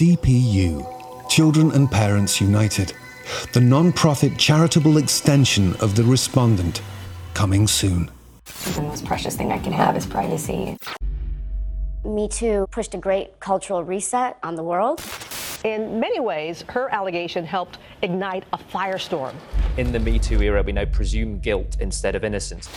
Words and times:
CPU, 0.00 1.28
Children 1.28 1.72
and 1.72 1.90
Parents 1.90 2.40
United, 2.40 2.94
the 3.52 3.60
non 3.60 3.92
profit 3.92 4.38
charitable 4.38 4.96
extension 4.96 5.76
of 5.76 5.94
The 5.94 6.02
Respondent, 6.02 6.80
coming 7.34 7.66
soon. 7.66 8.10
The 8.76 8.80
most 8.80 9.04
precious 9.04 9.36
thing 9.36 9.52
I 9.52 9.58
can 9.58 9.74
have 9.74 9.98
is 9.98 10.06
privacy. 10.06 10.78
Me 12.02 12.28
Too 12.28 12.66
pushed 12.70 12.94
a 12.94 12.96
great 12.96 13.38
cultural 13.40 13.84
reset 13.84 14.38
on 14.42 14.54
the 14.54 14.62
world. 14.62 15.02
In 15.64 16.00
many 16.00 16.18
ways, 16.18 16.64
her 16.70 16.88
allegation 16.94 17.44
helped 17.44 17.76
ignite 18.00 18.44
a 18.54 18.56
firestorm. 18.56 19.34
In 19.80 19.92
the 19.92 19.98
Me 19.98 20.18
Too 20.18 20.42
era, 20.42 20.62
we 20.62 20.72
now 20.72 20.84
presume 20.84 21.38
guilt 21.38 21.78
instead 21.80 22.14
of 22.14 22.22
innocence. 22.22 22.68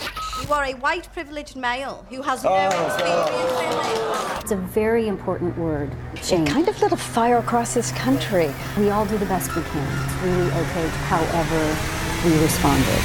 You 0.42 0.50
are 0.54 0.64
a 0.64 0.72
white 0.72 1.06
privileged 1.12 1.54
male 1.54 2.06
who 2.08 2.22
has 2.22 2.42
no 2.42 2.48
oh, 2.50 2.86
experience. 2.86 4.42
It's 4.42 4.52
a 4.52 4.56
very 4.56 5.06
important 5.06 5.58
word. 5.58 5.94
Shame. 6.22 6.46
It 6.46 6.48
kind 6.48 6.66
of 6.66 6.80
lit 6.80 6.92
a 6.92 6.96
fire 6.96 7.36
across 7.36 7.74
this 7.74 7.92
country. 7.92 8.50
We 8.78 8.88
all 8.88 9.04
do 9.04 9.18
the 9.18 9.26
best 9.26 9.54
we 9.54 9.60
can. 9.64 9.86
It's 10.02 10.14
really 10.22 10.50
okay 10.50 10.88
however 11.12 11.76
we 12.24 12.42
responded. 12.42 13.04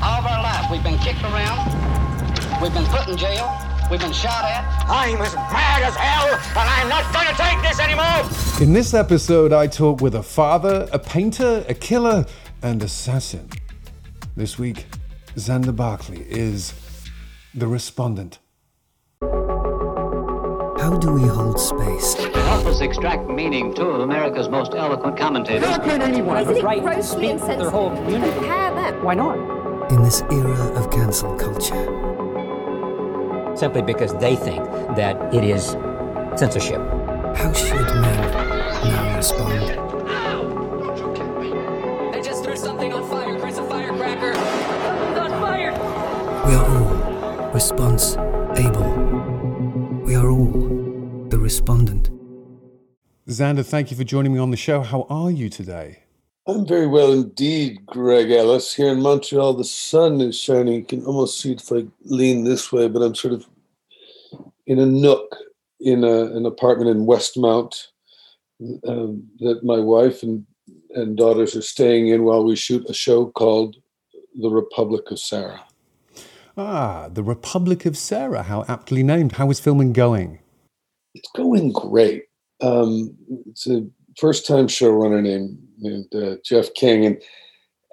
All 0.00 0.20
of 0.20 0.26
our 0.26 0.42
life, 0.44 0.70
we've 0.70 0.84
been 0.84 0.98
kicked 0.98 1.24
around. 1.24 2.62
We've 2.62 2.72
been 2.72 2.86
put 2.86 3.08
in 3.08 3.16
jail. 3.16 3.75
We've 3.88 4.00
been 4.00 4.12
shot 4.12 4.44
at. 4.44 4.84
I'm 4.88 5.20
as 5.22 5.34
mad 5.34 5.82
as 5.82 5.94
hell, 5.94 6.34
and 6.34 6.58
I'm 6.58 6.88
not 6.88 7.12
going 7.12 7.26
to 7.28 7.34
take 7.34 7.62
this 7.62 7.78
anymore. 7.78 8.24
In 8.60 8.72
this 8.72 8.94
episode, 8.94 9.52
I 9.52 9.68
talk 9.68 10.00
with 10.00 10.16
a 10.16 10.22
father, 10.24 10.88
a 10.92 10.98
painter, 10.98 11.64
a 11.68 11.74
killer, 11.74 12.26
and 12.62 12.82
assassin. 12.82 13.48
This 14.36 14.58
week, 14.58 14.86
Xander 15.36 15.74
Berkeley 15.74 16.26
is 16.28 16.74
the 17.54 17.68
respondent. 17.68 18.40
How 19.22 20.98
do 20.98 21.12
we 21.12 21.22
hold 21.22 21.60
space? 21.60 22.14
To 22.14 22.28
help 22.42 22.66
us 22.66 22.80
extract 22.80 23.28
meaning, 23.28 23.72
two 23.72 23.88
of 23.88 24.00
America's 24.00 24.48
most 24.48 24.74
eloquent 24.74 25.16
commentators. 25.16 25.68
How 25.68 25.78
can 25.78 26.02
anyone 26.02 26.36
have 26.36 26.48
the 26.48 26.62
right 26.62 26.82
to 26.82 27.02
speak 27.02 27.38
for 27.38 27.56
their 27.56 27.70
whole 27.70 27.90
community? 27.90 28.46
Why 29.02 29.14
not? 29.14 29.36
In 29.92 30.02
this 30.02 30.22
era 30.22 30.72
of 30.74 30.90
cancel 30.90 31.36
culture, 31.36 32.15
simply 33.56 33.82
because 33.82 34.12
they 34.14 34.36
think 34.36 34.64
that 34.96 35.34
it 35.34 35.44
is 35.44 35.76
censorship. 36.38 36.80
How 37.36 37.52
should 37.52 37.86
men 38.00 38.30
now 38.84 39.16
respond? 39.16 39.70
I 42.14 42.20
just 42.22 42.44
threw 42.44 42.56
something 42.56 42.92
on 42.92 43.08
fire. 43.08 43.38
Chris, 43.38 43.58
a 43.58 43.64
firecracker. 43.68 44.30
It's 44.30 45.18
on 45.18 45.30
fire. 45.40 45.72
We 46.46 46.54
are 46.54 46.66
all 46.66 47.52
response 47.52 48.16
able. 48.58 48.90
We 50.04 50.14
are 50.14 50.28
all 50.28 51.26
the 51.28 51.38
respondent. 51.38 52.10
Xander, 53.28 53.66
thank 53.66 53.90
you 53.90 53.96
for 53.96 54.04
joining 54.04 54.32
me 54.32 54.38
on 54.38 54.50
the 54.50 54.56
show. 54.56 54.82
How 54.82 55.06
are 55.10 55.30
you 55.30 55.48
today? 55.48 56.05
I'm 56.48 56.64
very 56.64 56.86
well 56.86 57.12
indeed, 57.12 57.84
Greg 57.86 58.30
Ellis. 58.30 58.72
Here 58.72 58.92
in 58.92 59.02
Montreal, 59.02 59.54
the 59.54 59.64
sun 59.64 60.20
is 60.20 60.38
shining. 60.38 60.74
You 60.74 60.84
can 60.84 61.04
almost 61.04 61.40
see 61.40 61.52
it 61.52 61.60
if 61.60 61.72
I 61.72 61.86
lean 62.04 62.44
this 62.44 62.70
way, 62.70 62.86
but 62.88 63.02
I'm 63.02 63.16
sort 63.16 63.34
of 63.34 63.46
in 64.66 64.78
a 64.78 64.86
nook 64.86 65.36
in 65.80 66.04
a, 66.04 66.24
an 66.36 66.46
apartment 66.46 66.90
in 66.90 67.04
Westmount 67.04 67.88
um, 68.86 69.28
that 69.40 69.64
my 69.64 69.78
wife 69.78 70.22
and, 70.22 70.46
and 70.94 71.16
daughters 71.16 71.56
are 71.56 71.62
staying 71.62 72.08
in 72.08 72.22
while 72.22 72.44
we 72.44 72.54
shoot 72.54 72.88
a 72.88 72.94
show 72.94 73.26
called 73.26 73.76
The 74.40 74.48
Republic 74.48 75.10
of 75.10 75.18
Sarah. 75.18 75.64
Ah, 76.56 77.08
The 77.12 77.24
Republic 77.24 77.86
of 77.86 77.96
Sarah. 77.96 78.44
How 78.44 78.64
aptly 78.68 79.02
named. 79.02 79.32
How 79.32 79.50
is 79.50 79.58
filming 79.58 79.92
going? 79.92 80.38
It's 81.14 81.30
going 81.34 81.72
great. 81.72 82.24
Um, 82.60 83.16
it's 83.50 83.66
a 83.66 83.84
first 84.16 84.46
time 84.46 84.68
showrunner 84.68 85.22
named 85.22 85.58
named 85.78 86.14
uh, 86.14 86.36
Jeff 86.44 86.72
King, 86.74 87.06
and 87.06 87.22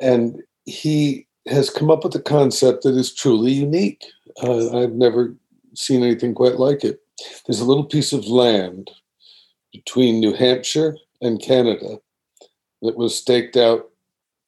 and 0.01 0.41
he 0.65 1.27
has 1.47 1.69
come 1.69 1.91
up 1.91 2.03
with 2.03 2.15
a 2.15 2.21
concept 2.21 2.83
that 2.83 2.95
is 2.95 3.13
truly 3.13 3.51
unique. 3.51 4.03
Uh, 4.41 4.81
I've 4.81 4.93
never 4.93 5.35
seen 5.75 6.03
anything 6.03 6.33
quite 6.33 6.55
like 6.55 6.83
it. 6.83 6.99
There's 7.45 7.59
a 7.59 7.65
little 7.65 7.83
piece 7.83 8.13
of 8.13 8.25
land 8.27 8.89
between 9.71 10.19
New 10.19 10.33
Hampshire 10.33 10.95
and 11.21 11.41
Canada 11.41 11.97
that 12.81 12.97
was 12.97 13.17
staked 13.17 13.57
out, 13.57 13.89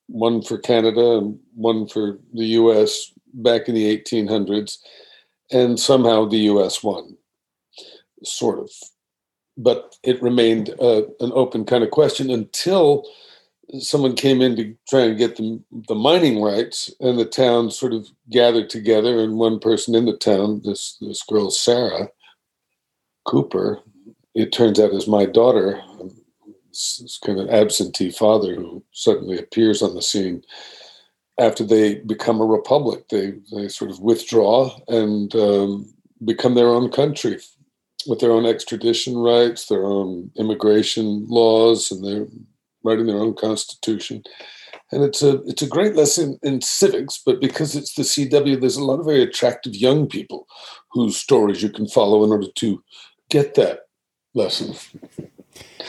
one 0.08 0.42
for 0.42 0.58
Canada 0.58 1.18
and 1.18 1.40
one 1.56 1.88
for 1.88 2.20
the 2.34 2.46
U.S. 2.46 3.12
back 3.34 3.68
in 3.68 3.76
the 3.76 3.98
1800s, 3.98 4.78
and 5.52 5.80
somehow 5.80 6.26
the 6.26 6.38
U.S. 6.38 6.84
won, 6.84 7.18
sort 8.24 8.60
of. 8.60 8.70
But 9.58 9.96
it 10.04 10.22
remained 10.22 10.70
uh, 10.82 11.04
an 11.20 11.32
open 11.34 11.66
kind 11.66 11.84
of 11.84 11.92
question 11.92 12.30
until 12.30 13.06
someone 13.80 14.16
came 14.16 14.42
in 14.42 14.56
to 14.56 14.76
try 14.88 15.02
and 15.02 15.18
get 15.18 15.38
the, 15.38 15.62
the 15.88 15.96
mining 15.96 16.42
rights, 16.42 16.94
and 17.00 17.18
the 17.18 17.26
town 17.26 17.72
sort 17.72 17.94
of 17.94 18.08
gathered 18.30 18.70
together, 18.70 19.20
and 19.20 19.38
one 19.38 19.60
person 19.60 19.96
in 19.96 20.06
the 20.06 20.18
town, 20.18 20.62
this 20.64 20.98
this 21.02 21.24
girl 21.24 21.50
Sarah 21.50 22.10
Cooper, 23.26 23.80
it 24.34 24.52
turns 24.52 24.80
out 24.80 24.94
is 24.94 25.08
my 25.08 25.26
daughter, 25.26 25.82
this 26.70 27.20
kind 27.26 27.40
of 27.40 27.50
absentee 27.50 28.12
father 28.12 28.56
who 28.56 28.84
suddenly 28.92 29.40
appears 29.40 29.82
on 29.82 29.96
the 29.96 30.02
scene. 30.02 30.44
After 31.38 31.64
they 31.64 31.96
become 31.96 32.40
a 32.40 32.46
republic, 32.46 33.10
they 33.10 33.34
they 33.54 33.68
sort 33.68 33.92
of 33.92 34.00
withdraw 34.00 34.78
and 34.88 35.36
um, 35.36 35.94
become 36.24 36.56
their 36.56 36.70
own 36.70 36.90
country 36.92 37.40
with 38.08 38.20
their 38.20 38.32
own 38.32 38.46
extradition 38.46 39.18
rights, 39.18 39.68
their 39.68 39.86
own 39.86 40.32
immigration 40.38 41.26
laws, 41.28 41.92
and 41.92 42.06
their 42.06 42.28
writing 42.86 43.08
their 43.08 43.18
own 43.18 43.34
constitution. 43.36 44.24
And 44.92 45.04
it's 45.04 45.22
a 45.24 45.42
it's 45.44 45.64
a 45.64 45.68
great 45.68 45.96
lesson 45.96 46.38
in 46.44 46.62
civics, 46.62 47.22
but 47.26 47.42
because 47.42 47.76
it's 47.76 47.96
the 47.96 48.04
CW, 48.04 48.60
there's 48.60 48.78
a 48.78 48.84
lot 48.84 49.00
of 49.00 49.06
very 49.06 49.24
attractive 49.24 49.76
young 49.76 50.08
people 50.08 50.48
whose 50.92 51.18
stories 51.18 51.64
you 51.64 51.70
can 51.70 51.88
follow 51.88 52.24
in 52.24 52.32
order 52.32 52.48
to 52.56 52.84
get 53.30 53.56
that 53.56 53.80
lesson. 54.36 54.76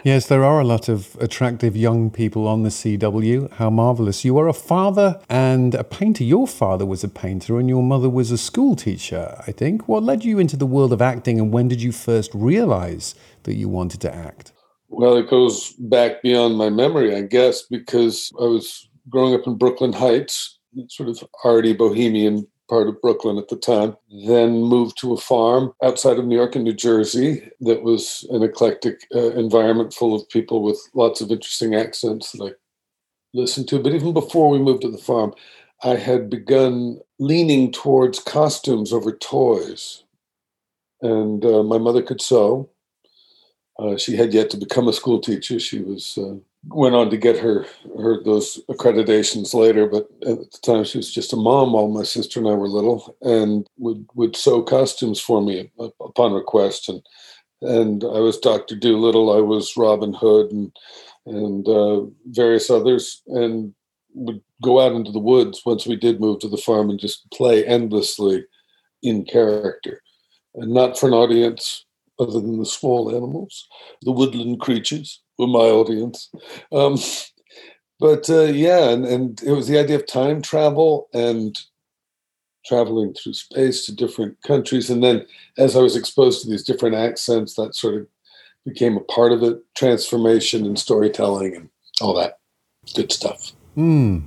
Yes, 0.04 0.28
there 0.28 0.44
are 0.44 0.60
a 0.60 0.64
lot 0.64 0.88
of 0.88 1.16
attractive 1.20 1.76
young 1.76 2.10
people 2.10 2.46
on 2.46 2.62
the 2.62 2.68
CW. 2.68 3.52
How 3.54 3.70
marvelous. 3.70 4.24
You 4.24 4.38
are 4.38 4.46
a 4.46 4.52
father 4.52 5.20
and 5.28 5.74
a 5.74 5.82
painter. 5.82 6.22
Your 6.22 6.46
father 6.46 6.86
was 6.86 7.02
a 7.02 7.08
painter 7.08 7.58
and 7.58 7.68
your 7.68 7.82
mother 7.82 8.08
was 8.08 8.30
a 8.30 8.38
school 8.38 8.76
teacher, 8.76 9.42
I 9.46 9.52
think. 9.52 9.88
What 9.88 10.04
led 10.04 10.24
you 10.24 10.38
into 10.38 10.56
the 10.56 10.66
world 10.66 10.92
of 10.92 11.02
acting 11.02 11.40
and 11.40 11.52
when 11.52 11.66
did 11.66 11.82
you 11.82 11.90
first 11.90 12.30
realize 12.34 13.14
that 13.42 13.56
you 13.56 13.68
wanted 13.68 14.00
to 14.02 14.14
act? 14.14 14.52
Well, 14.88 15.16
it 15.16 15.28
goes 15.28 15.72
back 15.74 16.22
beyond 16.22 16.56
my 16.56 16.70
memory, 16.70 17.14
I 17.14 17.22
guess, 17.22 17.62
because 17.62 18.32
I 18.40 18.44
was 18.44 18.88
growing 19.08 19.34
up 19.34 19.46
in 19.46 19.56
Brooklyn 19.56 19.92
Heights, 19.92 20.58
sort 20.88 21.08
of 21.08 21.22
arty 21.44 21.72
bohemian 21.72 22.46
part 22.68 22.88
of 22.88 23.00
Brooklyn 23.00 23.38
at 23.38 23.48
the 23.48 23.56
time. 23.56 23.96
Then 24.26 24.62
moved 24.62 24.98
to 24.98 25.12
a 25.12 25.20
farm 25.20 25.72
outside 25.82 26.18
of 26.18 26.26
New 26.26 26.36
York 26.36 26.54
and 26.54 26.64
New 26.64 26.74
Jersey 26.74 27.48
that 27.60 27.82
was 27.82 28.26
an 28.30 28.42
eclectic 28.42 29.06
uh, 29.14 29.30
environment 29.30 29.94
full 29.94 30.14
of 30.14 30.28
people 30.28 30.62
with 30.62 30.78
lots 30.94 31.20
of 31.20 31.30
interesting 31.30 31.74
accents 31.74 32.32
that 32.32 32.44
I 32.44 32.50
listened 33.34 33.68
to. 33.68 33.80
But 33.80 33.94
even 33.94 34.12
before 34.12 34.48
we 34.48 34.58
moved 34.58 34.82
to 34.82 34.90
the 34.90 34.98
farm, 34.98 35.34
I 35.84 35.96
had 35.96 36.30
begun 36.30 37.00
leaning 37.18 37.70
towards 37.70 38.18
costumes 38.18 38.92
over 38.92 39.12
toys. 39.12 40.04
And 41.02 41.44
uh, 41.44 41.62
my 41.62 41.78
mother 41.78 42.02
could 42.02 42.20
sew. 42.20 42.70
Uh, 43.78 43.96
she 43.96 44.16
had 44.16 44.32
yet 44.32 44.48
to 44.50 44.56
become 44.56 44.88
a 44.88 44.92
school 44.92 45.20
teacher. 45.20 45.60
She 45.60 45.80
was 45.80 46.16
uh, 46.18 46.36
went 46.68 46.94
on 46.94 47.10
to 47.10 47.16
get 47.16 47.38
her 47.38 47.66
her 47.96 48.22
those 48.22 48.60
accreditations 48.70 49.54
later, 49.54 49.86
but 49.86 50.08
at 50.26 50.38
the 50.38 50.58
time 50.62 50.84
she 50.84 50.98
was 50.98 51.12
just 51.12 51.32
a 51.32 51.36
mom 51.36 51.72
while 51.72 51.88
my 51.88 52.02
sister 52.02 52.40
and 52.40 52.48
I 52.48 52.52
were 52.52 52.68
little, 52.68 53.16
and 53.22 53.66
would 53.78 54.06
would 54.14 54.36
sew 54.36 54.62
costumes 54.62 55.20
for 55.20 55.42
me 55.42 55.70
upon 56.00 56.32
request. 56.32 56.88
And 56.88 57.02
and 57.62 58.04
I 58.04 58.20
was 58.20 58.38
Doctor 58.38 58.76
Dolittle, 58.76 59.36
I 59.36 59.40
was 59.40 59.76
Robin 59.76 60.14
Hood, 60.14 60.52
and 60.52 60.72
and 61.26 61.68
uh, 61.68 62.02
various 62.26 62.70
others, 62.70 63.22
and 63.26 63.74
would 64.14 64.40
go 64.62 64.80
out 64.80 64.92
into 64.92 65.12
the 65.12 65.18
woods 65.18 65.60
once 65.66 65.86
we 65.86 65.96
did 65.96 66.20
move 66.20 66.38
to 66.40 66.48
the 66.48 66.56
farm 66.56 66.88
and 66.88 66.98
just 66.98 67.30
play 67.30 67.64
endlessly 67.66 68.46
in 69.02 69.24
character, 69.26 70.02
and 70.54 70.72
not 70.72 70.98
for 70.98 71.08
an 71.08 71.14
audience 71.14 71.85
other 72.18 72.40
than 72.40 72.58
the 72.58 72.66
small 72.66 73.10
animals. 73.14 73.68
The 74.02 74.12
woodland 74.12 74.60
creatures 74.60 75.20
were 75.38 75.46
my 75.46 75.58
audience. 75.58 76.30
Um, 76.72 76.98
but 77.98 78.28
uh, 78.28 78.44
yeah, 78.44 78.90
and, 78.90 79.06
and 79.06 79.42
it 79.42 79.52
was 79.52 79.68
the 79.68 79.78
idea 79.78 79.96
of 79.96 80.06
time 80.06 80.42
travel 80.42 81.08
and 81.12 81.58
traveling 82.66 83.14
through 83.14 83.34
space 83.34 83.86
to 83.86 83.94
different 83.94 84.40
countries. 84.42 84.90
And 84.90 85.02
then 85.02 85.24
as 85.56 85.76
I 85.76 85.80
was 85.80 85.96
exposed 85.96 86.42
to 86.42 86.50
these 86.50 86.64
different 86.64 86.96
accents, 86.96 87.54
that 87.54 87.74
sort 87.74 87.94
of 87.94 88.06
became 88.64 88.96
a 88.96 89.00
part 89.00 89.32
of 89.32 89.42
it 89.42 89.58
transformation 89.76 90.66
and 90.66 90.78
storytelling 90.78 91.54
and 91.54 91.68
all 92.00 92.14
that 92.14 92.38
good 92.94 93.12
stuff. 93.12 93.52
Hmm. 93.74 94.18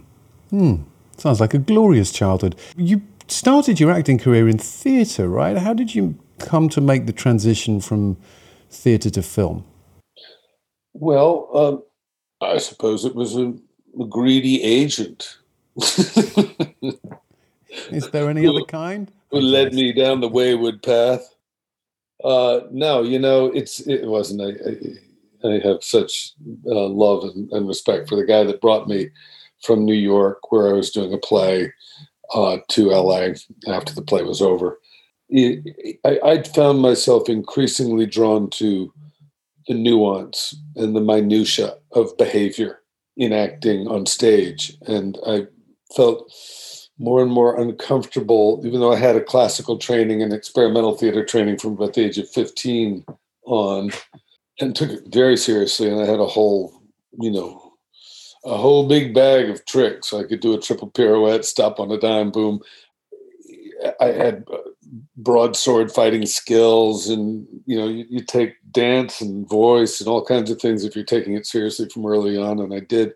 Hmm. 0.50 0.83
Sounds 1.18 1.42
like 1.42 1.53
a 1.53 1.59
glorious 1.59 2.12
childhood. 2.12 2.56
You 2.77 3.01
started 3.27 3.80
your 3.80 3.92
acting 3.92 4.18
career 4.18 4.47
in 4.47 4.57
theatre, 4.57 5.27
right? 5.27 5.57
How 5.57 5.74
did 5.74 5.94
you 5.94 6.18
come 6.39 6.69
to 6.69 6.81
make 6.81 7.06
the 7.06 7.13
transition 7.13 7.80
from 7.81 8.18
theatre 8.69 9.09
to 9.12 9.21
film? 9.21 9.65
Well, 10.94 11.50
um, 11.53 11.83
I 12.41 12.57
suppose 12.57 13.06
it 13.06 13.15
was 13.15 13.36
a, 13.38 13.53
a 14.00 14.06
greedy 14.06 14.62
agent. 14.63 15.38
Is 17.91 18.09
there 18.12 18.30
any 18.30 18.47
other 18.47 18.63
kind? 18.63 19.12
Who 19.31 19.39
led 19.39 19.74
me 19.74 19.94
down 19.94 20.21
the 20.21 20.27
wayward 20.27 20.81
path? 20.81 21.36
Uh, 22.24 22.62
no, 22.71 23.01
you 23.03 23.19
know, 23.19 23.45
it's 23.45 23.80
it 23.81 24.06
wasn't. 24.06 24.42
I, 24.42 25.47
I, 25.47 25.53
I 25.53 25.59
have 25.65 25.83
such 25.83 26.33
uh, 26.65 26.88
love 26.88 27.24
and, 27.24 27.50
and, 27.51 27.68
respect 27.68 28.09
for 28.09 28.15
the 28.18 28.25
guy 28.25 28.44
that 28.44 28.59
brought 28.59 28.89
me 28.89 29.09
from 29.62 29.85
New 29.85 29.94
York, 29.94 30.51
where 30.51 30.68
I 30.68 30.74
was 30.74 30.92
doing 30.92 31.13
a 31.13 31.18
play, 31.18 31.71
uh, 32.33 32.57
to 32.69 32.89
LA 32.89 33.30
after 33.68 33.94
the 33.94 34.01
play 34.01 34.24
was 34.24 34.42
over. 34.42 34.80
I, 35.31 36.20
I 36.24 36.44
found 36.44 36.80
myself 36.80 37.30
increasingly 37.30 38.06
drawn 38.06 38.50
to 38.52 38.92
the 39.68 39.76
nuance 39.76 40.56
and 40.76 40.96
the 40.96 41.02
minutia 41.02 41.76
of 41.92 42.18
behavior 42.18 42.81
in 43.18 43.34
acting 43.34 43.88
on 43.88 44.06
stage, 44.06 44.76
and 44.88 45.18
I 45.28 45.48
felt 45.96 46.31
more 46.98 47.22
and 47.22 47.31
more 47.31 47.60
uncomfortable, 47.60 48.62
even 48.66 48.80
though 48.80 48.92
I 48.92 48.98
had 48.98 49.16
a 49.16 49.24
classical 49.24 49.78
training 49.78 50.22
and 50.22 50.34
experimental 50.34 50.98
theater 50.98 51.24
training 51.24 51.58
from 51.58 51.74
about 51.74 51.94
the 51.94 52.06
age 52.06 52.18
of 52.18 52.30
15 52.30 53.06
on, 53.46 53.92
and 54.60 54.76
took 54.76 54.90
it 54.90 55.04
very 55.08 55.38
seriously. 55.38 55.90
And 55.90 56.02
I 56.02 56.06
had 56.06 56.20
a 56.20 56.26
whole, 56.26 56.81
you 57.20 57.31
know, 57.31 57.74
a 58.44 58.58
whole 58.58 58.88
big 58.88 59.14
bag 59.14 59.50
of 59.50 59.66
tricks. 59.66 60.14
I 60.14 60.24
could 60.24 60.42
do 60.42 60.54
a 60.54 60.60
triple 60.60 60.90
pirouette, 60.90 61.46
stop 61.46 61.80
on 61.80 61.92
a 61.92 62.00
dime, 62.00 62.31
boom. 62.31 62.60
I 64.02 64.08
had 64.08 64.46
broadsword 65.18 65.91
fighting 65.91 66.25
skills, 66.25 67.09
and 67.09 67.45
you 67.65 67.77
know, 67.77 67.88
you, 67.88 68.06
you 68.09 68.24
take 68.24 68.56
dance 68.71 69.21
and 69.21 69.47
voice 69.47 70.00
and 70.00 70.07
all 70.07 70.24
kinds 70.24 70.50
of 70.50 70.59
things 70.59 70.83
if 70.83 70.95
you're 70.95 71.06
taking 71.06 71.36
it 71.36 71.45
seriously 71.45 71.88
from 71.89 72.06
early 72.06 72.38
on, 72.38 72.59
and 72.59 72.74
I 72.74 72.80
did. 72.80 73.13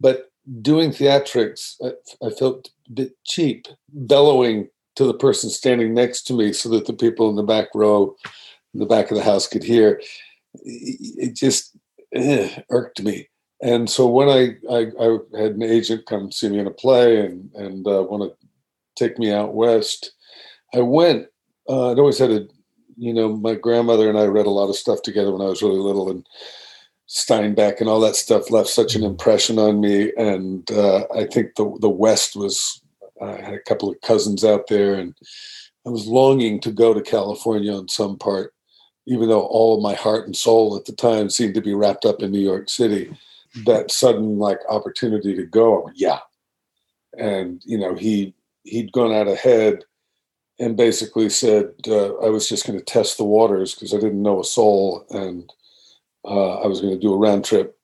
But 0.00 0.30
doing 0.62 0.90
theatrics, 0.90 1.74
I, 1.84 2.26
I, 2.26 2.30
felt 2.30 2.70
a 2.88 2.92
bit 2.92 3.12
cheap, 3.24 3.66
bellowing 3.88 4.68
to 4.96 5.04
the 5.04 5.14
person 5.14 5.50
standing 5.50 5.94
next 5.94 6.22
to 6.22 6.34
me 6.34 6.52
so 6.52 6.68
that 6.70 6.86
the 6.86 6.92
people 6.92 7.28
in 7.30 7.36
the 7.36 7.42
back 7.42 7.68
row, 7.74 8.16
in 8.74 8.80
the 8.80 8.86
back 8.86 9.10
of 9.10 9.16
the 9.16 9.24
house 9.24 9.46
could 9.46 9.62
hear. 9.62 10.00
It 10.54 11.36
just 11.36 11.76
eh, 12.14 12.62
irked 12.70 13.02
me. 13.02 13.28
And 13.62 13.88
so 13.88 14.06
when 14.06 14.28
I, 14.28 14.56
I, 14.70 14.86
I, 15.00 15.18
had 15.38 15.52
an 15.52 15.62
agent 15.62 16.06
come 16.06 16.32
see 16.32 16.48
me 16.48 16.58
in 16.58 16.66
a 16.66 16.70
play 16.70 17.20
and, 17.20 17.50
and 17.54 17.86
uh, 17.86 18.02
want 18.02 18.22
to 18.22 18.48
take 18.96 19.18
me 19.18 19.30
out 19.32 19.54
west, 19.54 20.12
I 20.74 20.80
went. 20.80 21.26
Uh, 21.68 21.90
I'd 21.90 21.98
always 21.98 22.18
had 22.18 22.30
a, 22.30 22.46
you 22.96 23.12
know, 23.12 23.36
my 23.36 23.54
grandmother 23.54 24.08
and 24.08 24.18
I 24.18 24.24
read 24.24 24.46
a 24.46 24.50
lot 24.50 24.68
of 24.68 24.76
stuff 24.76 25.02
together 25.02 25.32
when 25.32 25.42
I 25.42 25.50
was 25.50 25.62
really 25.62 25.78
little. 25.78 26.10
And 26.10 26.26
Steinbeck 27.08 27.80
and 27.80 27.88
all 27.88 28.00
that 28.00 28.14
stuff 28.16 28.50
left 28.50 28.68
such 28.68 28.94
an 28.94 29.02
impression 29.02 29.58
on 29.58 29.80
me. 29.80 30.12
And 30.16 30.70
uh, 30.70 31.06
I 31.14 31.26
think 31.26 31.56
the 31.56 31.76
the 31.80 31.90
West 31.90 32.36
was. 32.36 32.80
I 33.22 33.32
had 33.32 33.52
a 33.52 33.60
couple 33.60 33.90
of 33.90 34.00
cousins 34.00 34.46
out 34.46 34.68
there, 34.68 34.94
and 34.94 35.14
I 35.86 35.90
was 35.90 36.06
longing 36.06 36.58
to 36.60 36.72
go 36.72 36.94
to 36.94 37.02
California 37.02 37.70
on 37.70 37.86
some 37.86 38.16
part, 38.16 38.54
even 39.06 39.28
though 39.28 39.42
all 39.42 39.76
of 39.76 39.82
my 39.82 39.92
heart 39.92 40.24
and 40.24 40.34
soul 40.34 40.74
at 40.74 40.86
the 40.86 40.92
time 40.92 41.28
seemed 41.28 41.52
to 41.54 41.60
be 41.60 41.74
wrapped 41.74 42.06
up 42.06 42.22
in 42.22 42.30
New 42.30 42.40
York 42.40 42.70
City. 42.70 43.14
That 43.66 43.90
sudden 43.90 44.38
like 44.38 44.60
opportunity 44.70 45.34
to 45.34 45.44
go, 45.44 45.90
yeah. 45.94 46.20
And 47.18 47.60
you 47.66 47.76
know, 47.76 47.94
he 47.94 48.32
he'd 48.62 48.92
gone 48.92 49.12
out 49.12 49.28
ahead 49.28 49.84
and 50.60 50.76
basically 50.76 51.28
said 51.28 51.72
uh, 51.88 52.14
I 52.18 52.28
was 52.28 52.48
just 52.48 52.66
going 52.66 52.78
to 52.78 52.84
test 52.84 53.16
the 53.16 53.24
waters 53.24 53.74
because 53.74 53.92
I 53.92 53.96
didn't 53.96 54.22
know 54.22 54.40
a 54.40 54.44
soul 54.44 55.06
and 55.10 55.50
uh, 56.24 56.60
I 56.60 56.66
was 56.66 56.80
going 56.80 56.92
to 56.92 57.00
do 57.00 57.12
a 57.12 57.18
round 57.18 57.44
trip 57.44 57.76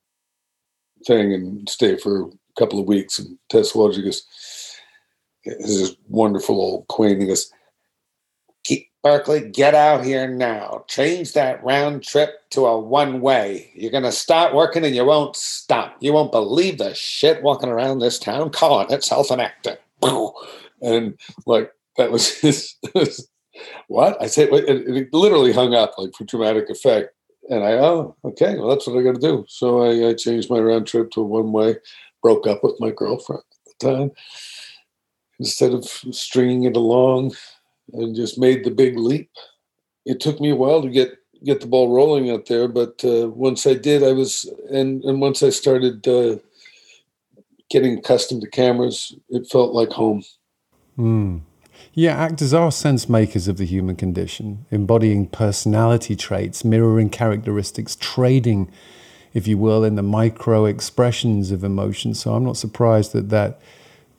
thing 1.05 1.33
and 1.33 1.67
stay 1.67 1.97
for 1.97 2.21
a 2.21 2.29
couple 2.57 2.79
of 2.79 2.87
weeks 2.87 3.17
and 3.19 3.37
test 3.49 3.73
the 3.73 3.79
waters. 3.79 3.97
He 3.97 4.03
goes, 4.03 4.23
this 5.43 5.69
is 5.69 5.97
wonderful 6.07 6.55
old 6.55 6.87
queen. 6.87 7.19
He 7.19 7.27
goes, 7.27 7.51
Berkeley, 9.03 9.49
get 9.49 9.73
out 9.73 10.03
here 10.03 10.27
now. 10.27 10.83
Change 10.89 11.31
that 11.31 11.63
round 11.63 12.03
trip 12.03 12.41
to 12.49 12.65
a 12.65 12.77
one 12.77 13.21
way. 13.21 13.71
You're 13.73 13.91
going 13.91 14.03
to 14.03 14.11
start 14.11 14.53
working 14.53 14.83
and 14.83 14.93
you 14.93 15.05
won't 15.05 15.35
stop. 15.37 15.95
You 16.01 16.11
won't 16.11 16.33
believe 16.33 16.77
the 16.77 16.93
shit 16.93 17.41
walking 17.41 17.69
around 17.69 17.99
this 17.99 18.19
town 18.19 18.49
calling 18.49 18.91
itself 18.91 19.31
an 19.31 19.39
actor. 19.39 19.77
And 20.79 21.17
like, 21.47 21.71
that 21.97 22.11
was 22.11 22.39
his, 22.39 22.75
what? 23.87 24.21
I 24.21 24.27
said, 24.27 24.49
it, 24.51 24.87
it 24.87 25.13
literally 25.13 25.53
hung 25.53 25.73
up 25.73 25.93
like 25.97 26.13
for 26.15 26.25
dramatic 26.25 26.69
effect. 26.69 27.13
And 27.49 27.63
I, 27.63 27.73
oh, 27.73 28.15
okay, 28.25 28.57
well, 28.57 28.69
that's 28.69 28.87
what 28.87 28.97
I 28.97 29.03
got 29.03 29.15
to 29.15 29.21
do. 29.21 29.45
So 29.47 29.83
I, 29.83 30.09
I, 30.09 30.13
changed 30.13 30.49
my 30.49 30.59
round 30.59 30.85
trip 30.85 31.11
to 31.11 31.21
one 31.21 31.53
way, 31.53 31.77
broke 32.21 32.45
up 32.45 32.61
with 32.61 32.75
my 32.79 32.91
girlfriend 32.91 33.41
at 33.65 33.73
the 33.79 33.87
time. 33.87 34.11
Instead 35.39 35.71
of 35.71 35.85
stringing 35.85 36.63
it 36.63 36.75
along 36.75 37.35
and 37.93 38.15
just 38.15 38.37
made 38.37 38.63
the 38.63 38.71
big 38.71 38.97
leap. 38.97 39.29
It 40.05 40.19
took 40.19 40.41
me 40.41 40.49
a 40.49 40.55
while 40.55 40.81
to 40.81 40.89
get 40.89 41.17
get 41.43 41.61
the 41.61 41.67
ball 41.67 41.93
rolling 41.93 42.31
out 42.31 42.47
there, 42.47 42.67
but 42.67 43.03
uh, 43.03 43.29
once 43.29 43.67
I 43.67 43.75
did, 43.75 44.03
I 44.03 44.11
was, 44.11 44.51
and, 44.71 45.03
and 45.03 45.21
once 45.21 45.43
I 45.43 45.49
started 45.49 46.07
uh, 46.07 46.37
getting 47.69 47.99
accustomed 47.99 48.41
to 48.41 48.49
cameras, 48.49 49.15
it 49.29 49.47
felt 49.47 49.73
like 49.73 49.89
home. 49.89 50.23
Mm. 50.97 51.41
Yeah, 51.97 52.15
actors 52.15 52.53
are 52.53 52.71
sense 52.71 53.09
makers 53.09 53.47
of 53.47 53.57
the 53.57 53.65
human 53.65 53.95
condition, 53.95 54.67
embodying 54.69 55.25
personality 55.25 56.15
traits, 56.15 56.63
mirroring 56.63 57.09
characteristics, 57.09 57.97
trading, 57.99 58.71
if 59.33 59.47
you 59.47 59.57
will, 59.57 59.83
in 59.83 59.95
the 59.95 60.03
micro 60.03 60.65
expressions 60.65 61.49
of 61.49 61.63
emotion. 61.63 62.13
So 62.13 62.35
I'm 62.35 62.45
not 62.45 62.55
surprised 62.55 63.13
that 63.13 63.29
that, 63.29 63.59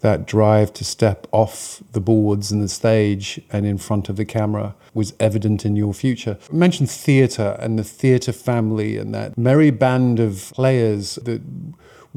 that 0.00 0.26
drive 0.26 0.72
to 0.72 0.84
step 0.84 1.28
off 1.30 1.80
the 1.92 2.00
boards 2.00 2.50
and 2.50 2.60
the 2.60 2.68
stage 2.68 3.40
and 3.52 3.64
in 3.64 3.78
front 3.78 4.08
of 4.08 4.16
the 4.16 4.24
camera 4.24 4.74
was 4.92 5.14
evident 5.20 5.64
in 5.64 5.76
your 5.76 5.94
future. 5.94 6.36
I 6.52 6.56
mentioned 6.56 6.90
theatre 6.90 7.56
and 7.60 7.78
the 7.78 7.84
theatre 7.84 8.32
family 8.32 8.96
and 8.96 9.14
that 9.14 9.38
merry 9.38 9.70
band 9.70 10.18
of 10.18 10.50
players 10.52 11.14
that 11.22 11.42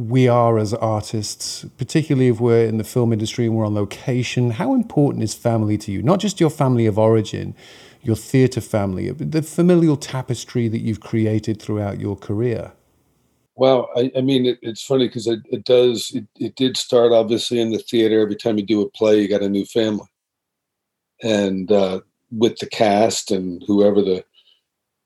we 0.07 0.27
are 0.27 0.57
as 0.57 0.73
artists, 0.73 1.65
particularly 1.77 2.27
if 2.29 2.39
we're 2.39 2.65
in 2.65 2.77
the 2.77 2.83
film 2.83 3.13
industry 3.13 3.45
and 3.45 3.55
we're 3.55 3.65
on 3.65 3.75
location, 3.75 4.51
how 4.51 4.73
important 4.73 5.23
is 5.23 5.33
family 5.33 5.77
to 5.79 5.91
you? 5.91 6.01
Not 6.01 6.19
just 6.19 6.39
your 6.39 6.49
family 6.49 6.85
of 6.85 6.97
origin, 6.97 7.55
your 8.01 8.15
theatre 8.15 8.61
family, 8.61 9.11
the 9.11 9.41
familial 9.41 9.97
tapestry 9.97 10.67
that 10.67 10.79
you've 10.79 11.01
created 11.01 11.61
throughout 11.61 11.99
your 11.99 12.15
career. 12.15 12.71
Well, 13.55 13.89
I, 13.95 14.11
I 14.17 14.21
mean, 14.21 14.45
it, 14.45 14.59
it's 14.61 14.83
funny 14.83 15.07
because 15.07 15.27
it, 15.27 15.39
it, 15.51 15.65
does, 15.65 16.11
it, 16.15 16.25
it 16.39 16.55
did 16.55 16.77
start 16.77 17.11
obviously 17.11 17.59
in 17.59 17.71
the 17.71 17.79
theater. 17.79 18.19
Every 18.19 18.35
time 18.35 18.57
you 18.57 18.65
do 18.65 18.81
a 18.81 18.89
play, 18.89 19.21
you 19.21 19.27
got 19.27 19.43
a 19.43 19.49
new 19.49 19.65
family. 19.65 20.07
And 21.21 21.71
uh, 21.71 22.01
with 22.31 22.57
the 22.57 22.65
cast 22.65 23.29
and 23.29 23.63
whoever 23.67 24.01
the, 24.01 24.25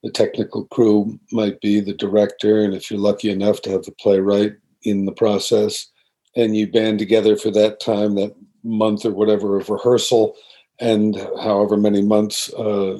the 0.03 0.11
technical 0.11 0.65
crew 0.65 1.19
might 1.31 1.59
be, 1.59 1.81
the 1.81 1.93
director, 1.93 2.63
and 2.63 2.73
if 2.73 2.89
you're 2.89 2.99
lucky 2.99 3.29
enough 3.29 3.61
to 3.63 3.71
have 3.71 3.83
the 3.83 3.91
playwright 3.91 4.53
in 4.85 5.05
the 5.05 5.11
process 5.11 5.87
and 6.35 6.55
you 6.55 6.67
band 6.67 6.99
together 6.99 7.35
for 7.35 7.51
that 7.51 7.79
time 7.79 8.15
that 8.15 8.33
month 8.63 9.05
or 9.05 9.11
whatever 9.11 9.57
of 9.57 9.69
rehearsal 9.69 10.35
and 10.79 11.15
however 11.41 11.77
many 11.77 12.01
months 12.01 12.53
uh, 12.53 12.97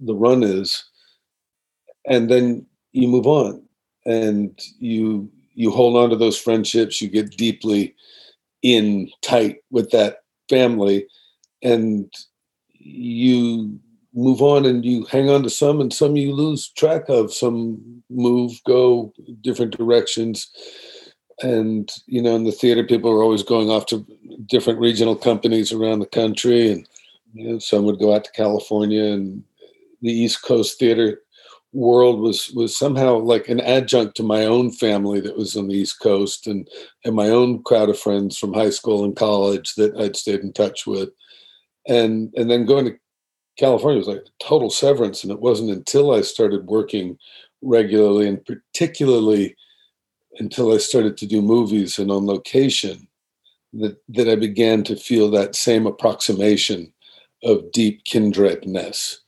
the 0.00 0.14
run 0.14 0.42
is 0.42 0.84
and 2.06 2.30
then 2.30 2.64
you 2.92 3.08
move 3.08 3.26
on 3.26 3.62
and 4.06 4.58
you 4.78 5.30
you 5.54 5.70
hold 5.70 5.96
on 5.96 6.08
to 6.10 6.16
those 6.16 6.38
friendships 6.38 7.00
you 7.02 7.08
get 7.08 7.36
deeply 7.36 7.94
in 8.62 9.08
tight 9.22 9.58
with 9.70 9.90
that 9.90 10.18
family 10.48 11.06
and 11.62 12.12
you 12.72 13.78
move 14.14 14.40
on 14.40 14.64
and 14.64 14.84
you 14.84 15.04
hang 15.04 15.28
on 15.28 15.42
to 15.42 15.50
some 15.50 15.80
and 15.80 15.92
some 15.92 16.16
you 16.16 16.32
lose 16.32 16.68
track 16.70 17.08
of 17.08 17.32
some 17.32 18.02
move 18.10 18.52
go 18.66 19.12
different 19.42 19.76
directions 19.76 20.50
and 21.42 21.92
you 22.06 22.20
know 22.20 22.34
in 22.34 22.44
the 22.44 22.52
theater 22.52 22.84
people 22.84 23.12
were 23.12 23.22
always 23.22 23.42
going 23.42 23.70
off 23.70 23.86
to 23.86 24.04
different 24.46 24.78
regional 24.80 25.14
companies 25.14 25.72
around 25.72 26.00
the 26.00 26.06
country 26.06 26.70
and 26.72 26.88
you 27.32 27.48
know 27.48 27.58
some 27.58 27.84
would 27.84 27.98
go 27.98 28.14
out 28.14 28.24
to 28.24 28.32
california 28.32 29.04
and 29.04 29.44
the 30.02 30.12
east 30.12 30.42
coast 30.42 30.78
theater 30.78 31.20
world 31.72 32.20
was 32.20 32.50
was 32.52 32.76
somehow 32.76 33.18
like 33.18 33.48
an 33.48 33.60
adjunct 33.60 34.16
to 34.16 34.22
my 34.22 34.46
own 34.46 34.70
family 34.70 35.20
that 35.20 35.36
was 35.36 35.56
on 35.56 35.68
the 35.68 35.74
east 35.74 36.00
coast 36.00 36.46
and 36.46 36.68
and 37.04 37.14
my 37.14 37.28
own 37.28 37.62
crowd 37.62 37.90
of 37.90 37.98
friends 37.98 38.38
from 38.38 38.54
high 38.54 38.70
school 38.70 39.04
and 39.04 39.16
college 39.16 39.74
that 39.74 39.94
i'd 39.96 40.16
stayed 40.16 40.40
in 40.40 40.52
touch 40.52 40.86
with. 40.86 41.10
And 41.86 42.32
and 42.36 42.50
then 42.50 42.64
going 42.64 42.86
to 42.86 42.98
california 43.58 43.98
was 43.98 44.08
like 44.08 44.24
total 44.42 44.70
severance 44.70 45.22
and 45.22 45.32
it 45.32 45.40
wasn't 45.40 45.70
until 45.70 46.14
i 46.14 46.20
started 46.22 46.66
working 46.66 47.18
regularly 47.60 48.28
and 48.28 48.44
particularly 48.44 49.54
until 50.38 50.72
I 50.72 50.78
started 50.78 51.16
to 51.18 51.26
do 51.26 51.42
movies 51.42 51.98
and 51.98 52.10
on 52.10 52.26
location 52.26 53.08
that, 53.74 53.96
that 54.08 54.28
I 54.28 54.36
began 54.36 54.82
to 54.84 54.96
feel 54.96 55.30
that 55.30 55.54
same 55.54 55.86
approximation 55.86 56.92
of 57.44 57.70
deep 57.72 58.02
kindredness. 58.10 59.20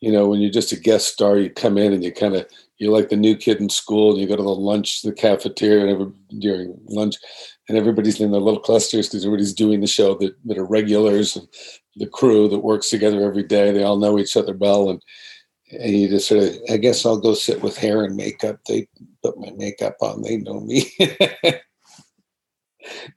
You 0.00 0.12
know, 0.12 0.28
when 0.28 0.40
you're 0.40 0.50
just 0.50 0.72
a 0.72 0.78
guest 0.78 1.08
star, 1.08 1.38
you 1.38 1.50
come 1.50 1.76
in 1.76 1.92
and 1.92 2.04
you 2.04 2.12
kind 2.12 2.36
of 2.36 2.46
you're 2.78 2.92
like 2.92 3.08
the 3.08 3.16
new 3.16 3.36
kid 3.36 3.60
in 3.60 3.68
school, 3.68 4.12
and 4.12 4.20
you 4.20 4.28
go 4.28 4.36
to 4.36 4.42
the 4.42 4.48
lunch, 4.48 5.02
the 5.02 5.12
cafeteria, 5.12 5.80
and 5.80 5.90
every, 5.90 6.12
during 6.38 6.78
lunch, 6.86 7.16
and 7.68 7.76
everybody's 7.76 8.20
in 8.20 8.30
their 8.30 8.40
little 8.40 8.60
clusters 8.60 9.08
because 9.08 9.24
everybody's 9.24 9.52
doing 9.52 9.80
the 9.80 9.88
show 9.88 10.14
that, 10.14 10.36
that 10.44 10.58
are 10.58 10.64
regulars 10.64 11.34
and 11.34 11.48
the 11.96 12.06
crew 12.06 12.48
that 12.48 12.60
works 12.60 12.88
together 12.88 13.24
every 13.24 13.42
day. 13.42 13.72
They 13.72 13.82
all 13.82 13.98
know 13.98 14.16
each 14.16 14.36
other 14.36 14.56
well, 14.56 14.90
and 14.90 15.02
and 15.72 15.92
you 15.92 16.08
just 16.08 16.28
sort 16.28 16.44
of, 16.44 16.56
I 16.70 16.76
guess 16.76 17.04
I'll 17.04 17.18
go 17.18 17.34
sit 17.34 17.60
with 17.60 17.76
hair 17.76 18.04
and 18.04 18.16
makeup. 18.16 18.60
They 18.66 18.88
put 19.32 19.40
my 19.40 19.50
makeup 19.56 19.96
on. 20.00 20.22
They 20.22 20.36
know 20.36 20.60
me. 20.60 20.90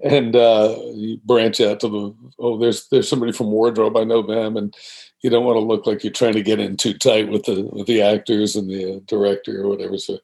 and 0.03 0.35
uh, 0.35 0.75
you 0.93 1.19
branch 1.23 1.61
out 1.61 1.79
to 1.81 1.87
the 1.87 2.15
oh, 2.39 2.57
there's 2.57 2.87
there's 2.89 3.07
somebody 3.07 3.31
from 3.31 3.51
wardrobe. 3.51 3.97
I 3.97 4.03
know 4.03 4.21
them, 4.21 4.57
and 4.57 4.75
you 5.21 5.29
don't 5.29 5.45
want 5.45 5.55
to 5.55 5.61
look 5.61 5.85
like 5.85 6.03
you're 6.03 6.11
trying 6.13 6.33
to 6.33 6.43
get 6.43 6.59
in 6.59 6.77
too 6.77 6.93
tight 6.93 7.29
with 7.29 7.45
the 7.45 7.63
with 7.71 7.87
the 7.87 8.01
actors 8.01 8.55
and 8.55 8.69
the 8.69 8.95
uh, 8.95 8.99
director 9.05 9.61
or 9.61 9.69
whatever. 9.69 9.97
So 9.97 10.19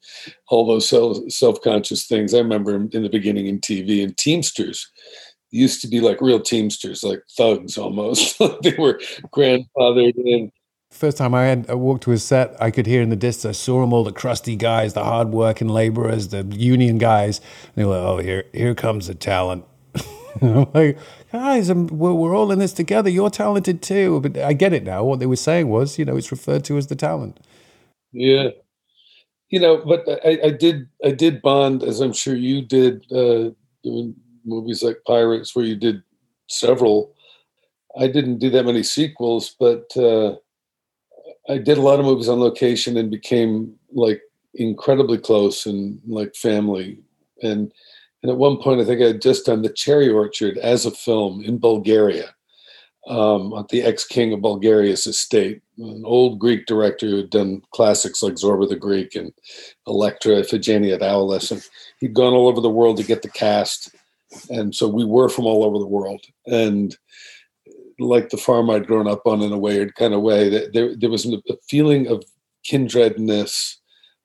all 0.49 0.65
those 0.65 0.89
self 0.89 1.17
self 1.29 1.61
conscious 1.61 2.05
things. 2.05 2.33
I 2.33 2.39
remember 2.39 2.75
in 2.75 3.03
the 3.03 3.09
beginning 3.09 3.47
in 3.47 3.59
TV 3.59 4.03
and 4.03 4.17
Teamsters 4.17 4.89
used 5.51 5.81
to 5.81 5.87
be 5.87 6.01
like 6.01 6.19
real 6.21 6.41
Teamsters, 6.41 7.03
like 7.03 7.21
thugs 7.37 7.77
almost. 7.77 8.37
they 8.63 8.75
were 8.77 8.99
grandfathered 9.33 10.17
in 10.17 10.51
First 10.89 11.17
time 11.17 11.33
I 11.33 11.43
had 11.45 11.69
I 11.69 11.73
walked 11.73 12.03
to 12.03 12.11
a 12.13 12.17
set, 12.17 12.55
I 12.61 12.71
could 12.71 12.85
hear 12.85 13.01
in 13.01 13.09
the 13.09 13.15
distance. 13.15 13.57
I 13.57 13.59
saw 13.59 13.81
them 13.81 13.91
all 13.93 14.03
the 14.03 14.11
crusty 14.13 14.55
guys, 14.55 14.93
the 14.93 15.03
hard-working 15.03 15.67
laborers, 15.67 16.29
the 16.29 16.43
union 16.45 16.97
guys. 16.97 17.39
And 17.39 17.75
they 17.75 17.85
were 17.85 17.97
like, 17.97 18.07
"Oh, 18.07 18.17
here, 18.19 18.45
here 18.53 18.73
comes 18.73 19.07
the 19.07 19.13
talent." 19.13 19.65
I'm 20.41 20.67
like, 20.73 20.97
guys, 21.31 21.69
I'm, 21.69 21.87
we're, 21.87 22.13
we're 22.13 22.35
all 22.35 22.51
in 22.51 22.59
this 22.59 22.71
together. 22.73 23.09
You're 23.09 23.29
talented 23.29 23.81
too. 23.81 24.21
But 24.21 24.37
I 24.37 24.53
get 24.53 24.71
it 24.71 24.83
now. 24.83 25.03
What 25.03 25.19
they 25.19 25.25
were 25.25 25.35
saying 25.35 25.67
was, 25.67 25.99
you 25.99 26.05
know, 26.05 26.15
it's 26.15 26.31
referred 26.31 26.63
to 26.65 26.77
as 26.77 26.87
the 26.87 26.95
talent. 26.95 27.39
Yeah, 28.13 28.49
you 29.49 29.59
know, 29.59 29.83
but 29.85 30.07
I, 30.25 30.39
I 30.45 30.49
did, 30.51 30.87
I 31.03 31.11
did 31.11 31.41
bond, 31.41 31.83
as 31.83 31.99
I'm 31.99 32.13
sure 32.13 32.35
you 32.35 32.61
did, 32.61 33.05
uh, 33.11 33.51
doing 33.83 34.15
movies 34.45 34.81
like 34.81 34.97
Pirates, 35.05 35.53
where 35.55 35.65
you 35.65 35.75
did 35.75 36.01
several. 36.49 37.13
I 37.99 38.07
didn't 38.07 38.39
do 38.39 38.49
that 38.51 38.65
many 38.65 38.83
sequels, 38.83 39.53
but. 39.59 39.95
Uh, 39.97 40.37
I 41.49 41.57
did 41.57 41.77
a 41.77 41.81
lot 41.81 41.99
of 41.99 42.05
movies 42.05 42.29
on 42.29 42.39
location 42.39 42.97
and 42.97 43.09
became 43.09 43.75
like 43.91 44.21
incredibly 44.55 45.17
close 45.17 45.65
and 45.65 45.99
like 46.07 46.35
family. 46.35 46.99
And 47.41 47.71
and 48.23 48.31
at 48.31 48.37
one 48.37 48.57
point, 48.57 48.81
I 48.81 48.85
think 48.85 49.01
I 49.01 49.07
had 49.07 49.21
just 49.21 49.45
done 49.45 49.61
The 49.61 49.69
Cherry 49.69 50.09
Orchard 50.09 50.57
as 50.57 50.85
a 50.85 50.91
film 50.91 51.43
in 51.43 51.59
Bulgaria, 51.59 52.33
um, 53.07 53.53
at 53.53 53.69
the 53.69 53.83
ex-king 53.83 54.33
of 54.33 54.41
Bulgaria's 54.41 55.05
estate, 55.05 55.61
an 55.77 56.01
old 56.03 56.39
Greek 56.39 56.65
director 56.65 57.07
who 57.07 57.17
had 57.17 57.29
done 57.29 57.61
classics 57.71 58.23
like 58.23 58.33
Zorba 58.33 58.67
the 58.67 58.75
Greek 58.75 59.15
and 59.15 59.31
Electra, 59.85 60.41
Iphigenia 60.41 60.95
at 60.95 61.03
Aulis, 61.03 61.51
and 61.51 61.63
he'd 61.99 62.15
gone 62.15 62.33
all 62.33 62.47
over 62.47 62.59
the 62.59 62.69
world 62.69 62.97
to 62.97 63.03
get 63.03 63.21
the 63.21 63.29
cast. 63.29 63.95
And 64.49 64.75
so 64.75 64.87
we 64.87 65.05
were 65.05 65.29
from 65.29 65.45
all 65.45 65.63
over 65.63 65.77
the 65.77 65.87
world. 65.87 66.25
And 66.47 66.97
like 67.99 68.29
the 68.29 68.37
farm 68.37 68.69
I'd 68.69 68.87
grown 68.87 69.07
up 69.07 69.25
on 69.25 69.41
in 69.41 69.51
a 69.51 69.57
weird 69.57 69.95
kind 69.95 70.13
of 70.13 70.21
way. 70.21 70.49
That 70.49 70.73
there 70.73 70.95
there 70.95 71.09
was 71.09 71.25
a 71.25 71.39
feeling 71.69 72.07
of 72.07 72.23
kindredness 72.69 73.79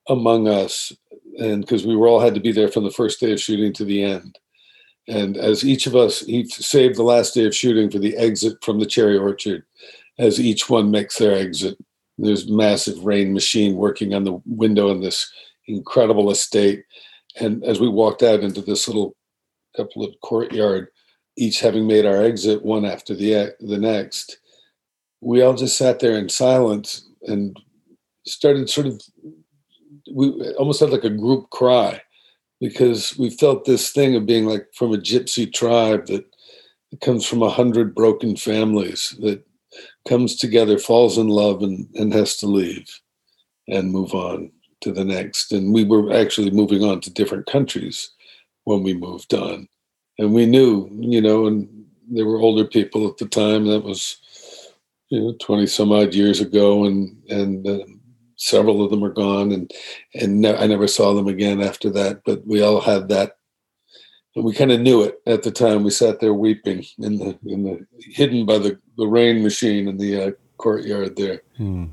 among 0.09 0.49
us, 0.49 0.93
and 1.39 1.63
because 1.63 1.87
we 1.87 1.97
were 1.97 2.09
all 2.09 2.21
had 2.21 2.35
to 2.35 2.41
be 2.41 2.53
there 2.53 2.69
from 2.69 2.85
the 2.85 2.91
first 2.91 3.21
day 3.21 3.33
of 3.33 3.41
shooting 3.41 3.73
to 3.75 3.85
the 3.85 4.03
end. 4.03 4.39
And 5.09 5.37
as 5.37 5.65
each 5.65 5.87
of 5.87 5.97
us, 5.97 6.21
he 6.21 6.47
saved 6.47 6.97
the 6.97 7.03
last 7.03 7.35
day 7.35 7.47
of 7.47 7.55
shooting 7.55 7.91
for 7.91 7.99
the 7.99 8.17
exit 8.17 8.63
from 8.63 8.79
the 8.79 8.87
cherry 8.87 9.17
orchard. 9.17 9.65
As 10.19 10.39
each 10.39 10.71
one 10.71 10.91
makes 10.91 11.19
their 11.19 11.37
exit, 11.37 11.77
there's 12.19 12.49
massive 12.49 13.05
rain 13.05 13.33
machine 13.33 13.77
working 13.77 14.15
on 14.15 14.25
the 14.25 14.41
window 14.47 14.91
in 14.91 15.01
this 15.01 15.31
incredible 15.67 16.31
estate. 16.31 16.85
And 17.41 17.65
as 17.65 17.81
we 17.81 17.89
walked 17.89 18.23
out 18.23 18.41
into 18.41 18.61
this 18.61 18.87
little 18.87 19.17
couple 19.77 20.05
of 20.05 20.15
courtyard, 20.21 20.89
each 21.37 21.61
having 21.61 21.87
made 21.87 22.07
our 22.07 22.23
exit 22.23 22.65
one 22.65 22.85
after 22.85 23.15
the 23.15 23.55
the 23.61 23.79
next, 23.79 24.39
we 25.21 25.43
all 25.43 25.55
just 25.55 25.77
sat 25.77 26.01
there 26.01 26.19
in 26.19 26.29
silence 26.29 27.09
and 27.23 27.59
started 28.27 28.69
sort 28.69 28.87
of 28.87 29.01
we 30.13 30.53
almost 30.55 30.81
had 30.81 30.91
like 30.91 31.05
a 31.05 31.11
group 31.11 31.49
cry 31.51 32.01
because 32.61 33.17
we 33.19 33.31
felt 33.31 33.65
this 33.65 33.91
thing 33.91 34.15
of 34.15 34.27
being 34.27 34.47
like 34.47 34.67
from 34.75 34.93
a 34.93 34.99
gypsy 34.99 35.53
tribe 35.53 36.07
that 36.07 36.25
comes 37.01 37.27
from 37.27 37.43
a 37.43 37.51
hundred 37.51 37.95
broken 37.95 38.37
families 38.37 39.17
that 39.21 39.43
comes 40.07 40.37
together, 40.37 40.79
falls 40.79 41.19
in 41.19 41.29
love, 41.29 41.63
and, 41.63 41.89
and 41.95 42.13
has 42.13 42.37
to 42.37 42.47
leave 42.47 42.87
and 43.69 43.91
move 43.91 44.15
on 44.15 44.51
to 44.83 44.93
the 44.93 45.05
next. 45.05 45.53
And 45.53 45.73
we 45.73 45.85
were 45.85 46.13
actually 46.13 46.51
moving 46.51 46.85
on 46.85 47.01
to 47.01 47.13
different 47.13 47.47
countries 47.47 48.11
when 48.65 48.83
we 48.83 48.95
moved 48.95 49.33
on 49.33 49.69
and 50.23 50.33
we 50.33 50.47
knew, 50.47 50.89
you 50.93 51.21
know, 51.21 51.47
and 51.47 51.69
there 52.09 52.27
were 52.27 52.39
older 52.39 52.65
people 52.65 53.09
at 53.09 53.19
the 53.19 53.27
time. 53.27 53.67
That 53.67 53.83
was, 53.83 54.19
you 55.09 55.21
know, 55.21 55.35
twenty 55.41 55.67
some 55.67 55.93
odd 55.93 56.15
years 56.15 56.41
ago, 56.41 56.85
and 56.85 57.17
and 57.29 57.67
uh, 57.67 57.85
several 58.37 58.85
of 58.85 58.91
them 58.91 59.03
are 59.05 59.13
gone, 59.13 59.53
and 59.53 59.71
and 60.15 60.41
ne- 60.41 60.57
I 60.57 60.67
never 60.67 60.87
saw 60.87 61.13
them 61.15 61.27
again 61.27 61.61
after 61.61 61.91
that. 61.91 62.23
But 62.25 62.47
we 62.47 62.63
all 62.63 62.81
had 62.81 63.09
that. 63.09 63.37
And 64.35 64.45
we 64.45 64.55
kind 64.55 64.73
of 64.73 64.81
knew 64.81 65.03
it 65.03 65.21
at 65.27 65.43
the 65.43 65.51
time. 65.51 65.85
We 65.85 65.91
sat 65.91 66.21
there 66.21 66.35
weeping 66.35 66.87
in 66.99 67.19
the 67.19 67.39
in 67.45 67.65
the 67.65 67.87
hidden 67.99 68.47
by 68.47 68.59
the 68.59 68.79
the 68.97 69.07
rain 69.07 69.43
machine 69.43 69.89
in 69.89 69.97
the 69.97 70.23
uh, 70.23 70.31
courtyard 70.57 71.17
there. 71.17 71.43
Hmm. 71.57 71.87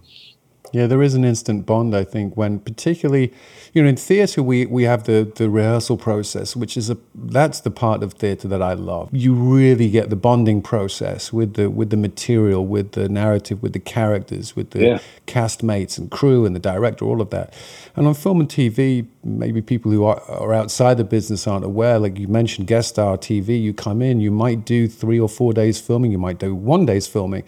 Yeah, 0.72 0.88
there 0.88 1.02
is 1.02 1.16
an 1.16 1.26
instant 1.26 1.66
bond, 1.66 1.96
I 1.96 2.04
think, 2.04 2.38
when 2.38 2.60
particularly, 2.60 3.34
you 3.74 3.82
know, 3.82 3.90
in 3.90 3.96
theatre 3.96 4.44
we, 4.44 4.66
we 4.66 4.84
have 4.84 5.06
the, 5.06 5.32
the 5.36 5.50
rehearsal 5.50 5.98
process, 5.98 6.56
which 6.56 6.78
is 6.78 6.90
a 6.90 6.98
that's 7.16 7.62
the 7.62 7.72
part 7.72 8.04
of 8.04 8.14
theatre 8.14 8.48
that 8.48 8.62
I 8.62 8.74
love. 8.74 9.10
You 9.12 9.34
really 9.34 9.90
get 9.90 10.10
the 10.10 10.16
bonding 10.16 10.62
process 10.62 11.34
with 11.34 11.56
the 11.56 11.70
with 11.70 11.90
the 11.90 11.98
material, 11.98 12.66
with 12.66 12.92
the 12.92 13.10
narrative, 13.10 13.62
with 13.62 13.74
the 13.74 13.80
characters, 13.80 14.56
with 14.56 14.72
the 14.72 14.80
yeah. 14.80 15.00
cast 15.26 15.64
mates 15.64 15.98
and 15.98 16.10
crew 16.12 16.46
and 16.46 16.56
the 16.56 16.60
director, 16.60 17.06
all 17.06 17.22
of 17.22 17.30
that. 17.32 17.54
And 17.96 18.08
on 18.08 18.14
film 18.14 18.40
and 18.40 18.50
TV, 18.50 19.08
maybe 19.24 19.62
people 19.62 19.92
who 19.92 20.04
are, 20.06 20.22
are 20.30 20.54
outside 20.54 20.98
the 20.98 21.04
business 21.04 21.48
aren't 21.48 21.66
aware. 21.66 22.00
Like 22.00 22.18
you 22.18 22.28
mentioned, 22.28 22.68
guest 22.68 22.90
star 22.90 23.18
TV, 23.18 23.62
you 23.62 23.74
come 23.74 24.02
in, 24.02 24.20
you 24.20 24.32
might 24.32 24.66
do 24.66 24.88
three 24.88 25.20
or 25.20 25.30
four 25.30 25.54
days 25.54 25.80
filming, 25.80 26.12
you 26.12 26.20
might 26.20 26.40
do 26.40 26.54
one 26.54 26.86
day's 26.86 27.08
filming 27.08 27.44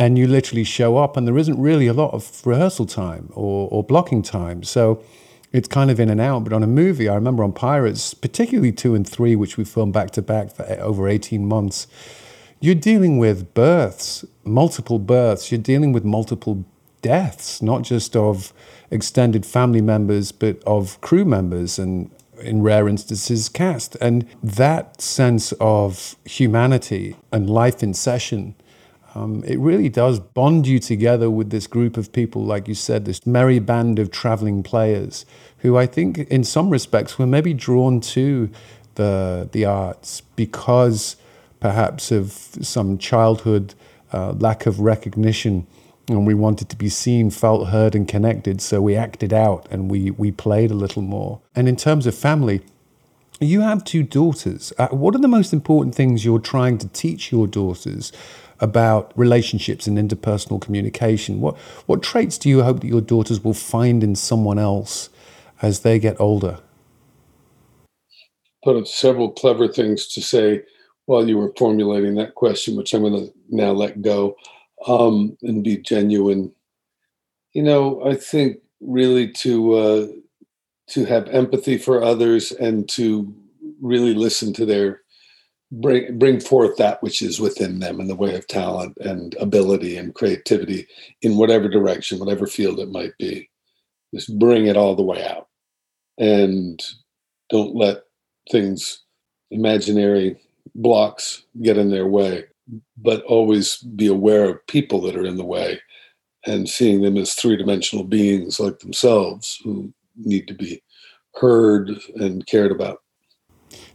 and 0.00 0.18
you 0.18 0.26
literally 0.26 0.64
show 0.64 0.96
up 0.96 1.16
and 1.16 1.28
there 1.28 1.38
isn't 1.38 1.60
really 1.60 1.86
a 1.86 1.92
lot 1.92 2.12
of 2.12 2.44
rehearsal 2.44 2.86
time 2.86 3.30
or, 3.34 3.68
or 3.70 3.84
blocking 3.84 4.22
time. 4.22 4.64
So 4.64 5.04
it's 5.52 5.68
kind 5.68 5.90
of 5.90 6.00
in 6.00 6.08
and 6.08 6.20
out 6.20 6.44
but 6.44 6.52
on 6.52 6.62
a 6.62 6.66
movie 6.66 7.08
i 7.08 7.14
remember 7.16 7.42
on 7.42 7.52
pirates 7.52 8.14
particularly 8.14 8.70
two 8.70 8.94
and 8.94 9.04
three 9.08 9.34
which 9.34 9.56
we 9.56 9.64
filmed 9.64 9.92
back 9.92 10.12
to 10.12 10.22
back 10.22 10.48
for 10.54 10.62
over 10.80 11.08
18 11.08 11.44
months 11.44 11.88
you're 12.60 12.76
dealing 12.76 13.18
with 13.18 13.52
births 13.52 14.24
multiple 14.44 14.98
births. 14.98 15.50
You're 15.50 15.60
dealing 15.60 15.92
with 15.92 16.04
multiple 16.04 16.64
deaths 17.02 17.62
not 17.62 17.82
just 17.82 18.14
of 18.14 18.52
extended 18.90 19.46
family 19.46 19.80
members 19.80 20.32
but 20.32 20.62
of 20.66 21.00
crew 21.00 21.24
members 21.24 21.78
and 21.78 22.10
in 22.40 22.62
rare 22.62 22.88
instances 22.88 23.50
cast. 23.50 23.96
And 24.00 24.26
that 24.42 25.00
sense 25.02 25.52
of 25.60 26.16
humanity 26.24 27.16
and 27.30 27.48
life 27.50 27.82
in 27.82 27.92
session 27.92 28.54
um, 29.14 29.42
it 29.44 29.58
really 29.58 29.88
does 29.88 30.20
bond 30.20 30.66
you 30.66 30.78
together 30.78 31.30
with 31.30 31.50
this 31.50 31.66
group 31.66 31.96
of 31.96 32.12
people, 32.12 32.44
like 32.44 32.68
you 32.68 32.74
said, 32.74 33.04
this 33.04 33.26
merry 33.26 33.58
band 33.58 33.98
of 33.98 34.10
traveling 34.10 34.62
players 34.62 35.26
who 35.58 35.76
I 35.76 35.86
think, 35.86 36.18
in 36.18 36.44
some 36.44 36.70
respects, 36.70 37.18
were 37.18 37.26
maybe 37.26 37.52
drawn 37.52 38.00
to 38.00 38.50
the, 38.94 39.48
the 39.52 39.64
arts 39.64 40.22
because 40.36 41.16
perhaps 41.58 42.10
of 42.10 42.32
some 42.32 42.98
childhood 42.98 43.74
uh, 44.12 44.32
lack 44.32 44.66
of 44.66 44.80
recognition. 44.80 45.66
And 46.08 46.26
we 46.26 46.34
wanted 46.34 46.68
to 46.70 46.76
be 46.76 46.88
seen, 46.88 47.30
felt, 47.30 47.68
heard, 47.68 47.94
and 47.94 48.08
connected. 48.08 48.60
So 48.60 48.80
we 48.80 48.96
acted 48.96 49.32
out 49.32 49.66
and 49.70 49.90
we, 49.90 50.10
we 50.12 50.32
played 50.32 50.70
a 50.70 50.74
little 50.74 51.02
more. 51.02 51.40
And 51.54 51.68
in 51.68 51.76
terms 51.76 52.06
of 52.06 52.14
family, 52.14 52.62
you 53.40 53.60
have 53.60 53.84
two 53.84 54.02
daughters. 54.02 54.72
Uh, 54.78 54.88
what 54.88 55.14
are 55.14 55.20
the 55.20 55.28
most 55.28 55.52
important 55.52 55.94
things 55.94 56.24
you're 56.24 56.38
trying 56.38 56.78
to 56.78 56.88
teach 56.88 57.30
your 57.30 57.46
daughters 57.46 58.12
about 58.60 59.12
relationships 59.16 59.86
and 59.86 59.96
interpersonal 59.98 60.60
communication. 60.60 61.40
What 61.40 61.56
what 61.86 62.02
traits 62.02 62.38
do 62.38 62.48
you 62.48 62.62
hope 62.62 62.80
that 62.80 62.86
your 62.86 63.00
daughters 63.00 63.42
will 63.42 63.54
find 63.54 64.04
in 64.04 64.14
someone 64.14 64.58
else 64.58 65.08
as 65.62 65.80
they 65.80 65.98
get 65.98 66.20
older? 66.20 66.58
Put 68.62 68.76
up 68.76 68.86
several 68.86 69.30
clever 69.30 69.68
things 69.68 70.06
to 70.08 70.20
say 70.20 70.62
while 71.06 71.26
you 71.26 71.38
were 71.38 71.52
formulating 71.56 72.14
that 72.16 72.34
question, 72.34 72.76
which 72.76 72.92
I'm 72.92 73.02
going 73.02 73.14
to 73.14 73.32
now 73.48 73.72
let 73.72 74.02
go 74.02 74.36
um, 74.86 75.36
and 75.42 75.64
be 75.64 75.78
genuine. 75.78 76.52
You 77.52 77.62
know, 77.62 78.04
I 78.04 78.14
think 78.14 78.58
really 78.80 79.30
to 79.32 79.74
uh, 79.74 80.06
to 80.88 81.04
have 81.04 81.28
empathy 81.28 81.78
for 81.78 82.02
others 82.02 82.52
and 82.52 82.88
to 82.90 83.34
really 83.80 84.14
listen 84.14 84.52
to 84.52 84.66
their 84.66 85.00
bring 85.72 86.18
bring 86.18 86.40
forth 86.40 86.76
that 86.76 87.02
which 87.02 87.22
is 87.22 87.40
within 87.40 87.78
them 87.78 88.00
in 88.00 88.08
the 88.08 88.14
way 88.14 88.34
of 88.34 88.46
talent 88.46 88.96
and 88.98 89.34
ability 89.36 89.96
and 89.96 90.14
creativity 90.14 90.86
in 91.22 91.36
whatever 91.36 91.68
direction, 91.68 92.18
whatever 92.18 92.46
field 92.46 92.80
it 92.80 92.90
might 92.90 93.16
be. 93.18 93.48
Just 94.14 94.36
bring 94.38 94.66
it 94.66 94.76
all 94.76 94.96
the 94.96 95.02
way 95.02 95.24
out, 95.24 95.48
and 96.18 96.82
don't 97.48 97.76
let 97.76 98.02
things, 98.50 99.02
imaginary 99.50 100.40
blocks, 100.74 101.44
get 101.62 101.78
in 101.78 101.90
their 101.90 102.06
way. 102.06 102.44
But 102.96 103.22
always 103.24 103.78
be 103.78 104.06
aware 104.06 104.48
of 104.48 104.66
people 104.66 105.00
that 105.02 105.16
are 105.16 105.24
in 105.24 105.36
the 105.36 105.44
way, 105.44 105.80
and 106.46 106.68
seeing 106.68 107.02
them 107.02 107.16
as 107.16 107.34
three 107.34 107.56
dimensional 107.56 108.04
beings 108.04 108.60
like 108.60 108.80
themselves 108.80 109.60
who 109.62 109.92
need 110.16 110.48
to 110.48 110.54
be 110.54 110.82
heard 111.34 111.90
and 112.16 112.46
cared 112.46 112.72
about. 112.72 113.02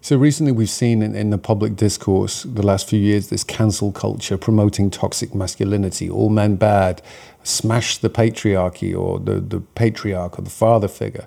So 0.06 0.18
recently, 0.18 0.52
we've 0.52 0.70
seen 0.70 1.02
in, 1.02 1.16
in, 1.16 1.32
the 1.32 1.40
public 1.40 1.76
discourse 1.76 2.44
the 2.44 2.62
last 2.62 2.88
few 2.88 3.00
years 3.00 3.30
this 3.30 3.44
cancel 3.44 3.92
culture 3.92 4.38
promoting 4.38 4.92
toxic 4.92 5.34
masculinity, 5.34 6.12
all 6.12 6.30
men 6.30 6.58
bad, 6.58 7.02
smash 7.42 7.98
the 7.98 8.12
patriarchy 8.12 8.96
or 8.96 9.20
the, 9.20 9.40
the 9.40 9.62
patriarch 9.62 10.38
or 10.38 10.44
the 10.44 10.52
father 10.52 10.88
figure, 10.88 11.26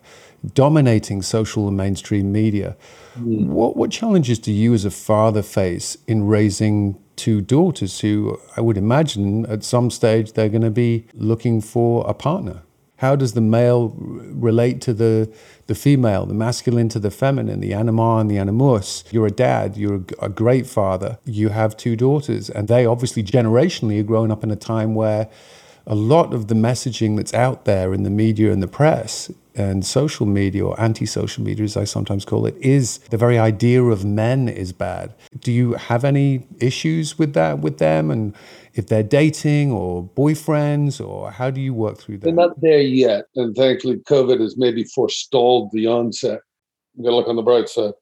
dominating 0.54 1.23
social 1.23 1.66
and 1.66 1.76
mainstream 1.76 2.30
media. 2.30 2.76
Mm. 3.18 3.47
What, 3.47 3.76
what 3.76 3.90
challenges 3.90 4.38
do 4.38 4.52
you 4.52 4.73
as 4.75 4.85
a 4.85 4.92
father 4.92 5.42
face 5.42 5.99
in 6.06 6.28
raising 6.28 7.02
two 7.16 7.40
daughters 7.40 7.99
who 7.99 8.38
I 8.56 8.61
would 8.61 8.76
imagine 8.76 9.44
at 9.47 9.64
some 9.64 9.90
stage 9.90 10.35
they're 10.35 10.49
going 10.49 10.62
to 10.62 10.70
be 10.70 11.04
looking 11.14 11.61
for 11.61 12.08
a 12.08 12.14
partner? 12.14 12.62
How 12.98 13.14
does 13.14 13.34
the 13.34 13.40
male 13.40 13.94
relate 13.96 14.80
to 14.82 14.92
the, 14.92 15.32
the 15.68 15.74
female, 15.76 16.26
the 16.26 16.34
masculine 16.34 16.88
to 16.90 16.98
the 16.98 17.12
feminine, 17.12 17.60
the 17.60 17.72
anima 17.72 18.16
and 18.16 18.28
the 18.28 18.38
animus? 18.38 19.04
You're 19.12 19.28
a 19.28 19.30
dad, 19.30 19.76
you're 19.76 19.96
a, 20.20 20.26
a 20.26 20.28
great 20.28 20.66
father, 20.66 21.18
you 21.24 21.50
have 21.50 21.76
two 21.76 21.94
daughters, 21.94 22.50
and 22.50 22.66
they 22.66 22.84
obviously 22.84 23.22
generationally 23.22 24.00
are 24.00 24.04
growing 24.04 24.32
up 24.32 24.42
in 24.42 24.50
a 24.50 24.56
time 24.56 24.96
where 24.96 25.28
a 25.86 25.94
lot 25.94 26.34
of 26.34 26.48
the 26.48 26.54
messaging 26.54 27.16
that's 27.16 27.32
out 27.32 27.64
there 27.64 27.94
in 27.94 28.02
the 28.02 28.10
media 28.10 28.52
and 28.52 28.62
the 28.62 28.68
press 28.68 29.30
and 29.58 29.84
social 29.84 30.26
media 30.26 30.64
or 30.64 30.80
anti-social 30.80 31.42
media 31.42 31.64
as 31.64 31.76
i 31.76 31.84
sometimes 31.84 32.24
call 32.24 32.46
it 32.46 32.56
is 32.60 32.98
the 33.10 33.16
very 33.16 33.38
idea 33.38 33.82
of 33.82 34.04
men 34.04 34.48
is 34.48 34.72
bad 34.72 35.12
do 35.40 35.52
you 35.52 35.72
have 35.72 36.04
any 36.04 36.46
issues 36.60 37.18
with 37.18 37.34
that 37.34 37.58
with 37.58 37.78
them 37.78 38.10
and 38.10 38.34
if 38.78 38.86
they're 38.86 39.02
dating 39.02 39.72
or 39.72 40.04
boyfriends, 40.04 41.04
or 41.04 41.32
how 41.32 41.50
do 41.50 41.60
you 41.60 41.74
work 41.74 41.98
through 41.98 42.18
that? 42.18 42.24
They're 42.26 42.32
not 42.32 42.60
there 42.60 42.80
yet, 42.80 43.24
and 43.34 43.54
thankfully, 43.56 43.96
COVID 43.96 44.40
has 44.40 44.56
maybe 44.56 44.84
forestalled 44.84 45.72
the 45.72 45.88
onset. 45.88 46.40
I'm 46.96 47.02
gonna 47.02 47.16
look 47.16 47.26
on 47.26 47.34
the 47.34 47.42
bright 47.42 47.68
side. 47.68 47.94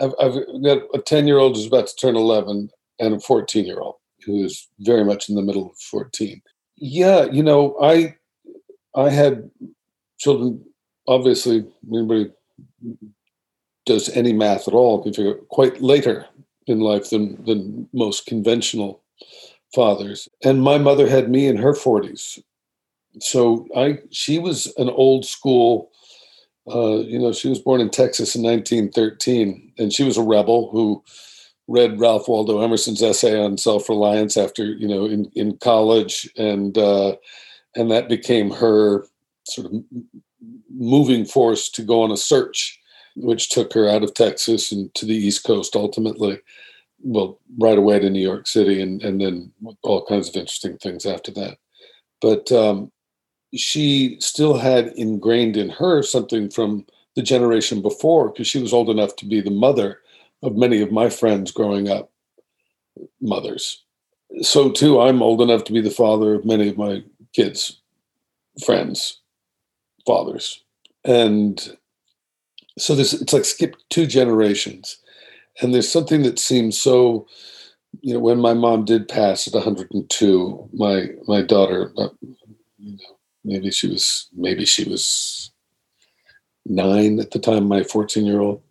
I've, 0.00 0.12
I've 0.20 0.34
got 0.64 0.82
a 0.92 0.98
ten-year-old 0.98 1.54
who's 1.54 1.66
about 1.66 1.86
to 1.86 1.94
turn 1.94 2.16
eleven, 2.16 2.70
and 2.98 3.14
a 3.14 3.20
fourteen-year-old 3.20 3.94
who 4.24 4.44
is 4.44 4.68
very 4.80 5.04
much 5.04 5.28
in 5.28 5.36
the 5.36 5.42
middle 5.42 5.70
of 5.70 5.78
fourteen. 5.78 6.42
Yeah, 6.76 7.26
you 7.26 7.44
know, 7.44 7.76
I 7.80 8.16
I 8.96 9.10
had 9.10 9.48
children. 10.18 10.64
Obviously, 11.08 11.64
anybody 11.92 12.30
does 13.84 14.08
any 14.10 14.32
math 14.32 14.66
at 14.66 14.74
all 14.74 15.02
can 15.02 15.12
figure 15.12 15.34
quite 15.50 15.80
later 15.80 16.26
in 16.66 16.80
life 16.80 17.10
than 17.10 17.42
than 17.44 17.88
most 17.92 18.26
conventional 18.26 19.02
fathers. 19.74 20.28
And 20.44 20.62
my 20.62 20.78
mother 20.78 21.08
had 21.08 21.30
me 21.30 21.46
in 21.46 21.56
her 21.56 21.72
40s. 21.72 22.40
So 23.20 23.66
I 23.76 23.98
she 24.10 24.38
was 24.38 24.72
an 24.76 24.90
old 24.90 25.24
school 25.24 25.90
uh, 26.68 26.98
you 26.98 27.18
know, 27.18 27.32
she 27.32 27.48
was 27.48 27.60
born 27.60 27.80
in 27.80 27.90
Texas 27.90 28.34
in 28.34 28.42
1913, 28.42 29.72
and 29.78 29.92
she 29.92 30.02
was 30.02 30.16
a 30.16 30.22
rebel 30.22 30.68
who 30.70 31.02
read 31.68 32.00
Ralph 32.00 32.28
Waldo 32.28 32.60
Emerson's 32.60 33.02
essay 33.02 33.38
on 33.38 33.56
self-reliance 33.56 34.36
after, 34.36 34.64
you 34.64 34.88
know, 34.88 35.04
in, 35.04 35.30
in 35.34 35.58
college, 35.58 36.28
and 36.36 36.76
uh, 36.76 37.16
and 37.76 37.90
that 37.90 38.08
became 38.08 38.50
her 38.50 39.06
sort 39.46 39.72
of 39.72 39.84
moving 40.78 41.24
force 41.24 41.68
to 41.70 41.82
go 41.82 42.02
on 42.02 42.10
a 42.10 42.16
search, 42.16 42.78
which 43.16 43.48
took 43.48 43.72
her 43.72 43.88
out 43.88 44.02
of 44.02 44.14
Texas 44.14 44.72
and 44.72 44.94
to 44.94 45.06
the 45.06 45.14
East 45.14 45.44
Coast 45.44 45.74
ultimately 45.74 46.40
well, 47.02 47.38
right 47.58 47.78
away 47.78 47.98
to 47.98 48.10
New 48.10 48.20
York 48.20 48.46
City, 48.46 48.80
and 48.80 49.02
and 49.02 49.20
then 49.20 49.52
all 49.82 50.04
kinds 50.06 50.28
of 50.28 50.36
interesting 50.36 50.76
things 50.78 51.06
after 51.06 51.30
that. 51.32 51.58
But 52.20 52.50
um, 52.52 52.90
she 53.54 54.16
still 54.20 54.56
had 54.56 54.88
ingrained 54.96 55.56
in 55.56 55.68
her 55.70 56.02
something 56.02 56.50
from 56.50 56.86
the 57.14 57.22
generation 57.22 57.82
before, 57.82 58.30
because 58.30 58.46
she 58.46 58.60
was 58.60 58.72
old 58.72 58.90
enough 58.90 59.16
to 59.16 59.26
be 59.26 59.40
the 59.40 59.50
mother 59.50 60.00
of 60.42 60.56
many 60.56 60.82
of 60.82 60.92
my 60.92 61.08
friends 61.08 61.50
growing 61.50 61.88
up, 61.88 62.10
mothers. 63.20 63.84
So 64.42 64.70
too, 64.70 65.00
I'm 65.00 65.22
old 65.22 65.40
enough 65.40 65.64
to 65.64 65.72
be 65.72 65.80
the 65.80 65.90
father 65.90 66.34
of 66.34 66.44
many 66.44 66.68
of 66.68 66.76
my 66.76 67.02
kids' 67.32 67.80
friends, 68.64 69.20
fathers, 70.06 70.62
and 71.06 71.78
so 72.78 72.94
this 72.94 73.14
it's 73.14 73.32
like 73.32 73.44
skip 73.46 73.76
two 73.90 74.06
generations. 74.06 74.98
And 75.62 75.74
there's 75.74 75.90
something 75.90 76.22
that 76.22 76.38
seems 76.38 76.80
so 76.80 77.26
you 78.02 78.14
know 78.14 78.20
when 78.20 78.40
my 78.40 78.54
mom 78.54 78.84
did 78.84 79.08
pass 79.08 79.48
at 79.48 79.54
102 79.54 80.68
my 80.74 81.08
my 81.26 81.42
daughter 81.42 81.92
uh, 81.98 82.08
you 82.78 82.92
know, 82.92 83.18
maybe 83.44 83.70
she 83.70 83.88
was 83.88 84.28
maybe 84.36 84.66
she 84.66 84.84
was 84.84 85.52
nine 86.66 87.20
at 87.20 87.30
the 87.30 87.38
time 87.38 87.68
my 87.68 87.82
14 87.84 88.26
year 88.26 88.40
old 88.40 88.62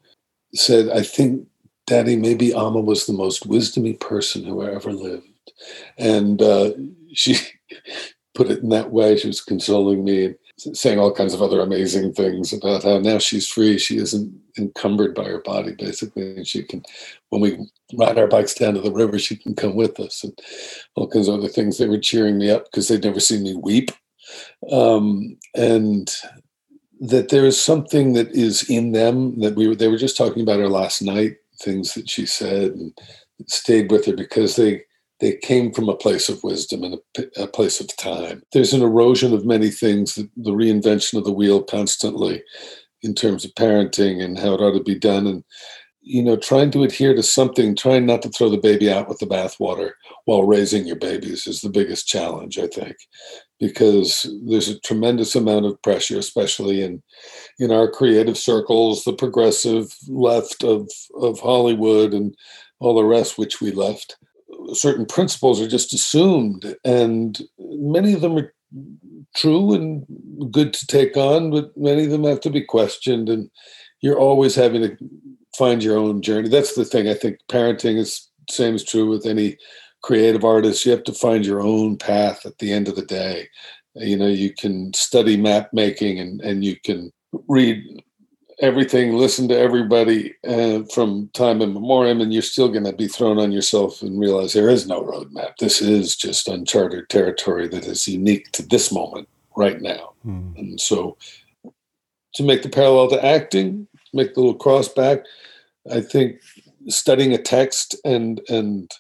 said 0.54 0.90
i 0.90 1.02
think 1.02 1.48
daddy 1.88 2.16
maybe 2.16 2.54
amma 2.54 2.82
was 2.82 3.06
the 3.06 3.14
most 3.14 3.48
wisdomy 3.48 4.00
person 4.00 4.44
who 4.44 4.64
ever 4.64 4.92
lived. 4.92 5.28
And 5.98 6.42
uh, 6.42 6.72
she 7.14 7.38
put 8.36 8.50
it 8.50 8.60
in 8.64 8.70
that 8.70 8.92
way. 8.92 9.18
She 9.18 9.28
was 9.28 9.42
consoling 9.42 10.04
me 10.04 10.36
saying 10.58 11.00
all 11.00 11.12
kinds 11.12 11.34
of 11.34 11.42
other 11.42 11.60
amazing 11.60 12.14
things 12.14 12.54
about 12.54 12.84
how 12.84 13.00
now 13.00 13.18
she's 13.18 13.48
free. 13.48 13.78
She 13.78 13.98
isn't 13.98 14.34
encumbered 14.58 15.14
by 15.14 15.26
her 15.26 15.42
body, 15.42 15.74
basically. 15.78 16.38
And 16.38 16.48
she 16.48 16.64
can, 16.64 16.84
when 17.30 17.42
we 17.42 17.70
ride 17.94 18.18
our 18.18 18.28
bikes 18.28 18.54
down 18.54 18.74
to 18.76 18.82
the 18.82 18.92
river, 18.92 19.20
she 19.20 19.36
can 19.36 19.54
come 19.54 19.76
with 19.76 20.00
us 20.00 20.24
and 20.24 20.38
all 20.96 21.08
kinds 21.08 21.28
of 21.28 21.36
other 21.36 21.50
things. 21.50 21.78
They 21.78 21.90
were 21.90 22.00
cheering 22.00 22.38
me 22.38 22.50
up 22.50 22.66
because 22.66 22.88
they'd 22.88 23.04
never 23.04 23.20
seen 23.20 23.44
me 23.44 23.56
weep. 23.56 23.92
Um, 24.72 25.38
and 25.54 26.10
that 27.02 27.30
there 27.30 27.46
is 27.46 27.62
something 27.62 28.14
that 28.14 28.32
is 28.32 28.70
in 28.70 28.94
them 28.94 29.40
that 29.42 29.56
we 29.56 29.68
were, 29.68 29.76
they 29.76 29.90
were 29.90 29.98
just 29.98 30.16
talking 30.16 30.42
about 30.42 30.60
her 30.60 30.70
last 30.70 31.02
night, 31.02 31.36
things 31.60 31.94
that 31.94 32.10
she 32.10 32.26
said 32.26 32.72
and 32.72 32.98
stayed 33.48 33.92
with 33.92 34.06
her 34.06 34.14
because 34.16 34.56
they, 34.56 34.84
they 35.20 35.38
came 35.38 35.72
from 35.72 35.90
a 35.90 35.96
place 35.96 36.30
of 36.30 36.44
wisdom 36.44 36.84
and 36.84 37.00
a, 37.18 37.44
a, 37.44 37.48
place 37.48 37.80
of 37.80 37.96
time. 37.96 38.44
There's 38.52 38.74
an 38.74 38.82
erosion 38.82 39.34
of 39.34 39.46
many 39.46 39.70
things, 39.70 40.16
the, 40.16 40.52
reinvention 40.52 41.18
of 41.18 41.24
the 41.24 41.32
wheel 41.32 41.64
constantly 41.64 42.44
in 43.02 43.14
terms 43.14 43.46
of 43.46 43.52
parenting 43.52 44.24
and 44.24 44.38
how 44.38 44.54
it 44.54 44.62
ought 44.62 44.78
to 44.78 44.84
be 44.84 44.98
done. 44.98 45.26
And, 45.26 45.44
you 46.02 46.22
know, 46.22 46.36
trying 46.36 46.70
to 46.72 46.84
adhere 46.84 47.16
to 47.16 47.24
something, 47.24 47.76
trying 47.76 48.06
not 48.06 48.22
to 48.24 48.30
throw 48.30 48.50
the 48.50 48.58
baby 48.58 48.92
out 48.92 49.08
with 49.08 49.20
the 49.20 49.26
bathwater 49.26 49.92
while 50.26 50.44
raising 50.44 50.86
your 50.86 50.98
babies 50.98 51.48
is 51.48 51.62
the 51.62 51.70
biggest 51.70 52.08
challenge, 52.08 52.60
I 52.60 52.68
think, 52.68 52.96
because 53.60 54.30
there's 54.46 54.68
a 54.68 54.80
tremendous 54.82 55.36
amount 55.36 55.66
of 55.66 55.82
pressure, 55.82 56.20
especially 56.20 56.84
in 56.84 57.02
in 57.58 57.72
our 57.72 57.90
creative 57.90 58.38
circles, 58.38 59.04
the 59.04 59.14
progressive 59.14 59.96
left 60.08 60.64
of 60.64 60.92
of 61.16 61.40
Hollywood 61.40 62.14
and 62.14 62.36
all 62.80 62.96
the 62.96 63.06
rest 63.06 63.38
which 63.40 63.62
we 63.62 63.72
left 63.72 64.18
certain 64.74 65.06
principles 65.06 65.62
are 65.62 65.68
just 65.68 65.94
assumed, 65.94 66.76
and 66.84 67.42
many 67.60 68.14
of 68.14 68.22
them 68.22 68.38
are 68.38 68.54
true 69.36 69.74
and 69.74 70.06
good 70.52 70.74
to 70.74 70.88
take 70.88 71.18
on, 71.18 71.52
but 71.52 71.76
many 71.78 72.06
of 72.06 72.12
them 72.12 72.24
have 72.24 72.42
to 72.42 72.50
be 72.50 72.62
questioned, 72.62 73.30
and 73.30 73.50
you're 74.02 74.20
always 74.20 74.56
having 74.56 74.82
to 74.82 74.98
find 75.58 75.84
your 75.84 75.98
own 75.98 76.22
journey. 76.22 76.50
That's 76.50 76.76
the 76.76 76.86
thing. 76.86 77.08
I 77.08 77.14
think 77.14 77.40
parenting 77.50 77.98
is 77.98 78.30
same 78.50 78.76
is 78.76 78.84
true 78.84 79.10
with 79.10 79.26
any 79.26 79.58
creative 80.04 80.46
artist. 80.46 80.86
You 80.86 80.92
have 80.92 81.04
to 81.06 81.14
find 81.14 81.46
your 81.46 81.62
own 81.62 81.98
path 81.98 82.46
at 82.46 82.58
the 82.60 82.72
end 82.72 82.88
of 82.88 82.96
the 82.96 83.06
day. 83.06 83.48
You 83.96 84.18
know, 84.18 84.28
you 84.28 84.54
can 84.54 84.94
study 84.94 85.38
map 85.38 85.70
making 85.74 86.20
and, 86.20 86.42
and 86.42 86.64
you 86.64 86.76
can 86.84 87.12
read 87.48 88.04
everything, 88.60 89.14
listen 89.14 89.48
to 89.50 89.58
everybody 89.58 90.36
uh, 90.48 90.84
from 90.94 91.30
time 91.34 91.62
immemorial, 91.62 92.22
and 92.22 92.34
you're 92.34 92.42
still 92.42 92.70
going 92.70 92.86
to 92.86 92.94
be 92.94 93.08
thrown 93.08 93.38
on 93.38 93.52
yourself 93.52 94.02
and 94.02 94.20
realize 94.20 94.54
there 94.54 94.70
is 94.70 94.88
no 94.88 95.04
roadmap. 95.04 95.58
This 95.58 95.82
is 95.82 96.16
just 96.16 96.48
uncharted 96.48 97.10
territory 97.10 97.68
that 97.68 97.86
is 97.86 98.08
unique 98.08 98.52
to 98.54 98.66
this 98.66 98.92
moment 98.92 99.28
right 99.56 99.82
now. 99.82 100.14
Mm. 100.26 100.58
And 100.58 100.82
so, 100.82 101.18
to 102.36 102.44
make 102.44 102.64
the 102.64 102.70
parallel 102.70 103.10
to 103.10 103.26
acting, 103.26 103.88
make 104.14 104.34
the 104.34 104.42
little 104.42 104.56
cross 104.56 104.88
back, 104.88 105.20
I 105.92 106.02
think 106.02 106.42
studying 106.88 107.34
a 107.34 107.42
text 107.42 107.96
and 108.06 108.42
and 108.50 108.92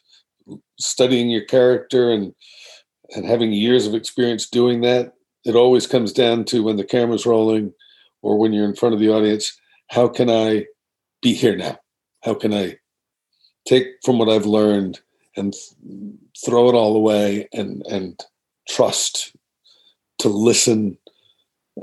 studying 0.79 1.29
your 1.29 1.45
character 1.45 2.11
and 2.11 2.33
and 3.15 3.25
having 3.25 3.51
years 3.53 3.85
of 3.85 3.93
experience 3.93 4.49
doing 4.49 4.81
that, 4.81 5.13
it 5.45 5.55
always 5.55 5.87
comes 5.87 6.11
down 6.11 6.43
to 6.45 6.63
when 6.63 6.75
the 6.75 6.83
camera's 6.83 7.25
rolling 7.25 7.73
or 8.25 8.37
when 8.37 8.53
you're 8.53 8.65
in 8.65 8.75
front 8.75 8.95
of 8.95 8.99
the 8.99 9.09
audience, 9.09 9.57
how 9.89 10.07
can 10.07 10.29
I 10.29 10.65
be 11.21 11.33
here 11.33 11.55
now? 11.55 11.77
How 12.23 12.33
can 12.33 12.53
I 12.53 12.77
take 13.67 13.87
from 14.03 14.17
what 14.19 14.29
I've 14.29 14.45
learned 14.45 14.99
and 15.37 15.53
th- 15.53 16.15
throw 16.43 16.69
it 16.69 16.75
all 16.75 16.95
away 16.95 17.47
and 17.53 17.85
and 17.87 18.19
trust 18.67 19.35
to 20.19 20.29
listen 20.29 20.97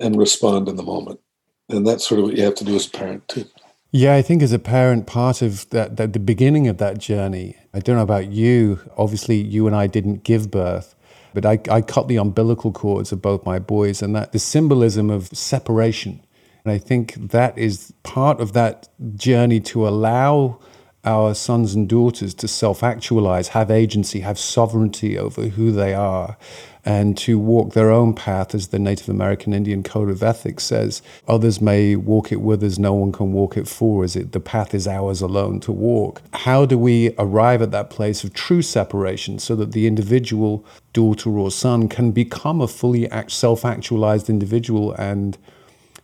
and 0.00 0.18
respond 0.18 0.68
in 0.68 0.76
the 0.76 0.82
moment. 0.82 1.20
And 1.68 1.86
that's 1.86 2.06
sort 2.06 2.18
of 2.18 2.26
what 2.26 2.36
you 2.36 2.44
have 2.44 2.54
to 2.56 2.64
do 2.64 2.74
as 2.74 2.86
a 2.86 2.90
parent 2.90 3.28
too. 3.28 3.44
Yeah, 3.90 4.14
I 4.14 4.22
think 4.22 4.42
as 4.42 4.52
a 4.52 4.58
parent, 4.58 5.06
part 5.06 5.42
of 5.42 5.68
that, 5.70 5.98
that 5.98 6.14
the 6.14 6.18
beginning 6.18 6.66
of 6.66 6.78
that 6.78 6.98
journey, 6.98 7.56
I 7.74 7.80
don't 7.80 7.96
know 7.96 8.02
about 8.02 8.32
you, 8.32 8.80
obviously 8.96 9.36
you 9.36 9.66
and 9.66 9.76
I 9.76 9.86
didn't 9.86 10.24
give 10.24 10.50
birth, 10.50 10.94
but 11.34 11.44
I, 11.44 11.60
I 11.70 11.82
cut 11.82 12.08
the 12.08 12.16
umbilical 12.16 12.72
cords 12.72 13.12
of 13.12 13.20
both 13.20 13.44
my 13.44 13.58
boys 13.58 14.00
and 14.00 14.16
that 14.16 14.32
the 14.32 14.38
symbolism 14.38 15.10
of 15.10 15.28
separation. 15.28 16.22
And 16.64 16.72
I 16.72 16.78
think 16.78 17.14
that 17.30 17.58
is 17.58 17.92
part 18.02 18.40
of 18.40 18.52
that 18.52 18.88
journey 19.16 19.60
to 19.60 19.86
allow 19.86 20.60
our 21.04 21.34
sons 21.34 21.74
and 21.74 21.88
daughters 21.88 22.32
to 22.34 22.46
self 22.46 22.82
actualize, 22.82 23.48
have 23.48 23.70
agency, 23.70 24.20
have 24.20 24.38
sovereignty 24.38 25.18
over 25.18 25.48
who 25.48 25.72
they 25.72 25.94
are, 25.94 26.36
and 26.84 27.18
to 27.18 27.38
walk 27.38 27.72
their 27.72 27.90
own 27.90 28.14
path, 28.14 28.54
as 28.54 28.68
the 28.68 28.78
Native 28.78 29.08
American 29.08 29.52
Indian 29.52 29.82
Code 29.82 30.10
of 30.10 30.22
Ethics 30.22 30.64
says. 30.64 31.02
Others 31.26 31.60
may 31.60 31.96
walk 31.96 32.30
it 32.30 32.40
with 32.40 32.62
us, 32.62 32.78
no 32.78 32.92
one 32.92 33.10
can 33.10 33.32
walk 33.32 33.56
it 33.56 33.66
for 33.66 34.04
us. 34.04 34.14
The 34.14 34.40
path 34.40 34.74
is 34.74 34.86
ours 34.86 35.20
alone 35.20 35.58
to 35.60 35.72
walk. 35.72 36.22
How 36.32 36.66
do 36.66 36.78
we 36.78 37.14
arrive 37.18 37.62
at 37.62 37.72
that 37.72 37.90
place 37.90 38.22
of 38.22 38.32
true 38.32 38.62
separation 38.62 39.40
so 39.40 39.56
that 39.56 39.72
the 39.72 39.88
individual 39.88 40.64
daughter 40.92 41.30
or 41.30 41.50
son 41.50 41.88
can 41.88 42.12
become 42.12 42.60
a 42.60 42.68
fully 42.68 43.08
self 43.26 43.64
actualized 43.64 44.30
individual 44.30 44.92
and 44.92 45.36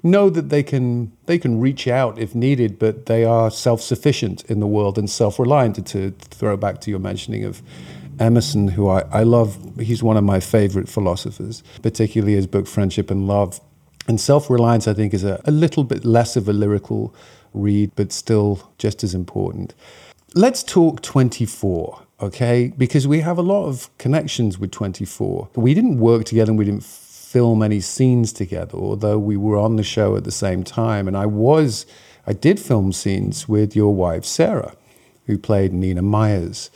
know 0.02 0.30
that 0.30 0.48
they 0.48 0.62
can 0.62 1.12
they 1.26 1.38
can 1.38 1.60
reach 1.60 1.88
out 1.88 2.18
if 2.18 2.34
needed, 2.34 2.78
but 2.78 3.06
they 3.06 3.24
are 3.24 3.50
self 3.50 3.80
sufficient 3.80 4.44
in 4.44 4.60
the 4.60 4.66
world 4.66 4.98
and 4.98 5.08
self 5.08 5.38
reliant. 5.38 5.86
To 5.86 6.10
throw 6.10 6.56
back 6.56 6.80
to 6.82 6.90
your 6.90 6.98
mentioning 6.98 7.44
of 7.44 7.62
Emerson, 8.18 8.68
who 8.68 8.88
I, 8.88 9.00
I 9.12 9.22
love, 9.22 9.58
he's 9.78 10.02
one 10.02 10.16
of 10.16 10.24
my 10.24 10.40
favorite 10.40 10.88
philosophers, 10.88 11.62
particularly 11.82 12.34
his 12.34 12.46
book 12.46 12.66
Friendship 12.66 13.10
and 13.10 13.26
Love. 13.26 13.60
And 14.06 14.20
self 14.20 14.48
reliance, 14.48 14.88
I 14.88 14.94
think, 14.94 15.12
is 15.12 15.24
a, 15.24 15.40
a 15.44 15.50
little 15.50 15.84
bit 15.84 16.04
less 16.04 16.36
of 16.36 16.48
a 16.48 16.52
lyrical 16.52 17.14
read, 17.52 17.92
but 17.94 18.12
still 18.12 18.70
just 18.78 19.04
as 19.04 19.14
important. 19.14 19.74
Let's 20.34 20.62
talk 20.62 21.02
24 21.02 22.04
okay? 22.20 22.72
Because 22.76 23.06
we 23.06 23.20
have 23.20 23.38
a 23.38 23.42
lot 23.42 23.66
of 23.66 23.96
connections 23.98 24.58
with 24.58 24.70
24. 24.72 25.50
We 25.54 25.74
didn't 25.74 25.98
work 25.98 26.24
together 26.24 26.50
and 26.50 26.58
we 26.58 26.64
didn't 26.64 26.82
film 27.28 27.62
any 27.62 27.78
scenes 27.78 28.32
together, 28.32 28.78
although 28.78 29.18
we 29.18 29.36
were 29.36 29.58
on 29.58 29.76
the 29.76 29.82
show 29.82 30.16
at 30.16 30.24
the 30.24 30.30
same 30.30 30.64
time. 30.64 31.06
And 31.06 31.14
I 31.14 31.26
was, 31.26 31.84
I 32.26 32.32
did 32.32 32.58
film 32.58 32.90
scenes 32.90 33.46
with 33.46 33.76
your 33.76 33.94
wife, 33.94 34.24
Sarah, 34.24 34.74
who 35.26 35.36
played 35.36 35.74
Nina 35.74 36.00
Myers. 36.00 36.70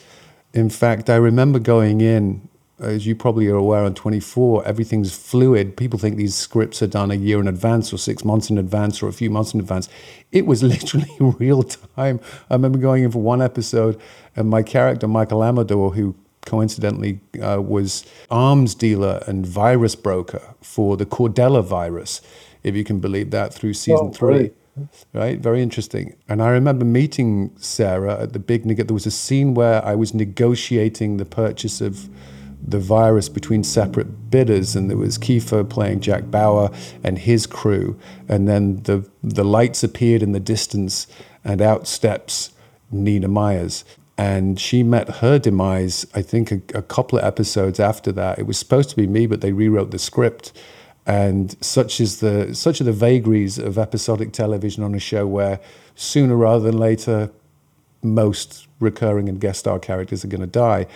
In 0.53 0.69
fact, 0.69 1.09
I 1.09 1.17
remember 1.17 1.59
going 1.59 2.03
in, 2.03 2.47
as 2.79 3.07
you 3.07 3.17
probably 3.17 3.49
are 3.49 3.57
aware, 3.57 3.83
on 3.85 3.95
24, 3.95 4.67
everything's 4.67 5.17
fluid. 5.17 5.75
People 5.75 5.99
think 5.99 6.17
these 6.17 6.35
scripts 6.35 6.83
are 6.83 6.87
done 6.87 7.11
a 7.11 7.15
year 7.15 7.41
in 7.41 7.49
advance 7.49 7.91
or 7.91 7.97
six 7.97 8.23
months 8.23 8.51
in 8.51 8.59
advance 8.59 9.03
or 9.03 9.09
a 9.09 9.12
few 9.12 9.31
months 9.31 9.55
in 9.55 9.61
advance. 9.61 9.88
It 10.33 10.45
was 10.45 10.62
literally 10.75 11.17
real 11.19 11.62
time. 11.62 12.21
I 12.51 12.55
remember 12.55 12.77
going 12.79 13.05
in 13.05 13.11
for 13.11 13.23
one 13.23 13.41
episode, 13.41 13.99
and 14.37 14.51
my 14.51 14.62
character, 14.62 15.09
Michael 15.09 15.43
Amador, 15.43 15.95
who 15.95 16.15
coincidentally 16.46 17.20
uh, 17.40 17.61
was 17.61 18.05
arms 18.31 18.74
dealer 18.74 19.22
and 19.26 19.46
virus 19.46 19.94
broker 19.94 20.55
for 20.61 20.96
the 20.96 21.07
Cordilla 21.07 21.62
virus, 21.62 22.20
if 22.62 22.74
you 22.74 22.85
can 22.85 23.00
believe 23.00 23.31
that, 23.31 23.55
through 23.55 23.74
season 23.74 24.09
oh, 24.09 24.12
three. 24.12 24.38
Great. 24.38 24.55
Right, 25.12 25.38
very 25.38 25.61
interesting. 25.61 26.16
And 26.28 26.42
I 26.42 26.48
remember 26.48 26.85
meeting 26.85 27.52
Sarah 27.59 28.22
at 28.22 28.33
the 28.33 28.38
big. 28.38 28.64
There 28.64 28.94
was 28.94 29.05
a 29.05 29.11
scene 29.11 29.52
where 29.52 29.85
I 29.85 29.94
was 29.94 30.14
negotiating 30.14 31.18
the 31.18 31.26
purchase 31.26 31.83
of 31.83 32.09
the 32.66 32.78
virus 32.78 33.28
between 33.28 33.64
separate 33.64 34.31
bidders, 34.31 34.74
and 34.74 34.88
there 34.88 34.96
was 34.96 35.18
Kiefer 35.18 35.68
playing 35.68 36.00
Jack 36.00 36.31
Bauer 36.31 36.70
and 37.05 37.18
his 37.18 37.46
crew, 37.46 37.98
and 38.28 38.48
then 38.48 38.83
the 38.85 39.07
the 39.22 39.44
lights 39.44 39.85
appeared 39.85 40.22
in 40.22 40.33
the 40.33 40.40
distance, 40.40 41.07
and 41.44 41.61
out 41.61 41.87
steps 41.87 42.52
Nina 42.90 43.28
Myers, 43.28 43.85
and 44.18 44.61
she 44.61 44.83
met 44.83 45.16
her 45.16 45.38
demise 45.38 46.07
i 46.14 46.22
think 46.22 46.53
a, 46.53 46.61
a, 46.75 46.83
couple 46.83 47.18
of 47.18 47.25
episodes 47.25 47.81
after 47.81 48.12
that. 48.12 48.38
It 48.38 48.46
was 48.46 48.59
supposed 48.59 48.90
to 48.90 48.96
be 48.96 49.07
me 49.07 49.27
but 49.27 49.40
they 49.40 49.53
rewrote 49.53 49.90
the 49.90 49.98
script. 49.98 50.53
And 51.05 51.57
such 51.61 52.01
is 52.01 52.20
the 52.20 52.55
such 52.55 52.81
are 52.81 52.85
the 52.85 52.92
vagaries 52.92 53.59
of 53.59 53.77
episodic 53.77 54.33
television 54.33 54.85
on 54.85 54.94
a 54.94 55.01
show 55.01 55.27
where 55.27 55.59
sooner 55.96 56.37
rather 56.37 56.70
than 56.70 56.79
later 56.79 57.31
most 58.03 58.68
recurring 58.79 59.29
and 59.29 59.40
guest 59.40 59.61
star 59.61 59.79
characters 59.79 60.25
are 60.25 60.29
going 60.29 60.40
to 60.40 60.46
die. 60.46 60.87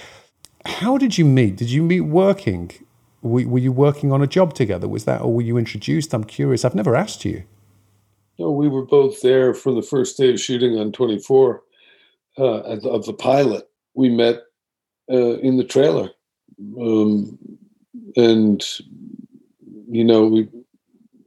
How 0.65 0.99
did 0.99 1.19
you 1.19 1.25
meet? 1.25 1.57
Did 1.57 1.71
you 1.71 1.83
meet 1.83 2.03
working? 2.03 2.73
Were, 3.23 3.47
were 3.47 3.59
you 3.59 3.73
working 3.73 4.13
on 4.13 4.23
a 4.23 4.27
job 4.27 4.55
together? 4.55 4.87
Was 4.87 5.05
that 5.05 5.23
or 5.23 5.33
were 5.33 5.43
you 5.43 5.57
introduced? 5.57 6.15
I'm 6.15 6.25
curious. 6.25 6.65
I've 6.65 6.75
never 6.75 6.95
asked 6.95 7.25
you. 7.25 7.45
No 8.39 8.51
we 8.51 8.69
were 8.69 8.85
both 8.85 9.23
there 9.23 9.55
for 9.55 9.73
the 9.73 9.83
first 9.83 10.19
day 10.19 10.31
of 10.31 10.41
shooting 10.41 10.79
on 10.79 10.93
24 10.93 11.63
uh, 12.39 12.61
of 12.61 13.07
the 13.07 13.15
pilot. 13.15 13.69
We 13.95 14.09
met 14.09 14.43
uh, 15.11 15.39
in 15.39 15.57
the 15.57 15.65
trailer, 15.65 16.11
um, 16.81 17.39
and 18.17 18.65
you 19.89 20.05
know 20.05 20.27
we 20.27 20.49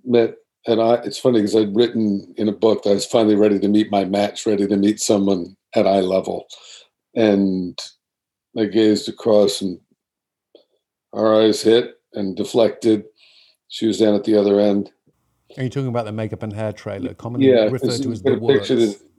met. 0.05 0.35
And 0.67 0.81
I, 0.81 0.95
it's 0.95 1.17
funny 1.17 1.39
because 1.39 1.55
I'd 1.55 1.75
written 1.75 2.33
in 2.37 2.49
a 2.49 2.53
book 2.53 2.83
that 2.83 2.91
I 2.91 2.93
was 2.93 3.05
finally 3.05 3.35
ready 3.35 3.57
to 3.59 3.67
meet 3.67 3.89
my 3.89 4.05
match, 4.05 4.45
ready 4.45 4.67
to 4.67 4.77
meet 4.77 4.99
someone 4.99 5.55
at 5.73 5.87
eye 5.87 6.01
level, 6.01 6.45
and 7.15 7.79
I 8.57 8.65
gazed 8.65 9.09
across, 9.09 9.61
and 9.61 9.79
our 11.13 11.41
eyes 11.41 11.61
hit 11.61 11.95
and 12.13 12.35
deflected. 12.35 13.05
She 13.69 13.85
was 13.85 13.99
down 13.99 14.15
at 14.15 14.23
the 14.23 14.35
other 14.35 14.59
end. 14.59 14.91
Are 15.57 15.63
you 15.63 15.69
talking 15.69 15.87
about 15.87 16.05
the 16.05 16.11
makeup 16.11 16.43
and 16.43 16.53
hair 16.53 16.71
trailer, 16.71 17.13
commonly 17.13 17.49
yeah, 17.49 17.65
referred 17.65 18.01
to 18.01 18.11
as 18.11 18.21
the 18.21 18.37
works? 18.37 18.71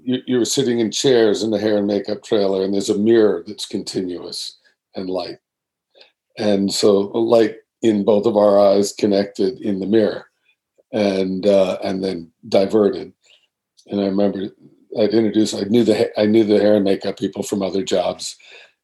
you're 0.02 0.46
sitting 0.46 0.80
in 0.80 0.90
chairs 0.90 1.42
in 1.42 1.50
the 1.50 1.58
hair 1.58 1.76
and 1.76 1.86
makeup 1.86 2.22
trailer, 2.22 2.64
and 2.64 2.72
there's 2.72 2.88
a 2.88 2.96
mirror 2.96 3.44
that's 3.46 3.66
continuous 3.66 4.58
and 4.94 5.10
light. 5.10 5.38
And 6.38 6.72
so 6.72 7.00
light 7.08 7.56
in 7.82 8.04
both 8.04 8.26
of 8.26 8.36
our 8.36 8.58
eyes 8.58 8.92
connected 8.92 9.60
in 9.60 9.78
the 9.78 9.86
mirror 9.86 10.26
and 10.92 11.46
uh, 11.46 11.78
and 11.84 12.02
then 12.02 12.30
diverted. 12.48 13.12
And 13.88 14.00
I 14.00 14.06
remember 14.06 14.48
I'd 14.98 15.14
introduced 15.14 15.54
I 15.54 15.64
knew 15.64 15.84
the 15.84 16.18
I 16.18 16.26
knew 16.26 16.44
the 16.44 16.60
hair 16.60 16.76
and 16.76 16.84
makeup 16.84 17.18
people 17.18 17.42
from 17.42 17.62
other 17.62 17.82
jobs. 17.82 18.36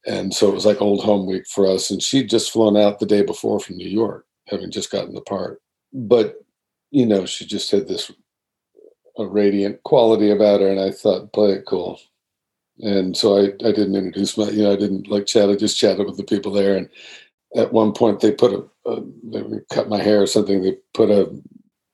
And 0.07 0.33
so 0.33 0.49
it 0.49 0.55
was 0.55 0.65
like 0.65 0.81
old 0.81 1.03
home 1.03 1.27
week 1.27 1.47
for 1.49 1.67
us. 1.67 1.91
And 1.91 2.01
she'd 2.01 2.31
just 2.31 2.53
flown 2.53 2.77
out 2.77 3.01
the 3.01 3.07
day 3.07 3.23
before 3.23 3.59
from 3.59 3.77
New 3.77 3.89
York, 3.89 4.25
having 4.47 4.71
just 4.71 4.91
gotten 4.91 5.15
the 5.15 5.21
part. 5.21 5.61
But, 5.93 6.37
you 6.91 7.07
know, 7.07 7.27
she 7.27 7.47
just 7.47 7.71
had 7.71 7.89
this 7.89 8.11
a 9.19 9.27
radiant 9.27 9.83
quality 9.83 10.31
about 10.31 10.61
her, 10.61 10.69
and 10.69 10.81
I 10.81 10.91
thought, 10.91 11.33
play 11.33 11.53
it 11.53 11.65
cool. 11.67 11.99
And 12.81 13.17
so 13.17 13.39
I, 13.39 13.45
I 13.67 13.73
didn't 13.73 13.97
introduce 13.97 14.37
my, 14.37 14.51
you 14.51 14.65
know, 14.65 14.73
I 14.73 14.77
didn't 14.77 15.09
like 15.09 15.27
chat. 15.27 15.49
I 15.49 15.57
just 15.57 15.79
chatted 15.79 16.07
with 16.07 16.19
the 16.19 16.25
people 16.25 16.53
there. 16.53 16.77
And 16.77 16.89
at 17.57 17.73
one 17.73 17.93
point, 17.93 18.21
they 18.21 18.33
put 18.33 18.53
a, 18.53 18.91
a 18.91 19.03
they 19.25 19.43
cut 19.73 19.89
my 19.89 20.03
hair 20.03 20.23
or 20.23 20.27
something. 20.27 20.63
They 20.63 20.77
put 20.93 21.11
a 21.11 21.35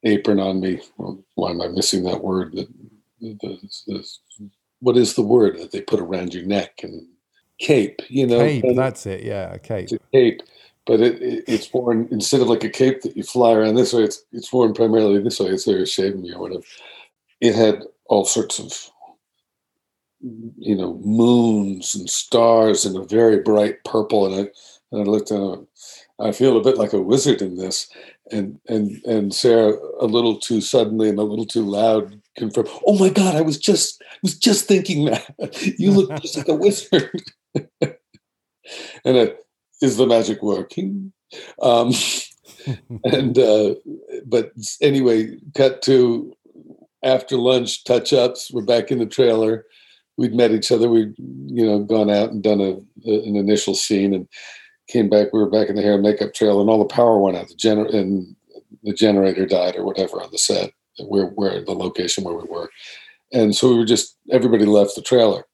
apron 0.03 0.41
on 0.41 0.61
me. 0.61 0.81
Well, 0.97 1.23
why 1.37 1.51
am 1.51 1.61
I 1.61 1.69
missing 1.69 2.03
that 2.05 2.25
word? 2.25 2.53
The, 2.53 2.69
the, 3.21 3.71
the, 3.87 4.09
what 4.81 4.97
is 4.97 5.15
the 5.15 5.23
word 5.23 5.59
that 5.59 5.71
they 5.71 5.81
put 5.81 6.01
around 6.01 6.35
your 6.35 6.45
neck 6.45 6.81
and 6.83 7.07
cape? 7.61 8.01
You 8.09 8.27
know, 8.27 8.41
cape. 8.41 8.65
And 8.65 8.77
that's 8.77 9.07
it. 9.07 9.23
Yeah, 9.23 9.53
a 9.53 9.61
cape. 9.61 9.91
A 9.93 9.99
cape 10.13 10.43
but 10.87 11.01
it, 11.01 11.23
it, 11.23 11.45
it's 11.47 11.73
worn 11.73 12.09
instead 12.11 12.41
of 12.41 12.49
like 12.49 12.65
a 12.65 12.69
cape 12.69 13.03
that 13.03 13.17
you 13.17 13.23
fly 13.23 13.53
around 13.53 13.75
this 13.75 13.93
way. 13.93 14.03
It's 14.03 14.25
it's 14.33 14.53
worn 14.53 14.75
primarily 14.75 15.21
this 15.23 15.41
way. 15.41 15.49
It's 15.49 15.65
they're 15.65 15.87
shaving 15.87 16.23
me 16.23 16.33
or 16.33 16.41
whatever 16.41 16.63
it 17.43 17.57
had 17.57 17.83
all 18.07 18.25
sorts 18.25 18.59
of 18.59 18.91
you 20.57 20.77
know 20.77 20.95
moons 21.05 21.95
and 21.95 22.09
stars 22.09 22.87
and 22.87 22.97
a 22.97 23.05
very 23.05 23.41
bright 23.41 23.83
purple 23.85 24.25
and 24.27 24.47
I 24.47 24.51
and 24.93 25.03
I 25.03 25.05
looked 25.05 25.33
it 25.33 25.67
I 26.21 26.31
feel 26.31 26.57
a 26.57 26.63
bit 26.63 26.79
like 26.79 26.93
a 26.93 27.03
wizard 27.03 27.43
in 27.43 27.57
this 27.57 27.91
and 28.31 28.61
and 28.69 29.05
and 29.05 29.35
Sarah 29.35 29.75
a 29.99 30.07
little 30.07 30.39
too 30.39 30.61
suddenly 30.61 31.09
and 31.09 31.19
a 31.19 31.25
little 31.25 31.45
too 31.45 31.63
loud 31.65 32.23
confirmed 32.39 32.69
oh 32.87 32.97
my 32.97 33.09
god 33.09 33.35
I 33.35 33.41
was 33.43 33.59
just 33.59 34.01
I 34.09 34.19
was 34.23 34.39
just 34.39 34.67
thinking 34.67 35.07
that 35.07 35.75
you 35.79 35.91
look 35.91 36.23
just 36.23 36.37
like 36.37 36.49
a 36.49 36.55
wizard 36.55 37.11
and 37.83 37.97
it 39.05 39.45
is 39.83 39.97
the 39.97 40.07
magic 40.07 40.43
working 40.43 41.13
um 41.61 41.93
and 43.05 43.39
uh 43.39 43.75
but 44.27 44.53
anyway 44.81 45.37
cut 45.55 45.83
to 45.83 46.35
after 47.03 47.37
lunch 47.37 47.85
touch 47.85 48.13
ups. 48.13 48.51
We're 48.53 48.63
back 48.63 48.91
in 48.91 48.99
the 48.99 49.07
trailer. 49.07 49.67
We'd 50.17 50.35
met 50.35 50.53
each 50.53 50.71
other. 50.71 50.89
We'd 50.89 51.15
you 51.19 51.67
know 51.67 51.81
gone 51.81 52.11
out 52.11 52.31
and 52.31 52.43
done 52.43 52.61
a, 52.61 52.73
a, 53.09 53.23
an 53.25 53.37
initial 53.37 53.75
scene 53.75 54.15
and 54.15 54.29
came 54.89 55.09
back. 55.09 55.33
We 55.33 55.41
were 55.41 55.51
back 55.51 55.69
in 55.69 55.77
the 55.77 55.83
hair 55.83 55.95
and 55.95 56.03
makeup 56.03 56.35
trailer, 56.35 56.61
and 56.61 56.71
all 56.71 56.79
the 56.79 56.85
power 56.85 57.19
went 57.19 57.37
out. 57.37 57.49
The 57.49 57.55
gener- 57.55 57.93
and 57.95 58.37
the 58.83 58.93
generator 58.93 59.47
died 59.47 59.77
or 59.77 59.85
whatever 59.85 60.23
on 60.23 60.31
the 60.31 60.39
set 60.39 60.73
where 60.99 61.27
where 61.27 61.65
the 61.65 61.73
location 61.73 62.25
where 62.25 62.35
we 62.35 62.45
were, 62.49 62.71
and 63.33 63.55
so 63.55 63.69
we 63.71 63.77
were 63.77 63.85
just 63.85 64.17
everybody 64.31 64.67
left 64.67 64.95
the 64.95 65.03
trailer, 65.03 65.45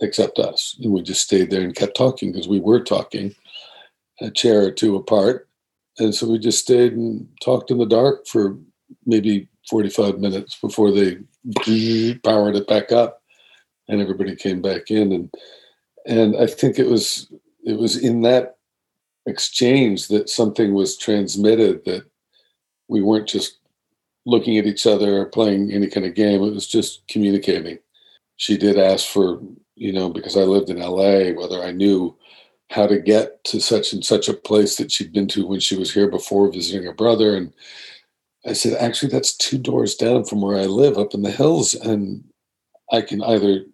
except 0.00 0.38
us. 0.38 0.76
And 0.82 0.92
we 0.92 1.02
just 1.02 1.22
stayed 1.22 1.50
there 1.50 1.62
and 1.62 1.74
kept 1.74 1.96
talking 1.96 2.32
because 2.32 2.48
we 2.48 2.60
were 2.60 2.82
talking 2.82 3.34
a 4.20 4.30
chair 4.30 4.64
or 4.66 4.70
two 4.70 4.96
apart. 4.96 5.48
And 5.98 6.14
so 6.14 6.28
we 6.28 6.38
just 6.38 6.60
stayed 6.60 6.92
and 6.92 7.26
talked 7.42 7.70
in 7.70 7.78
the 7.78 7.86
dark 7.86 8.26
for 8.26 8.58
maybe 9.04 9.48
45 9.68 10.18
minutes 10.18 10.58
before 10.60 10.90
they 10.90 11.18
powered 12.24 12.56
it 12.56 12.66
back 12.66 12.92
up 12.92 13.22
and 13.88 14.00
everybody 14.00 14.36
came 14.36 14.60
back 14.60 14.90
in. 14.90 15.12
And 15.12 15.30
and 16.06 16.36
I 16.36 16.46
think 16.46 16.78
it 16.78 16.88
was 16.88 17.32
it 17.64 17.78
was 17.78 17.96
in 17.96 18.22
that 18.22 18.56
exchange 19.26 20.08
that 20.08 20.28
something 20.28 20.72
was 20.72 20.96
transmitted 20.96 21.84
that 21.84 22.04
we 22.88 23.02
weren't 23.02 23.28
just 23.28 23.58
looking 24.24 24.58
at 24.58 24.66
each 24.66 24.86
other 24.86 25.18
or 25.18 25.26
playing 25.26 25.72
any 25.72 25.88
kind 25.88 26.06
of 26.06 26.14
game. 26.14 26.42
It 26.42 26.54
was 26.54 26.66
just 26.66 27.06
communicating. 27.08 27.78
She 28.36 28.56
did 28.56 28.78
ask 28.78 29.06
for, 29.06 29.40
you 29.76 29.92
know, 29.92 30.10
because 30.10 30.36
I 30.36 30.40
lived 30.40 30.70
in 30.70 30.78
LA, 30.78 31.30
whether 31.32 31.62
I 31.62 31.70
knew 31.70 32.16
how 32.70 32.86
to 32.86 32.98
get 32.98 33.44
to 33.44 33.60
such 33.60 33.92
and 33.92 34.04
such 34.04 34.28
a 34.28 34.34
place 34.34 34.76
that 34.76 34.90
she'd 34.90 35.12
been 35.12 35.28
to 35.28 35.46
when 35.46 35.60
she 35.60 35.76
was 35.76 35.92
here 35.92 36.10
before 36.10 36.50
visiting 36.50 36.84
her 36.84 36.94
brother. 36.94 37.36
And 37.36 37.52
I 38.44 38.54
said, 38.54 38.76
actually, 38.80 39.12
that's 39.12 39.36
two 39.36 39.58
doors 39.58 39.94
down 39.94 40.24
from 40.24 40.40
where 40.40 40.58
I 40.58 40.64
live 40.64 40.98
up 40.98 41.14
in 41.14 41.22
the 41.22 41.30
hills. 41.30 41.74
And 41.74 42.24
I 42.92 43.02
can 43.02 43.22
either 43.22 43.64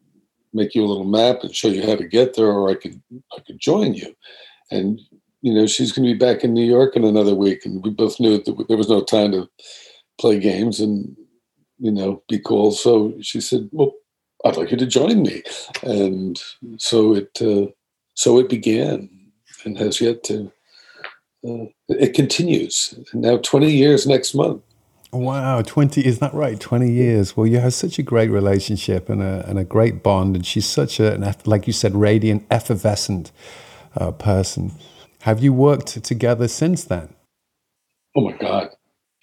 make 0.53 0.75
you 0.75 0.85
a 0.85 0.87
little 0.87 1.05
map 1.05 1.39
and 1.43 1.55
show 1.55 1.69
you 1.69 1.87
how 1.87 1.97
to 1.97 2.07
get 2.07 2.35
there, 2.35 2.47
or 2.47 2.69
I 2.69 2.75
could 2.75 3.01
I 3.37 3.41
could 3.47 3.59
join 3.59 3.95
you. 3.95 4.15
And 4.71 5.01
you 5.41 5.55
know, 5.55 5.67
she's 5.67 5.93
going 5.93 6.07
to 6.07 6.15
be 6.15 6.19
back 6.19 6.45
in 6.45 6.55
New 6.55 6.65
York 6.65 6.95
in 6.97 7.05
another 7.05 7.35
week, 7.35 7.65
and 7.65 7.83
we 7.83 7.91
both 7.91 8.21
knew 8.21 8.39
that 8.39 8.67
there 8.69 8.77
was 8.77 8.89
no 8.89 9.03
time 9.03 9.33
to 9.33 9.49
play 10.21 10.39
games 10.39 10.81
and 10.81 11.17
you 11.79 11.91
know 11.91 12.23
be 12.29 12.39
cool. 12.39 12.73
So 12.73 13.15
she 13.21 13.41
said, 13.41 13.69
"Well, 13.73 13.93
I'd 14.45 14.57
like 14.57 14.71
you 14.71 14.77
to 14.77 14.87
join 14.87 15.23
me," 15.23 15.43
and 15.83 16.41
so 16.79 17.15
it 17.15 17.31
uh, 17.41 17.67
so 18.15 18.39
it 18.39 18.49
began 18.49 19.09
and 19.65 19.79
has 19.79 20.01
yet 20.01 20.25
to. 20.25 20.53
Uh, 21.49 21.67
it 21.89 22.15
continues. 22.15 22.95
Now, 23.13 23.39
twenty 23.39 23.73
years 23.73 24.07
next 24.07 24.35
month. 24.35 24.63
Wow, 25.15 25.61
20, 25.61 26.07
is 26.07 26.21
that 26.21 26.33
right? 26.33 26.59
20 26.59 26.91
years. 26.91 27.37
Well, 27.37 27.47
you 27.47 27.59
have 27.59 27.75
such 27.75 27.99
a 27.99 28.03
great 28.03 28.31
relationship 28.31 29.11
and 29.11 29.21
a, 29.21 29.45
and 29.47 29.59
a 29.59 29.65
great 29.65 30.03
bond. 30.03 30.37
And 30.37 30.47
she's 30.47 30.67
such 30.67 30.99
a, 30.99 31.13
an, 31.13 31.35
like 31.45 31.67
you 31.67 31.75
said, 31.75 31.95
radiant, 31.95 32.47
effervescent 32.51 33.31
uh, 33.95 34.13
person. 34.13 34.73
Have 35.21 35.43
you 35.43 35.53
worked 35.53 36.03
together 36.03 36.49
since 36.49 36.85
then? 36.85 37.15
Oh 38.17 38.23
my 38.23 38.33
God, 38.33 38.71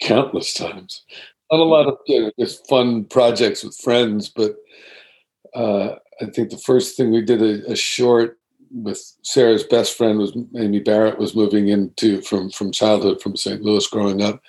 countless 0.00 0.54
times. 0.54 1.02
Not 1.50 1.60
a 1.60 1.64
lot 1.64 1.86
of 1.86 1.98
you 2.06 2.22
know, 2.22 2.32
just 2.38 2.66
fun 2.68 3.04
projects 3.04 3.62
with 3.62 3.76
friends, 3.76 4.28
but 4.28 4.56
uh, 5.54 5.96
I 6.20 6.26
think 6.26 6.50
the 6.50 6.58
first 6.58 6.96
thing 6.96 7.10
we 7.10 7.22
did 7.22 7.42
a, 7.42 7.72
a 7.72 7.76
short 7.76 8.38
with 8.72 9.02
Sarah's 9.22 9.64
best 9.64 9.96
friend 9.96 10.18
was 10.18 10.36
Amy 10.56 10.78
Barrett 10.78 11.18
was 11.18 11.34
moving 11.34 11.68
into 11.68 12.20
from 12.22 12.50
from 12.50 12.70
childhood 12.70 13.20
from 13.20 13.36
St. 13.36 13.62
Louis 13.62 13.86
growing 13.88 14.22
up 14.22 14.40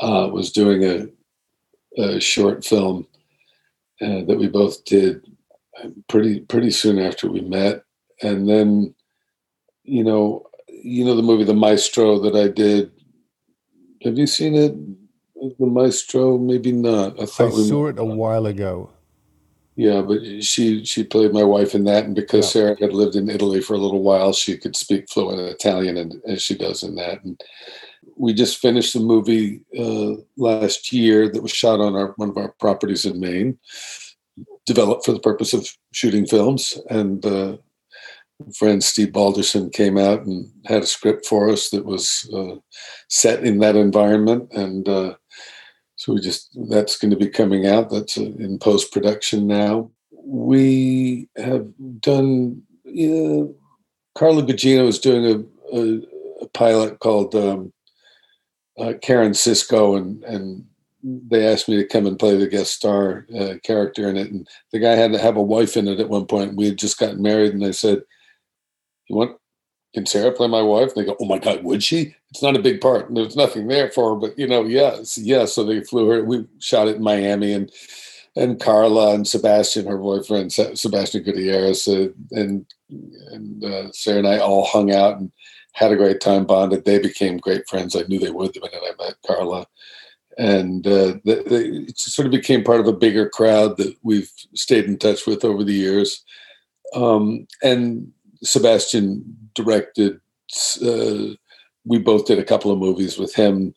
uh, 0.00 0.28
was 0.32 0.52
doing 0.52 0.84
a, 0.84 2.02
a 2.02 2.20
short 2.20 2.64
film 2.64 3.06
uh, 4.00 4.22
that 4.24 4.36
we 4.38 4.46
both 4.46 4.84
did 4.84 5.26
pretty 6.08 6.40
pretty 6.40 6.70
soon 6.70 6.98
after 6.98 7.30
we 7.30 7.40
met, 7.40 7.82
and 8.22 8.48
then 8.48 8.94
you 9.84 10.04
know 10.04 10.46
you 10.68 11.04
know 11.04 11.16
the 11.16 11.22
movie 11.22 11.44
The 11.44 11.54
Maestro 11.54 12.18
that 12.20 12.36
I 12.36 12.48
did. 12.48 12.92
Have 14.02 14.18
you 14.18 14.26
seen 14.26 14.54
it? 14.54 14.74
The 15.58 15.66
Maestro? 15.66 16.38
Maybe 16.38 16.72
not. 16.72 17.20
I 17.20 17.26
thought 17.26 17.52
I 17.52 17.62
saw 17.62 17.86
it 17.86 17.98
a 17.98 18.04
while 18.04 18.46
ago. 18.46 18.90
Yeah, 19.76 20.00
but 20.00 20.42
she 20.42 20.84
she 20.86 21.04
played 21.04 21.34
my 21.34 21.44
wife 21.44 21.74
in 21.74 21.84
that, 21.84 22.04
and 22.04 22.14
because 22.14 22.46
yeah. 22.46 22.50
Sarah 22.62 22.76
had 22.80 22.94
lived 22.94 23.14
in 23.14 23.28
Italy 23.28 23.60
for 23.60 23.74
a 23.74 23.78
little 23.78 24.02
while, 24.02 24.32
she 24.32 24.56
could 24.56 24.74
speak 24.74 25.10
fluent 25.10 25.38
Italian, 25.38 25.98
and 25.98 26.14
as 26.26 26.40
she 26.40 26.56
does 26.56 26.82
in 26.82 26.94
that. 26.94 27.22
And 27.22 27.38
we 28.16 28.32
just 28.32 28.58
finished 28.58 28.96
a 28.96 29.00
movie 29.00 29.60
uh, 29.78 30.14
last 30.38 30.92
year 30.92 31.28
that 31.28 31.42
was 31.42 31.52
shot 31.52 31.80
on 31.80 31.94
our 31.94 32.14
one 32.16 32.30
of 32.30 32.38
our 32.38 32.52
properties 32.58 33.04
in 33.04 33.20
Maine, 33.20 33.58
developed 34.64 35.04
for 35.04 35.12
the 35.12 35.20
purpose 35.20 35.52
of 35.52 35.68
shooting 35.92 36.26
films. 36.26 36.78
And 36.88 37.24
uh, 37.26 37.58
friend 38.54 38.82
Steve 38.82 39.12
Balderson 39.12 39.70
came 39.70 39.98
out 39.98 40.24
and 40.24 40.50
had 40.64 40.82
a 40.82 40.86
script 40.86 41.26
for 41.26 41.50
us 41.50 41.70
that 41.70 41.84
was 41.84 42.30
uh, 42.34 42.56
set 43.08 43.44
in 43.44 43.58
that 43.58 43.76
environment. 43.76 44.50
And 44.52 44.88
uh, 44.88 45.14
so 45.96 46.12
we 46.12 46.20
just 46.20 46.50
that's 46.68 46.98
going 46.98 47.10
to 47.10 47.16
be 47.16 47.28
coming 47.28 47.66
out. 47.66 47.90
That's 47.90 48.16
in 48.16 48.58
post 48.58 48.92
production 48.92 49.46
now. 49.46 49.90
We 50.24 51.28
have 51.36 51.66
done. 52.00 52.62
You 52.84 53.10
know, 53.10 53.54
Carla 54.14 54.42
Gugino 54.42 54.86
is 54.86 54.98
doing 54.98 55.24
a, 55.72 55.76
a, 55.76 56.00
a 56.42 56.48
pilot 56.48 57.00
called 57.00 57.34
um, 57.34 57.72
uh, 58.78 58.92
Karen 59.02 59.32
Sisco, 59.32 59.96
and 59.96 60.22
and 60.24 60.66
they 61.02 61.46
asked 61.46 61.68
me 61.68 61.76
to 61.76 61.86
come 61.86 62.06
and 62.06 62.18
play 62.18 62.36
the 62.36 62.46
guest 62.46 62.74
star 62.74 63.26
uh, 63.38 63.54
character 63.64 64.08
in 64.08 64.16
it. 64.16 64.30
And 64.30 64.46
the 64.72 64.78
guy 64.78 64.92
had 64.92 65.12
to 65.12 65.18
have 65.18 65.36
a 65.36 65.42
wife 65.42 65.76
in 65.76 65.88
it 65.88 66.00
at 66.00 66.08
one 66.08 66.26
point. 66.26 66.56
We 66.56 66.66
had 66.66 66.78
just 66.78 66.98
gotten 66.98 67.22
married, 67.22 67.54
and 67.54 67.62
they 67.62 67.72
said, 67.72 68.02
"You 69.08 69.16
want? 69.16 69.38
Can 69.94 70.04
Sarah 70.04 70.32
play 70.32 70.48
my 70.48 70.62
wife?" 70.62 70.92
And 70.94 70.96
they 70.96 71.06
go, 71.06 71.16
"Oh 71.18 71.24
my 71.26 71.38
God, 71.38 71.64
would 71.64 71.82
she?" 71.82 72.14
It's 72.36 72.42
not 72.42 72.54
a 72.54 72.62
big 72.62 72.82
part. 72.82 73.08
And 73.08 73.16
there's 73.16 73.34
nothing 73.34 73.66
there 73.66 73.90
for 73.90 74.10
her, 74.10 74.20
but 74.20 74.38
you 74.38 74.46
know, 74.46 74.62
yes, 74.64 75.16
yes. 75.16 75.54
So 75.54 75.64
they 75.64 75.80
flew 75.80 76.06
her. 76.10 76.22
We 76.22 76.44
shot 76.58 76.86
it 76.86 76.96
in 76.96 77.02
Miami, 77.02 77.54
and 77.54 77.72
and 78.36 78.60
Carla 78.60 79.14
and 79.14 79.26
Sebastian, 79.26 79.86
her 79.86 79.96
boyfriend, 79.96 80.52
Sebastian 80.52 81.22
Gutierrez, 81.22 81.88
uh, 81.88 82.08
and 82.32 82.66
and 83.32 83.64
uh, 83.64 83.90
Sarah 83.92 84.18
and 84.18 84.28
I 84.28 84.36
all 84.36 84.66
hung 84.66 84.92
out 84.92 85.18
and 85.18 85.32
had 85.72 85.92
a 85.92 85.96
great 85.96 86.20
time, 86.20 86.44
bonded. 86.44 86.84
They 86.84 86.98
became 86.98 87.38
great 87.38 87.66
friends. 87.70 87.96
I 87.96 88.02
knew 88.02 88.18
they 88.18 88.30
would 88.30 88.52
the 88.52 88.60
minute 88.60 88.82
I 88.82 89.02
met 89.02 89.14
Carla. 89.26 89.66
And 90.36 90.86
uh, 90.86 91.16
the, 91.24 91.42
the, 91.46 91.86
it 91.88 91.98
sort 91.98 92.26
of 92.26 92.32
became 92.32 92.64
part 92.64 92.80
of 92.80 92.86
a 92.86 92.92
bigger 92.92 93.30
crowd 93.30 93.78
that 93.78 93.96
we've 94.02 94.30
stayed 94.54 94.84
in 94.84 94.98
touch 94.98 95.26
with 95.26 95.42
over 95.42 95.64
the 95.64 95.72
years. 95.72 96.22
Um, 96.94 97.46
and 97.62 98.12
Sebastian 98.42 99.24
directed, 99.54 100.20
uh, 100.82 101.34
we 101.86 101.98
both 101.98 102.26
did 102.26 102.38
a 102.38 102.44
couple 102.44 102.70
of 102.70 102.78
movies 102.78 103.16
with 103.16 103.34
him 103.34 103.74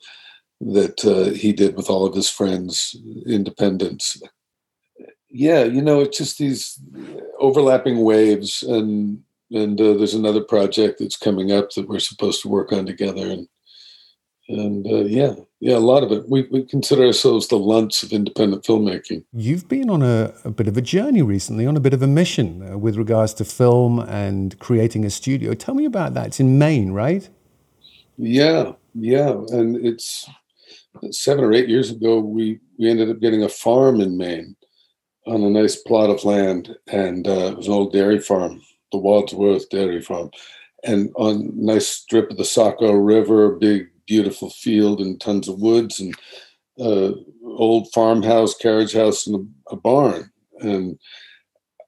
that 0.61 1.05
uh, 1.05 1.33
he 1.33 1.53
did 1.53 1.77
with 1.77 1.89
all 1.89 2.05
of 2.05 2.15
his 2.15 2.29
friends, 2.29 2.95
independents. 3.25 4.21
Yeah, 5.29 5.63
you 5.63 5.81
know, 5.81 6.01
it's 6.01 6.17
just 6.17 6.37
these 6.37 6.79
overlapping 7.39 8.03
waves 8.03 8.63
and 8.63 9.23
and 9.51 9.79
uh, 9.81 9.93
there's 9.93 10.13
another 10.13 10.41
project 10.41 10.99
that's 10.99 11.17
coming 11.17 11.51
up 11.51 11.71
that 11.71 11.87
we're 11.87 11.99
supposed 11.99 12.41
to 12.41 12.47
work 12.47 12.71
on 12.71 12.85
together 12.85 13.31
and 13.31 13.47
and 14.47 14.85
uh, 14.85 15.05
yeah 15.05 15.33
yeah 15.59 15.75
a 15.75 15.79
lot 15.79 16.03
of 16.03 16.11
it. 16.11 16.27
We, 16.27 16.47
we 16.51 16.63
consider 16.63 17.05
ourselves 17.05 17.47
the 17.47 17.57
Lunts 17.57 18.03
of 18.03 18.11
independent 18.11 18.63
filmmaking. 18.63 19.23
You've 19.33 19.67
been 19.67 19.89
on 19.89 20.01
a, 20.01 20.33
a 20.43 20.51
bit 20.51 20.67
of 20.67 20.77
a 20.77 20.81
journey 20.81 21.21
recently 21.21 21.65
on 21.65 21.77
a 21.77 21.79
bit 21.79 21.93
of 21.93 22.01
a 22.01 22.07
mission 22.07 22.67
uh, 22.67 22.77
with 22.77 22.95
regards 22.95 23.33
to 23.35 23.45
film 23.45 23.99
and 23.99 24.57
creating 24.59 25.05
a 25.05 25.09
studio. 25.09 25.53
Tell 25.53 25.75
me 25.75 25.85
about 25.85 26.13
that. 26.15 26.27
It's 26.27 26.39
in 26.39 26.57
maine 26.57 26.91
right 26.91 27.29
yeah 28.19 28.73
yeah 28.93 29.31
and 29.49 29.83
it's 29.85 30.29
seven 31.11 31.43
or 31.43 31.53
eight 31.53 31.69
years 31.69 31.89
ago 31.89 32.19
we 32.19 32.59
we 32.77 32.89
ended 32.89 33.09
up 33.09 33.19
getting 33.19 33.43
a 33.43 33.49
farm 33.49 34.01
in 34.01 34.17
maine 34.17 34.55
on 35.25 35.41
a 35.43 35.49
nice 35.49 35.77
plot 35.77 36.09
of 36.09 36.23
land 36.25 36.75
and 36.87 37.27
uh, 37.27 37.51
it 37.51 37.57
was 37.57 37.67
an 37.67 37.73
old 37.73 37.93
dairy 37.93 38.19
farm 38.19 38.61
the 38.91 38.97
Wadsworth 38.97 39.69
Dairy 39.69 40.01
Farm, 40.01 40.31
and 40.83 41.11
on 41.15 41.51
nice 41.53 41.87
strip 41.87 42.31
of 42.31 42.37
the 42.37 42.45
Saco 42.45 42.93
River, 42.93 43.51
big 43.51 43.87
beautiful 44.07 44.49
field 44.49 45.01
and 45.01 45.19
tons 45.21 45.47
of 45.47 45.59
woods 45.59 45.99
and 45.99 46.15
uh, 46.79 47.11
old 47.43 47.91
farmhouse, 47.93 48.55
carriage 48.55 48.93
house, 48.93 49.27
and 49.27 49.35
a, 49.35 49.73
a, 49.73 49.75
barn. 49.75 50.31
And 50.59 50.97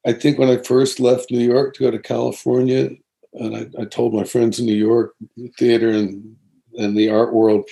I 0.05 0.13
think 0.13 0.37
when 0.37 0.49
I 0.49 0.57
first 0.57 0.99
left 0.99 1.31
New 1.31 1.39
York 1.39 1.73
to 1.75 1.83
go 1.83 1.91
to 1.91 1.99
California, 1.99 2.89
and 3.33 3.55
I, 3.55 3.81
I 3.81 3.85
told 3.85 4.13
my 4.13 4.23
friends 4.23 4.59
in 4.59 4.65
New 4.65 4.75
York, 4.75 5.13
theater 5.57 5.89
and 5.89 6.35
and 6.77 6.97
the 6.97 7.09
art 7.09 7.33
world, 7.33 7.67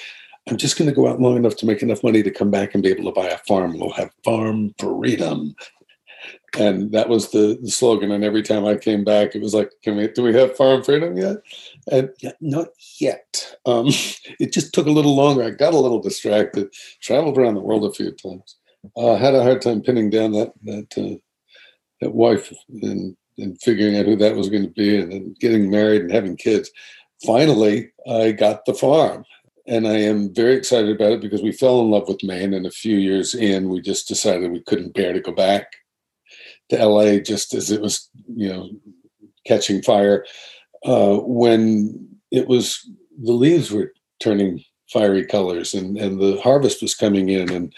I'm 0.50 0.58
just 0.58 0.78
going 0.78 0.90
to 0.90 0.96
go 0.96 1.08
out 1.08 1.22
long 1.22 1.38
enough 1.38 1.56
to 1.58 1.66
make 1.66 1.82
enough 1.82 2.04
money 2.04 2.22
to 2.22 2.32
come 2.32 2.52
back 2.52 2.74
and 2.74 2.84
be 2.84 2.90
able 2.90 3.06
to 3.06 3.12
buy 3.12 3.28
a 3.28 3.38
farm. 3.40 3.78
We'll 3.78 3.92
have 3.92 4.12
farm 4.24 4.74
freedom 4.78 5.56
and 6.58 6.92
that 6.92 7.10
was 7.10 7.32
the, 7.32 7.60
the, 7.62 7.70
slogan. 7.70 8.12
And 8.12 8.24
every 8.24 8.42
time 8.42 8.66
I 8.66 8.76
came 8.76 9.04
back, 9.04 9.36
it 9.36 9.42
was 9.42 9.54
like, 9.54 9.72
"Can 9.84 9.98
we? 9.98 10.08
Do 10.08 10.24
we 10.24 10.34
have 10.34 10.56
farm 10.56 10.84
freedom 10.84 11.18
yet?" 11.18 11.38
And 11.92 12.10
yeah, 12.20 12.32
not 12.42 12.70
yet. 13.00 13.56
Um, 13.66 13.88
it 14.40 14.54
just 14.54 14.74
took 14.74 14.88
a 14.88 14.92
little 14.92 15.16
longer. 15.16 15.44
I 15.44 15.52
got 15.52 15.74
a 15.74 15.80
little 15.80 16.02
distracted. 16.02 16.74
Traveled 17.02 17.38
around 17.38 17.56
the 17.56 17.62
world 17.62 17.86
a 17.86 17.94
few 17.94 18.12
times. 18.12 18.56
Uh, 18.96 19.16
had 19.16 19.36
a 19.36 19.44
hard 19.44 19.62
time 19.62 19.82
pinning 19.82 20.10
down 20.10 20.32
that 20.32 20.54
that 20.64 20.98
uh, 20.98 21.18
that 22.02 22.14
wife 22.14 22.52
and 22.82 23.16
and 23.42 23.62
figuring 23.62 23.98
out 23.98 24.06
who 24.06 24.16
that 24.18 24.36
was 24.36 24.50
going 24.50 24.64
to 24.64 24.70
be, 24.70 25.00
and 25.00 25.12
then 25.12 25.36
getting 25.40 25.70
married 25.70 26.02
and 26.02 26.12
having 26.12 26.36
kids. 26.36 26.70
Finally, 27.26 27.92
I 28.08 28.32
got 28.32 28.66
the 28.66 28.74
farm, 28.74 29.26
and 29.68 29.88
I 29.88 29.98
am 29.98 30.34
very 30.34 30.56
excited 30.56 30.90
about 30.90 31.14
it 31.14 31.22
because 31.22 31.42
we 31.42 31.52
fell 31.52 31.82
in 31.82 31.92
love 31.92 32.08
with 32.08 32.24
Maine. 32.24 32.54
And 32.54 32.66
a 32.66 32.72
few 32.72 32.98
years 32.98 33.36
in, 33.36 33.70
we 33.70 33.82
just 33.82 34.08
decided 34.08 34.52
we 34.52 34.64
couldn't 34.64 34.94
bear 34.94 35.14
to 35.14 35.20
go 35.20 35.32
back 35.32 35.68
to 36.70 36.86
LA 36.86 37.18
just 37.18 37.54
as 37.54 37.72
it 37.72 37.82
was, 37.82 38.10
you 38.28 38.50
know, 38.50 38.70
catching 39.46 39.82
fire. 39.82 40.26
Uh, 40.86 41.18
when 41.18 42.08
it 42.32 42.48
was 42.48 42.88
the 43.22 43.34
leaves 43.34 43.72
were 43.72 43.92
turning 44.22 44.64
fiery 44.90 45.26
colors 45.26 45.74
and 45.74 45.98
and 45.98 46.20
the 46.20 46.40
harvest 46.42 46.82
was 46.82 46.96
coming 46.96 47.30
in 47.30 47.52
and 47.52 47.74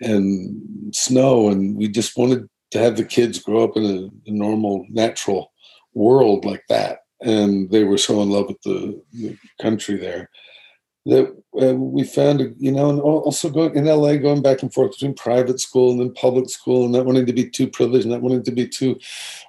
and 0.00 0.94
snow 0.94 1.48
and 1.48 1.76
we 1.76 1.88
just 1.88 2.16
wanted 2.16 2.48
to 2.72 2.78
have 2.78 2.96
the 2.96 3.04
kids 3.04 3.38
grow 3.38 3.64
up 3.64 3.76
in 3.76 3.84
a, 3.84 4.30
a 4.30 4.32
normal 4.32 4.86
natural 4.88 5.52
world 5.94 6.44
like 6.44 6.64
that. 6.68 7.00
And 7.22 7.70
they 7.70 7.84
were 7.84 7.98
so 7.98 8.20
in 8.22 8.30
love 8.30 8.48
with 8.48 8.60
the, 8.62 9.00
the 9.12 9.36
country 9.60 9.96
there 9.96 10.28
that 11.04 11.34
uh, 11.60 11.74
we 11.74 12.04
found 12.04 12.54
you 12.58 12.70
know 12.70 12.88
and 12.88 13.00
also 13.00 13.50
going 13.50 13.74
in 13.74 13.86
la 13.86 14.14
going 14.14 14.40
back 14.40 14.62
and 14.62 14.72
forth 14.72 14.92
between 14.92 15.12
private 15.14 15.58
school 15.58 15.90
and 15.90 16.00
then 16.00 16.14
public 16.14 16.48
school 16.48 16.84
and 16.84 16.92
not 16.92 17.04
wanting 17.04 17.26
to 17.26 17.32
be 17.32 17.50
too 17.50 17.66
privileged 17.66 18.06
not 18.06 18.22
wanting 18.22 18.44
to 18.44 18.52
be 18.52 18.68
too 18.68 18.96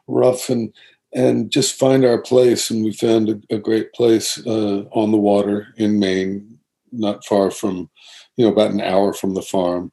rough 0.07 0.49
and 0.49 0.73
and 1.13 1.51
just 1.51 1.77
find 1.77 2.03
our 2.05 2.21
place. 2.21 2.69
And 2.69 2.83
we 2.83 2.93
found 2.93 3.29
a, 3.29 3.55
a 3.55 3.59
great 3.59 3.93
place 3.93 4.43
uh, 4.45 4.83
on 4.91 5.12
the 5.12 5.17
water 5.17 5.67
in 5.77 5.99
maine 5.99 6.57
not 6.91 7.25
far 7.25 7.49
from, 7.51 7.89
you 8.36 8.45
know, 8.45 8.51
about 8.51 8.71
an 8.71 8.81
hour 8.81 9.13
from 9.13 9.33
the 9.33 9.41
farm 9.41 9.91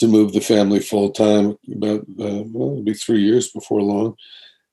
to 0.00 0.08
move 0.08 0.32
the 0.32 0.40
family 0.40 0.80
full 0.80 1.10
time. 1.10 1.56
About 1.72 2.00
uh, 2.00 2.44
well, 2.52 2.72
it'll 2.72 2.82
be 2.82 2.94
three 2.94 3.22
years 3.22 3.50
before 3.50 3.82
long, 3.82 4.16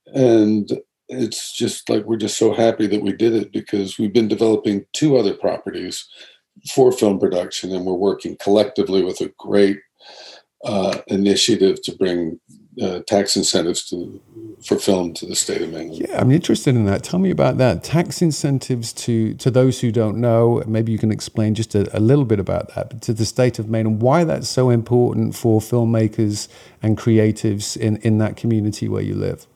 and 0.07 0.69
it's 1.09 1.53
just 1.53 1.89
like 1.89 2.03
we're 2.05 2.17
just 2.17 2.37
so 2.37 2.53
happy 2.53 2.87
that 2.87 3.01
we 3.01 3.13
did 3.13 3.33
it 3.33 3.51
because 3.51 3.97
we've 3.97 4.13
been 4.13 4.27
developing 4.27 4.85
two 4.93 5.17
other 5.17 5.33
properties 5.33 6.07
for 6.73 6.91
film 6.91 7.19
production, 7.19 7.73
and 7.73 7.85
we're 7.85 7.93
working 7.93 8.35
collectively 8.41 9.03
with 9.03 9.21
a 9.21 9.31
great 9.37 9.79
uh, 10.65 10.99
initiative 11.07 11.81
to 11.83 11.95
bring 11.95 12.39
uh, 12.81 12.99
tax 13.07 13.35
incentives 13.35 13.83
to 13.89 14.21
for 14.63 14.77
film 14.77 15.13
to 15.13 15.25
the 15.25 15.35
state 15.35 15.61
of 15.61 15.71
Maine. 15.71 15.93
Yeah, 15.93 16.19
I'm 16.19 16.31
interested 16.31 16.75
in 16.75 16.85
that. 16.85 17.03
Tell 17.03 17.19
me 17.19 17.31
about 17.31 17.57
that. 17.57 17.83
Tax 17.83 18.21
incentives 18.21 18.93
to 18.93 19.33
to 19.35 19.51
those 19.51 19.81
who 19.81 19.91
don't 19.91 20.17
know. 20.17 20.63
Maybe 20.67 20.91
you 20.91 20.97
can 20.97 21.11
explain 21.11 21.55
just 21.55 21.75
a, 21.75 21.95
a 21.97 21.99
little 21.99 22.25
bit 22.25 22.39
about 22.39 22.73
that 22.75 23.01
to 23.03 23.13
the 23.13 23.25
state 23.25 23.59
of 23.59 23.69
Maine 23.69 23.87
and 23.87 24.01
why 24.01 24.23
that's 24.23 24.49
so 24.49 24.69
important 24.69 25.35
for 25.35 25.59
filmmakers 25.59 26.47
and 26.81 26.97
creatives 26.97 27.75
in 27.77 27.97
in 27.97 28.17
that 28.19 28.37
community 28.37 28.87
where 28.87 29.03
you 29.03 29.15
live. 29.15 29.47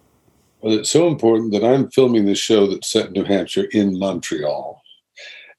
Well, 0.62 0.77
it's 0.77 0.91
so 0.91 1.07
important 1.07 1.51
that 1.53 1.63
I'm 1.63 1.89
filming 1.89 2.25
this 2.25 2.39
show 2.39 2.67
that's 2.67 2.91
set 2.91 3.07
in 3.07 3.13
New 3.13 3.23
Hampshire 3.23 3.67
in 3.71 3.97
Montreal, 3.97 4.81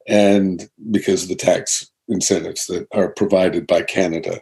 and 0.08 0.68
because 0.90 1.24
of 1.24 1.28
the 1.28 1.36
tax 1.36 1.90
incentives 2.08 2.66
that 2.66 2.86
are 2.92 3.10
provided 3.10 3.66
by 3.66 3.82
Canada 3.82 4.40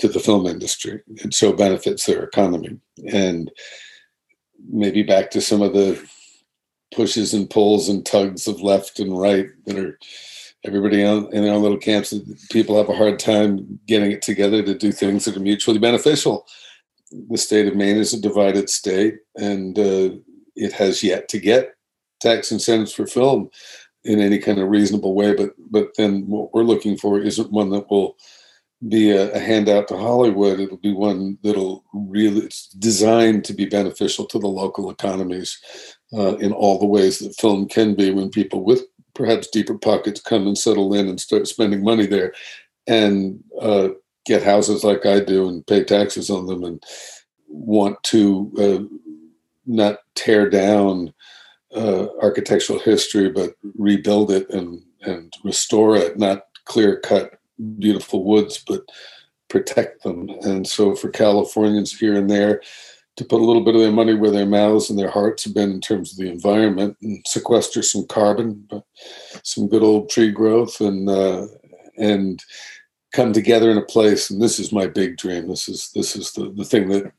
to 0.00 0.08
the 0.08 0.20
film 0.20 0.46
industry. 0.46 1.02
It 1.16 1.34
so 1.34 1.52
benefits 1.52 2.06
their 2.06 2.24
economy. 2.24 2.78
And 3.12 3.50
maybe 4.68 5.02
back 5.02 5.30
to 5.30 5.40
some 5.40 5.62
of 5.62 5.72
the 5.72 6.02
pushes 6.94 7.32
and 7.34 7.48
pulls 7.48 7.88
and 7.88 8.04
tugs 8.04 8.48
of 8.48 8.60
left 8.60 8.98
and 8.98 9.18
right 9.18 9.48
that 9.66 9.78
are 9.78 9.98
everybody 10.64 11.02
in 11.02 11.30
their 11.30 11.56
little 11.56 11.78
camps. 11.78 12.14
People 12.50 12.76
have 12.76 12.88
a 12.88 12.96
hard 12.96 13.18
time 13.18 13.78
getting 13.86 14.10
it 14.10 14.22
together 14.22 14.62
to 14.62 14.74
do 14.74 14.92
things 14.92 15.24
that 15.24 15.36
are 15.36 15.40
mutually 15.40 15.78
beneficial. 15.78 16.46
The 17.12 17.38
state 17.38 17.66
of 17.66 17.76
Maine 17.76 17.96
is 17.96 18.12
a 18.12 18.20
divided 18.20 18.68
state, 18.68 19.18
and 19.36 19.78
uh, 19.78 20.10
it 20.54 20.72
has 20.72 21.02
yet 21.02 21.28
to 21.30 21.38
get 21.38 21.74
tax 22.20 22.52
incentives 22.52 22.92
for 22.92 23.06
film 23.06 23.50
in 24.04 24.20
any 24.20 24.38
kind 24.38 24.58
of 24.58 24.68
reasonable 24.68 25.14
way. 25.14 25.34
But 25.34 25.50
but 25.70 25.96
then 25.96 26.26
what 26.26 26.52
we're 26.54 26.62
looking 26.62 26.96
for 26.96 27.18
isn't 27.18 27.50
one 27.50 27.70
that 27.70 27.90
will 27.90 28.16
be 28.88 29.10
a, 29.10 29.32
a, 29.32 29.38
handout 29.38 29.88
to 29.88 29.96
Hollywood. 29.96 30.58
It'll 30.58 30.78
be 30.78 30.92
one 30.92 31.38
that'll 31.42 31.84
really, 31.92 32.40
it's 32.40 32.68
designed 32.68 33.44
to 33.44 33.52
be 33.52 33.66
beneficial 33.66 34.24
to 34.26 34.38
the 34.38 34.48
local 34.48 34.90
economies 34.90 35.58
uh, 36.14 36.36
in 36.36 36.52
all 36.52 36.78
the 36.78 36.86
ways 36.86 37.18
that 37.18 37.38
film 37.38 37.68
can 37.68 37.94
be 37.94 38.10
when 38.10 38.30
people 38.30 38.64
with 38.64 38.82
perhaps 39.14 39.48
deeper 39.48 39.76
pockets 39.76 40.20
come 40.20 40.46
and 40.46 40.56
settle 40.56 40.94
in 40.94 41.08
and 41.08 41.20
start 41.20 41.46
spending 41.46 41.84
money 41.84 42.06
there 42.06 42.32
and 42.86 43.42
uh, 43.60 43.88
get 44.24 44.42
houses 44.42 44.82
like 44.82 45.04
I 45.04 45.20
do 45.20 45.48
and 45.48 45.66
pay 45.66 45.84
taxes 45.84 46.30
on 46.30 46.46
them 46.46 46.64
and 46.64 46.82
want 47.48 48.02
to 48.04 48.52
uh, 48.58 48.96
not 49.66 49.98
tear 50.14 50.48
down 50.48 51.12
uh, 51.74 52.06
architectural 52.22 52.78
history, 52.78 53.28
but 53.28 53.54
rebuild 53.76 54.30
it 54.30 54.48
and, 54.50 54.82
and 55.02 55.32
restore 55.44 55.96
it, 55.96 56.18
not 56.18 56.44
clear 56.64 56.98
cut 57.00 57.39
beautiful 57.78 58.24
woods, 58.24 58.62
but 58.66 58.82
protect 59.48 60.02
them. 60.02 60.28
And 60.42 60.66
so 60.66 60.94
for 60.94 61.10
Californians 61.10 61.98
here 61.98 62.16
and 62.16 62.30
there 62.30 62.62
to 63.16 63.24
put 63.24 63.40
a 63.40 63.44
little 63.44 63.62
bit 63.62 63.74
of 63.74 63.82
their 63.82 63.92
money 63.92 64.14
where 64.14 64.30
their 64.30 64.46
mouths 64.46 64.88
and 64.88 64.98
their 64.98 65.10
hearts 65.10 65.44
have 65.44 65.52
been 65.52 65.70
in 65.72 65.80
terms 65.80 66.12
of 66.12 66.18
the 66.18 66.30
environment 66.30 66.96
and 67.02 67.22
sequester 67.26 67.82
some 67.82 68.06
carbon, 68.06 68.64
but 68.70 68.84
some 69.42 69.68
good 69.68 69.82
old 69.82 70.08
tree 70.08 70.30
growth 70.30 70.80
and 70.80 71.08
uh, 71.08 71.46
and 71.98 72.42
come 73.12 73.32
together 73.32 73.70
in 73.70 73.76
a 73.76 73.82
place. 73.82 74.30
And 74.30 74.40
this 74.40 74.58
is 74.58 74.72
my 74.72 74.86
big 74.86 75.18
dream. 75.18 75.48
This 75.48 75.68
is 75.68 75.90
this 75.94 76.16
is 76.16 76.32
the, 76.32 76.50
the 76.50 76.64
thing 76.64 76.88
that 76.88 77.12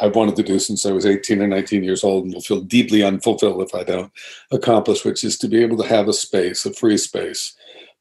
I've 0.00 0.14
wanted 0.14 0.36
to 0.36 0.42
do 0.42 0.58
since 0.58 0.86
I 0.86 0.92
was 0.92 1.04
18 1.04 1.42
or 1.42 1.46
19 1.46 1.82
years 1.82 2.04
old 2.04 2.24
and 2.24 2.32
will 2.32 2.40
feel 2.40 2.60
deeply 2.60 3.02
unfulfilled 3.02 3.60
if 3.62 3.74
I 3.74 3.84
don't 3.84 4.12
accomplish, 4.50 5.04
which 5.04 5.24
is 5.24 5.36
to 5.38 5.48
be 5.48 5.62
able 5.62 5.76
to 5.78 5.88
have 5.88 6.08
a 6.08 6.12
space, 6.12 6.64
a 6.64 6.72
free 6.72 6.96
space 6.96 7.54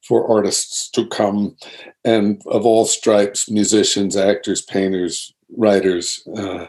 for 0.08 0.30
artists 0.30 0.90
to 0.92 1.08
come. 1.08 1.56
And 2.04 2.42
of 2.48 2.66
all 2.66 2.86
stripes 2.86 3.50
musicians 3.50 4.16
actors 4.16 4.62
painters 4.62 5.34
writers 5.58 6.28
uh, 6.38 6.68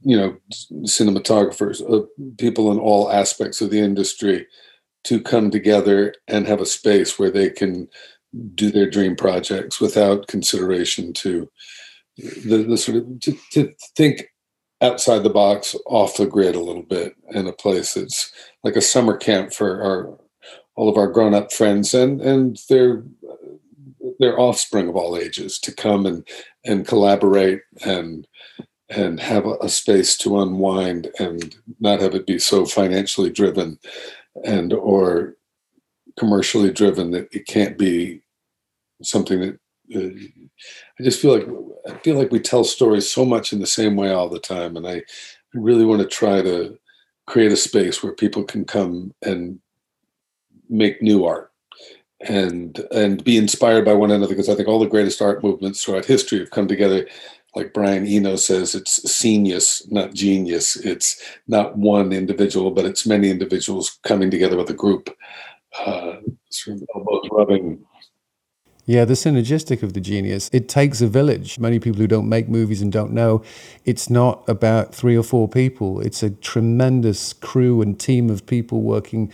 you 0.00 0.16
know 0.16 0.36
cinematographers 0.82 1.80
uh, 1.90 2.04
people 2.38 2.70
in 2.70 2.78
all 2.78 3.10
aspects 3.10 3.60
of 3.60 3.70
the 3.70 3.80
industry 3.80 4.46
to 5.04 5.20
come 5.20 5.50
together 5.50 6.14
and 6.28 6.46
have 6.46 6.60
a 6.60 6.66
space 6.66 7.18
where 7.18 7.30
they 7.30 7.50
can 7.50 7.88
do 8.54 8.70
their 8.70 8.88
dream 8.88 9.14
projects 9.14 9.80
without 9.80 10.26
consideration 10.26 11.12
to 11.12 11.48
the, 12.16 12.64
the 12.68 12.76
sort 12.76 12.98
of 12.98 13.20
to, 13.20 13.36
to 13.52 13.72
think 13.96 14.24
outside 14.80 15.20
the 15.20 15.30
box 15.30 15.74
off 15.86 16.16
the 16.16 16.26
grid 16.26 16.54
a 16.54 16.60
little 16.60 16.82
bit 16.82 17.14
in 17.30 17.46
a 17.46 17.52
place 17.52 17.94
that's 17.94 18.32
like 18.62 18.76
a 18.76 18.80
summer 18.80 19.16
camp 19.16 19.52
for 19.52 19.82
our 19.82 20.18
all 20.76 20.88
of 20.88 20.96
our 20.96 21.08
grown-up 21.08 21.52
friends 21.52 21.94
and 21.94 22.20
and 22.20 22.58
their 22.68 23.02
their 24.18 24.38
offspring 24.38 24.88
of 24.88 24.96
all 24.96 25.16
ages 25.16 25.58
to 25.58 25.72
come 25.72 26.06
and 26.06 26.26
and 26.64 26.86
collaborate 26.86 27.62
and 27.84 28.26
and 28.90 29.18
have 29.18 29.46
a, 29.46 29.54
a, 29.62 29.68
space 29.68 30.16
to 30.16 30.40
unwind 30.40 31.10
and 31.18 31.56
not 31.80 32.00
have 32.00 32.14
it 32.14 32.26
be 32.26 32.38
so 32.38 32.66
financially 32.66 33.30
driven 33.30 33.78
and 34.44 34.72
or 34.74 35.36
commercially 36.18 36.70
driven 36.70 37.10
that 37.10 37.26
it 37.32 37.46
can't 37.46 37.78
be 37.78 38.20
something 39.02 39.40
that 39.40 39.58
uh, 39.94 40.08
I 40.98 41.02
just 41.02 41.20
feel 41.20 41.34
like 41.34 41.46
I 41.88 41.98
feel 41.98 42.16
like 42.16 42.30
we 42.30 42.40
tell 42.40 42.64
stories 42.64 43.10
so 43.10 43.24
much 43.24 43.52
in 43.52 43.60
the 43.60 43.66
same 43.66 43.96
way 43.96 44.10
all 44.10 44.28
the 44.28 44.38
time, 44.38 44.76
and 44.76 44.86
I 44.86 45.02
really 45.52 45.84
want 45.84 46.00
to 46.00 46.08
try 46.08 46.40
to 46.40 46.78
create 47.26 47.52
a 47.52 47.56
space 47.56 48.02
where 48.02 48.12
people 48.12 48.44
can 48.44 48.64
come 48.64 49.12
and 49.22 49.58
make 50.68 51.02
new 51.02 51.24
art 51.24 51.50
and 52.20 52.78
and 52.90 53.22
be 53.24 53.36
inspired 53.36 53.84
by 53.84 53.92
one 53.92 54.10
another 54.10 54.28
because 54.28 54.48
I 54.48 54.54
think 54.54 54.68
all 54.68 54.78
the 54.78 54.86
greatest 54.86 55.20
art 55.20 55.42
movements 55.42 55.84
throughout 55.84 56.04
history 56.04 56.38
have 56.38 56.50
come 56.50 56.68
together. 56.68 57.06
Like 57.56 57.72
Brian 57.72 58.04
Eno 58.04 58.34
says, 58.34 58.74
it's 58.74 59.08
scenius, 59.08 59.86
not 59.88 60.12
genius. 60.12 60.74
It's 60.74 61.22
not 61.46 61.78
one 61.78 62.12
individual, 62.12 62.72
but 62.72 62.84
it's 62.84 63.06
many 63.06 63.30
individuals 63.30 64.00
coming 64.02 64.28
together 64.28 64.56
with 64.56 64.70
a 64.70 64.74
group, 64.74 65.08
uh, 65.86 66.16
sort 66.50 66.78
of 66.78 66.88
elbows 66.96 67.28
rubbing 67.30 67.84
yeah, 68.86 69.06
the 69.06 69.14
synergistic 69.14 69.82
of 69.82 69.94
the 69.94 70.00
genius. 70.00 70.50
It 70.52 70.68
takes 70.68 71.00
a 71.00 71.06
village. 71.06 71.58
Many 71.58 71.78
people 71.78 72.00
who 72.00 72.06
don't 72.06 72.28
make 72.28 72.48
movies 72.48 72.82
and 72.82 72.92
don't 72.92 73.12
know, 73.12 73.42
it's 73.86 74.10
not 74.10 74.46
about 74.46 74.94
three 74.94 75.16
or 75.16 75.22
four 75.22 75.48
people. 75.48 76.00
It's 76.00 76.22
a 76.22 76.30
tremendous 76.30 77.32
crew 77.32 77.80
and 77.80 77.98
team 77.98 78.28
of 78.28 78.46
people 78.46 78.82
working 78.82 79.32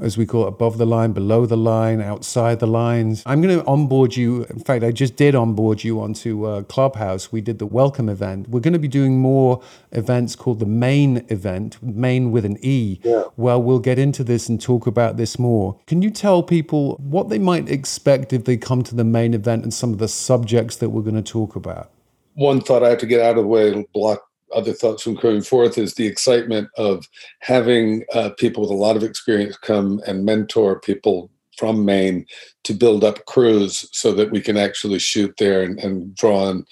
as 0.00 0.16
we 0.16 0.26
call 0.26 0.44
it, 0.44 0.48
above 0.48 0.78
the 0.78 0.86
line, 0.86 1.12
below 1.12 1.46
the 1.46 1.56
line, 1.56 2.00
outside 2.00 2.60
the 2.60 2.66
lines. 2.66 3.22
I'm 3.26 3.40
going 3.40 3.58
to 3.58 3.66
onboard 3.66 4.16
you. 4.16 4.44
In 4.44 4.60
fact, 4.60 4.84
I 4.84 4.92
just 4.92 5.16
did 5.16 5.34
onboard 5.34 5.84
you 5.84 6.00
onto 6.00 6.44
uh, 6.44 6.62
Clubhouse. 6.62 7.32
We 7.32 7.40
did 7.40 7.58
the 7.58 7.66
welcome 7.66 8.08
event. 8.08 8.48
We're 8.48 8.60
going 8.60 8.72
to 8.72 8.78
be 8.78 8.88
doing 8.88 9.18
more 9.20 9.62
events 9.92 10.36
called 10.36 10.60
the 10.60 10.66
main 10.66 11.24
event, 11.28 11.82
main 11.82 12.30
with 12.30 12.44
an 12.44 12.58
E. 12.62 13.00
Yeah. 13.02 13.24
Well, 13.36 13.62
we'll 13.62 13.78
get 13.78 13.98
into 13.98 14.22
this 14.24 14.48
and 14.48 14.60
talk 14.60 14.86
about 14.86 15.16
this 15.16 15.38
more. 15.38 15.78
Can 15.86 16.02
you 16.02 16.10
tell 16.10 16.42
people 16.42 16.96
what 16.96 17.28
they 17.28 17.38
might 17.38 17.68
expect 17.68 18.32
if 18.32 18.44
they 18.44 18.56
come 18.56 18.82
to 18.84 18.94
the 18.94 19.04
main 19.04 19.34
event 19.34 19.64
and 19.64 19.74
some 19.74 19.92
of 19.92 19.98
the 19.98 20.08
subjects 20.08 20.76
that 20.76 20.90
we're 20.90 21.02
going 21.02 21.22
to 21.22 21.22
talk 21.22 21.56
about? 21.56 21.90
One 22.34 22.60
thought 22.60 22.84
I 22.84 22.90
have 22.90 22.98
to 22.98 23.06
get 23.06 23.20
out 23.20 23.36
of 23.36 23.44
the 23.44 23.48
way, 23.48 23.68
it'll 23.68 23.84
block 23.92 24.27
other 24.54 24.72
thoughts 24.72 25.02
from 25.02 25.16
coming 25.16 25.42
forth 25.42 25.78
is 25.78 25.94
the 25.94 26.06
excitement 26.06 26.68
of 26.76 27.06
having 27.40 28.04
uh, 28.12 28.30
people 28.38 28.62
with 28.62 28.70
a 28.70 28.74
lot 28.74 28.96
of 28.96 29.02
experience 29.02 29.56
come 29.56 30.00
and 30.06 30.24
mentor 30.24 30.80
people 30.80 31.30
from 31.56 31.84
Maine 31.84 32.24
to 32.64 32.72
build 32.72 33.02
up 33.02 33.24
crews 33.26 33.88
so 33.92 34.12
that 34.12 34.30
we 34.30 34.40
can 34.40 34.56
actually 34.56 35.00
shoot 35.00 35.34
there 35.38 35.62
and, 35.62 35.78
and 35.80 36.14
draw 36.14 36.44
on 36.44 36.64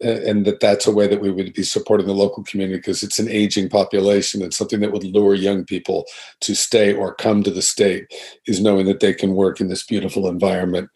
and 0.00 0.46
that 0.46 0.60
that's 0.60 0.86
a 0.86 0.92
way 0.92 1.06
that 1.06 1.20
we 1.20 1.30
would 1.30 1.52
be 1.52 1.62
supporting 1.62 2.06
the 2.06 2.14
local 2.14 2.42
community 2.44 2.78
because 2.78 3.02
it's 3.02 3.18
an 3.18 3.28
aging 3.28 3.68
population 3.68 4.42
and 4.42 4.54
something 4.54 4.80
that 4.80 4.92
would 4.92 5.04
lure 5.04 5.34
young 5.34 5.64
people 5.64 6.06
to 6.40 6.54
stay 6.54 6.94
or 6.94 7.14
come 7.14 7.42
to 7.42 7.50
the 7.50 7.62
state 7.62 8.06
is 8.46 8.60
knowing 8.60 8.86
that 8.86 9.00
they 9.00 9.12
can 9.12 9.34
work 9.34 9.60
in 9.60 9.68
this 9.68 9.84
beautiful 9.84 10.28
environment 10.28 10.88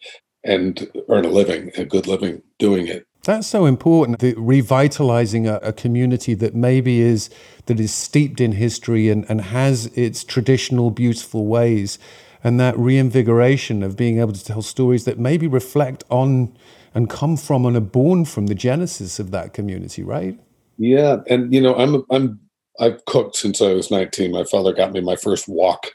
and 0.43 0.89
earn 1.09 1.25
a 1.25 1.29
living 1.29 1.71
a 1.77 1.85
good 1.85 2.07
living 2.07 2.41
doing 2.59 2.87
it 2.87 3.06
that's 3.23 3.47
so 3.47 3.65
important 3.65 4.19
the 4.19 4.33
revitalizing 4.37 5.47
a, 5.47 5.55
a, 5.55 5.73
community 5.73 6.33
that 6.33 6.55
maybe 6.55 7.01
is 7.01 7.29
that 7.65 7.79
is 7.79 7.93
steeped 7.93 8.39
in 8.39 8.53
history 8.53 9.09
and, 9.09 9.25
and 9.29 9.41
has 9.41 9.87
its 9.87 10.23
traditional 10.23 10.89
beautiful 10.91 11.45
ways 11.45 11.99
and 12.43 12.59
that 12.59 12.77
reinvigoration 12.77 13.83
of 13.83 13.97
being 13.97 14.19
able 14.19 14.33
to 14.33 14.43
tell 14.43 14.61
stories 14.61 15.05
that 15.05 15.19
maybe 15.19 15.47
reflect 15.47 16.03
on 16.09 16.55
and 16.93 17.09
come 17.09 17.37
from 17.37 17.65
and 17.65 17.75
are 17.75 17.81
born 17.81 18.25
from 18.25 18.47
the 18.47 18.55
genesis 18.55 19.19
of 19.19 19.31
that 19.31 19.53
community, 19.53 20.03
right? 20.03 20.39
Yeah, 20.77 21.17
and 21.27 21.53
you 21.53 21.61
know, 21.61 21.75
I'm 21.75 22.03
I'm 22.09 22.39
I've 22.79 23.03
cooked 23.05 23.35
since 23.35 23.61
I 23.61 23.73
was 23.73 23.89
19. 23.89 24.31
My 24.31 24.43
father 24.43 24.73
got 24.73 24.93
me 24.93 25.01
my 25.01 25.15
first 25.15 25.47
wok 25.47 25.87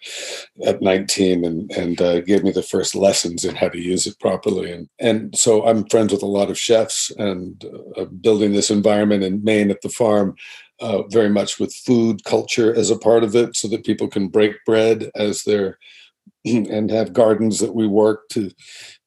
at 0.67 0.83
19 0.83 1.45
and 1.45 1.71
and 1.73 2.01
uh, 2.01 2.21
gave 2.21 2.43
me 2.43 2.51
the 2.51 2.63
first 2.63 2.95
lessons 2.95 3.45
in 3.45 3.55
how 3.55 3.69
to 3.69 3.79
use 3.79 4.07
it 4.07 4.19
properly. 4.21 4.73
And 4.73 4.89
and 4.99 5.37
so 5.37 5.67
I'm 5.67 5.89
friends 5.89 6.13
with 6.13 6.23
a 6.23 6.27
lot 6.27 6.51
of 6.51 6.59
chefs 6.59 7.11
and 7.19 7.65
uh, 7.97 8.05
building 8.07 8.53
this 8.53 8.71
environment 8.71 9.25
in 9.25 9.45
Maine 9.45 9.71
at 9.71 9.83
the 9.83 9.89
farm. 9.89 10.35
Uh, 10.81 11.03
very 11.11 11.29
much 11.29 11.61
with 11.61 11.73
food 11.73 12.25
culture 12.25 12.75
as 12.75 12.91
a 12.91 12.99
part 12.99 13.23
of 13.23 13.37
it, 13.37 13.55
so 13.55 13.69
that 13.69 13.85
people 13.85 14.09
can 14.09 14.27
break 14.27 14.57
bread 14.67 15.13
as 15.15 15.45
they're 15.45 15.79
and 16.45 16.91
have 16.91 17.13
gardens 17.13 17.61
that 17.61 17.75
we 17.75 17.87
work 17.87 18.29
to 18.31 18.51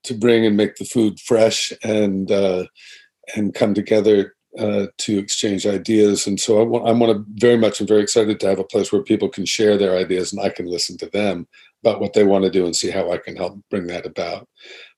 to 0.05 0.13
bring 0.13 0.45
and 0.45 0.55
make 0.55 0.75
the 0.75 0.85
food 0.85 1.19
fresh 1.19 1.73
and 1.83 2.31
uh, 2.31 2.65
and 3.35 3.53
come 3.53 3.73
together 3.73 4.34
uh, 4.59 4.87
to 4.99 5.17
exchange 5.17 5.65
ideas. 5.65 6.27
And 6.27 6.39
so 6.39 6.59
I 6.59 6.63
want, 6.63 6.87
I 6.87 6.91
want 6.91 7.11
to 7.17 7.25
very 7.39 7.57
much, 7.57 7.79
I'm 7.79 7.87
very 7.87 8.01
excited 8.01 8.39
to 8.39 8.47
have 8.47 8.59
a 8.59 8.63
place 8.63 8.91
where 8.91 9.03
people 9.03 9.29
can 9.29 9.45
share 9.45 9.77
their 9.77 9.97
ideas 9.97 10.31
and 10.31 10.41
I 10.41 10.49
can 10.49 10.65
listen 10.65 10.97
to 10.99 11.07
them 11.07 11.47
about 11.83 12.01
what 12.01 12.13
they 12.13 12.23
want 12.23 12.45
to 12.45 12.51
do 12.51 12.65
and 12.65 12.75
see 12.75 12.89
how 12.89 13.11
I 13.11 13.17
can 13.17 13.35
help 13.35 13.59
bring 13.69 13.87
that 13.87 14.05
about. 14.05 14.47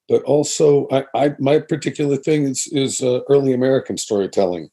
But 0.07 0.23
also, 0.23 0.87
I, 0.91 1.05
I 1.13 1.35
my 1.37 1.59
particular 1.59 2.15
thing 2.15 2.43
is 2.45 2.67
is 2.71 3.01
uh, 3.01 3.21
early 3.29 3.53
American 3.53 3.97
storytelling. 3.97 4.69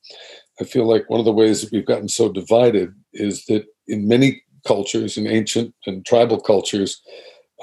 I 0.61 0.64
feel 0.64 0.87
like 0.87 1.11
one 1.11 1.18
of 1.18 1.26
the 1.26 1.32
ways 1.32 1.61
that 1.61 1.72
we've 1.72 1.87
gotten 1.87 2.09
so 2.09 2.30
divided 2.30 2.95
is 3.12 3.45
that 3.47 3.64
in 3.89 4.07
many 4.07 4.43
cultures, 4.64 5.16
in 5.16 5.26
ancient 5.26 5.74
and 5.87 6.07
tribal 6.07 6.41
cultures, 6.41 7.03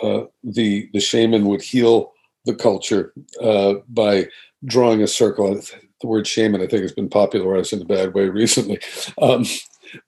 uh, 0.04 0.24
the 0.44 0.90
the 0.94 1.00
shaman 1.00 1.46
would 1.46 1.62
heal 1.62 2.12
the 2.46 2.56
culture 2.56 3.14
uh, 3.42 3.76
by 3.88 4.28
drawing 4.66 5.02
a 5.02 5.08
circle. 5.08 5.62
The 6.02 6.08
word 6.08 6.28
shaman, 6.28 6.62
I 6.62 6.68
think, 6.68 6.82
has 6.82 6.94
been 6.94 7.10
popularized 7.10 7.74
in 7.74 7.82
a 7.82 7.86
bad 7.86 8.14
way 8.14 8.28
recently. 8.30 8.80
Um, 9.22 9.46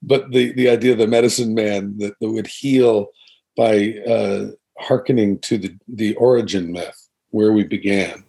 but 0.02 0.30
the, 0.32 0.52
the 0.52 0.68
idea 0.68 0.92
of 0.92 0.98
the 0.98 1.06
medicine 1.06 1.54
man 1.54 1.96
that, 1.98 2.14
that 2.20 2.30
would 2.30 2.46
heal 2.46 3.08
by 3.56 3.94
uh, 4.08 4.46
hearkening 4.78 5.38
to 5.40 5.58
the, 5.58 5.76
the 5.86 6.14
origin 6.16 6.72
myth, 6.72 7.08
where 7.30 7.52
we 7.52 7.64
began, 7.64 8.24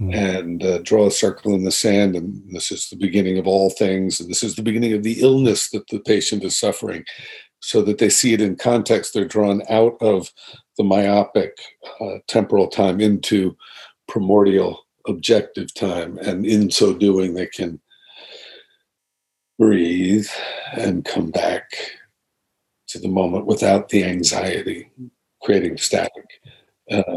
mm. 0.00 0.14
and 0.14 0.62
uh, 0.62 0.78
draw 0.78 1.06
a 1.06 1.10
circle 1.10 1.54
in 1.54 1.64
the 1.64 1.70
sand. 1.70 2.14
And 2.14 2.42
this 2.50 2.70
is 2.70 2.88
the 2.88 2.96
beginning 2.96 3.38
of 3.38 3.46
all 3.46 3.70
things. 3.70 4.20
And 4.20 4.30
this 4.30 4.42
is 4.42 4.54
the 4.54 4.62
beginning 4.62 4.92
of 4.92 5.02
the 5.02 5.20
illness 5.20 5.70
that 5.70 5.88
the 5.88 6.00
patient 6.00 6.44
is 6.44 6.58
suffering 6.58 7.04
so 7.60 7.82
that 7.82 7.98
they 7.98 8.08
see 8.10 8.32
it 8.32 8.40
in 8.40 8.56
context. 8.56 9.14
They're 9.14 9.24
drawn 9.24 9.62
out 9.68 9.96
of 10.00 10.32
the 10.76 10.84
myopic 10.84 11.56
uh, 12.00 12.18
temporal 12.28 12.68
time 12.68 13.00
into 13.00 13.56
primordial 14.08 14.84
objective 15.06 15.72
time. 15.74 16.18
And 16.18 16.46
in 16.46 16.70
so 16.70 16.92
doing, 16.94 17.34
they 17.34 17.46
can 17.46 17.80
breathe 19.58 20.28
and 20.72 21.04
come 21.04 21.30
back 21.30 21.64
to 22.88 22.98
the 22.98 23.08
moment 23.08 23.46
without 23.46 23.88
the 23.88 24.04
anxiety, 24.04 24.90
creating 25.42 25.76
static, 25.76 26.40
uh, 26.90 27.16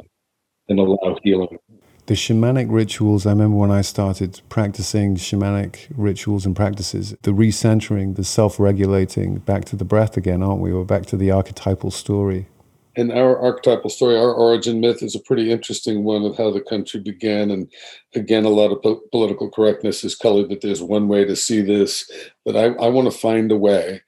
and 0.69 0.79
allow 0.79 1.17
healing. 1.23 1.57
The 2.05 2.13
shamanic 2.13 2.67
rituals, 2.69 3.25
I 3.25 3.31
remember 3.31 3.57
when 3.57 3.71
I 3.71 3.81
started 3.81 4.41
practicing 4.47 5.15
shamanic 5.15 5.87
rituals 5.95 6.45
and 6.45 6.55
practices, 6.55 7.15
the 7.23 7.31
recentering, 7.31 8.15
the 8.15 8.23
self 8.23 8.59
regulating, 8.59 9.39
back 9.39 9.65
to 9.65 9.75
the 9.75 9.85
breath 9.85 10.15
again, 10.15 10.43
aren't 10.43 10.61
we? 10.61 10.71
Or 10.71 10.85
back 10.85 11.07
to 11.07 11.17
the 11.17 11.31
archetypal 11.31 11.89
story 11.89 12.45
and 12.97 13.11
our 13.11 13.37
archetypal 13.39 13.89
story, 13.89 14.17
our 14.17 14.33
origin 14.33 14.79
myth 14.79 15.03
is 15.03 15.15
a 15.15 15.19
pretty 15.19 15.51
interesting 15.51 16.03
one 16.03 16.23
of 16.23 16.37
how 16.37 16.51
the 16.51 16.61
country 16.61 16.99
began. 16.99 17.51
And 17.51 17.71
again, 18.13 18.45
a 18.45 18.49
lot 18.49 18.71
of 18.71 18.81
po- 18.81 19.01
political 19.11 19.49
correctness 19.49 20.03
is 20.03 20.15
colored 20.15 20.49
that 20.49 20.61
there's 20.61 20.81
one 20.81 21.07
way 21.07 21.25
to 21.25 21.35
see 21.35 21.61
this. 21.61 22.09
But 22.45 22.55
I, 22.55 22.65
I 22.73 22.87
want 22.89 23.11
to 23.11 23.17
find 23.17 23.51
a 23.51 23.57
way 23.57 24.01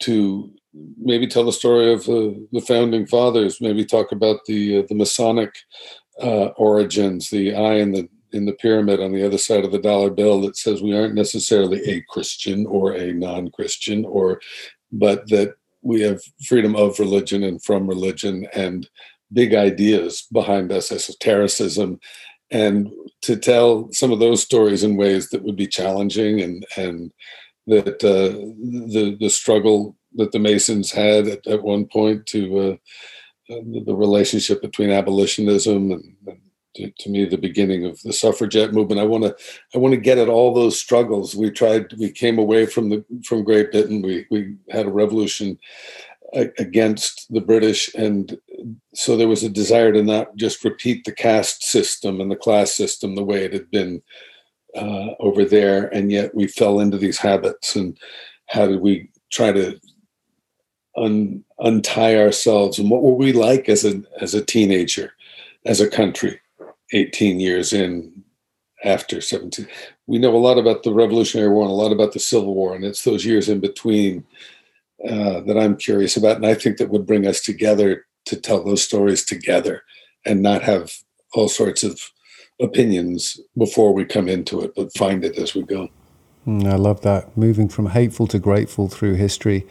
to 0.00 0.52
maybe 0.98 1.26
tell 1.26 1.44
the 1.44 1.52
story 1.52 1.92
of 1.92 2.08
uh, 2.08 2.32
the 2.52 2.64
founding 2.66 3.06
fathers, 3.06 3.60
maybe 3.60 3.84
talk 3.84 4.12
about 4.12 4.40
the 4.46 4.78
uh, 4.78 4.82
the 4.88 4.94
Masonic 4.94 5.54
uh, 6.22 6.46
origins, 6.56 7.30
the 7.30 7.54
eye 7.54 7.74
in 7.74 7.92
the 7.92 8.08
in 8.32 8.46
the 8.46 8.54
pyramid 8.54 8.98
on 9.00 9.12
the 9.12 9.24
other 9.24 9.38
side 9.38 9.64
of 9.64 9.72
the 9.72 9.78
dollar 9.78 10.10
bill 10.10 10.40
that 10.40 10.56
says 10.56 10.80
we 10.80 10.96
aren't 10.96 11.14
necessarily 11.14 11.82
a 11.84 12.02
Christian 12.08 12.66
or 12.66 12.94
a 12.94 13.12
non-Christian, 13.12 14.06
or 14.06 14.40
but 14.90 15.28
that 15.28 15.54
we 15.82 16.00
have 16.02 16.20
freedom 16.46 16.76
of 16.76 16.98
religion 16.98 17.42
and 17.42 17.62
from 17.62 17.86
religion 17.86 18.46
and 18.54 18.88
big 19.32 19.54
ideas 19.54 20.26
behind 20.32 20.70
us, 20.70 20.92
esotericism, 20.92 21.98
and 22.50 22.90
to 23.22 23.36
tell 23.36 23.88
some 23.92 24.12
of 24.12 24.18
those 24.18 24.42
stories 24.42 24.84
in 24.84 24.96
ways 24.96 25.30
that 25.30 25.42
would 25.42 25.56
be 25.56 25.66
challenging 25.66 26.40
and 26.40 26.66
and 26.76 27.12
that 27.66 28.02
uh, 28.04 28.36
the 28.92 29.16
the 29.18 29.30
struggle 29.30 29.96
that 30.14 30.32
the 30.32 30.38
Masons 30.38 30.92
had 30.92 31.26
at, 31.26 31.46
at 31.46 31.62
one 31.62 31.86
point 31.86 32.26
to 32.26 32.58
uh, 32.58 32.76
the 33.48 33.94
relationship 33.94 34.60
between 34.60 34.90
abolitionism 34.90 35.92
and, 35.92 36.16
and 36.26 36.40
to, 36.74 36.90
to, 36.90 37.10
me 37.10 37.24
the 37.24 37.38
beginning 37.38 37.84
of 37.84 38.00
the 38.02 38.12
suffragette 38.12 38.72
movement. 38.72 39.00
I 39.00 39.04
want 39.04 39.24
to 39.24 39.36
I 39.74 39.78
want 39.78 39.94
to 39.94 40.00
get 40.00 40.18
at 40.18 40.28
all 40.28 40.54
those 40.54 40.78
struggles. 40.78 41.34
We 41.34 41.50
tried. 41.50 41.92
We 41.94 42.10
came 42.10 42.38
away 42.38 42.66
from 42.66 42.88
the 42.88 43.04
from 43.24 43.44
Great 43.44 43.72
Britain. 43.72 44.02
We 44.02 44.26
we 44.30 44.56
had 44.70 44.86
a 44.86 44.90
revolution 44.90 45.58
against 46.58 47.32
the 47.32 47.40
British, 47.40 47.94
and 47.94 48.38
so 48.94 49.16
there 49.16 49.28
was 49.28 49.42
a 49.42 49.50
desire 49.50 49.92
to 49.92 50.02
not 50.02 50.34
just 50.36 50.64
repeat 50.64 51.04
the 51.04 51.12
caste 51.12 51.62
system 51.62 52.20
and 52.20 52.30
the 52.30 52.36
class 52.36 52.72
system 52.72 53.14
the 53.14 53.24
way 53.24 53.44
it 53.44 53.52
had 53.52 53.70
been 53.70 54.02
uh, 54.74 55.08
over 55.20 55.44
there, 55.44 55.88
and 55.88 56.10
yet 56.10 56.34
we 56.34 56.46
fell 56.46 56.80
into 56.80 56.96
these 56.96 57.18
habits. 57.18 57.76
And 57.76 57.98
how 58.46 58.66
did 58.66 58.80
we 58.80 59.10
try 59.30 59.52
to 59.52 59.78
un, 60.96 61.44
untie 61.58 62.16
ourselves? 62.16 62.78
And 62.78 62.90
what 62.90 63.02
were 63.02 63.14
we 63.14 63.32
like 63.32 63.68
as 63.68 63.84
a 63.84 64.02
as 64.20 64.34
a 64.34 64.44
teenager, 64.44 65.12
as 65.66 65.80
a 65.80 65.90
country? 65.90 66.40
18 66.92 67.40
years 67.40 67.72
in 67.72 68.24
after 68.84 69.20
17 69.20 69.66
we 70.06 70.18
know 70.18 70.34
a 70.34 70.38
lot 70.38 70.58
about 70.58 70.82
the 70.82 70.92
revolutionary 70.92 71.48
war 71.48 71.62
and 71.62 71.70
a 71.70 71.74
lot 71.74 71.92
about 71.92 72.12
the 72.12 72.18
civil 72.18 72.54
war 72.54 72.74
and 72.74 72.84
it's 72.84 73.04
those 73.04 73.24
years 73.24 73.48
in 73.48 73.60
between 73.60 74.24
uh, 75.08 75.40
that 75.40 75.56
i'm 75.56 75.76
curious 75.76 76.16
about 76.16 76.36
and 76.36 76.46
i 76.46 76.54
think 76.54 76.78
that 76.78 76.90
would 76.90 77.06
bring 77.06 77.26
us 77.26 77.40
together 77.40 78.04
to 78.24 78.36
tell 78.36 78.64
those 78.64 78.82
stories 78.82 79.24
together 79.24 79.82
and 80.24 80.42
not 80.42 80.62
have 80.62 80.92
all 81.34 81.48
sorts 81.48 81.82
of 81.82 82.00
opinions 82.60 83.40
before 83.56 83.92
we 83.92 84.04
come 84.04 84.28
into 84.28 84.60
it 84.60 84.72
but 84.74 84.96
find 84.96 85.24
it 85.24 85.36
as 85.38 85.54
we 85.54 85.62
go. 85.62 85.88
Mm, 86.46 86.66
i 86.66 86.76
love 86.76 87.02
that. 87.02 87.36
Moving 87.36 87.68
from 87.68 87.86
hateful 87.86 88.26
to 88.28 88.38
grateful 88.38 88.88
through 88.88 89.14
history 89.14 89.66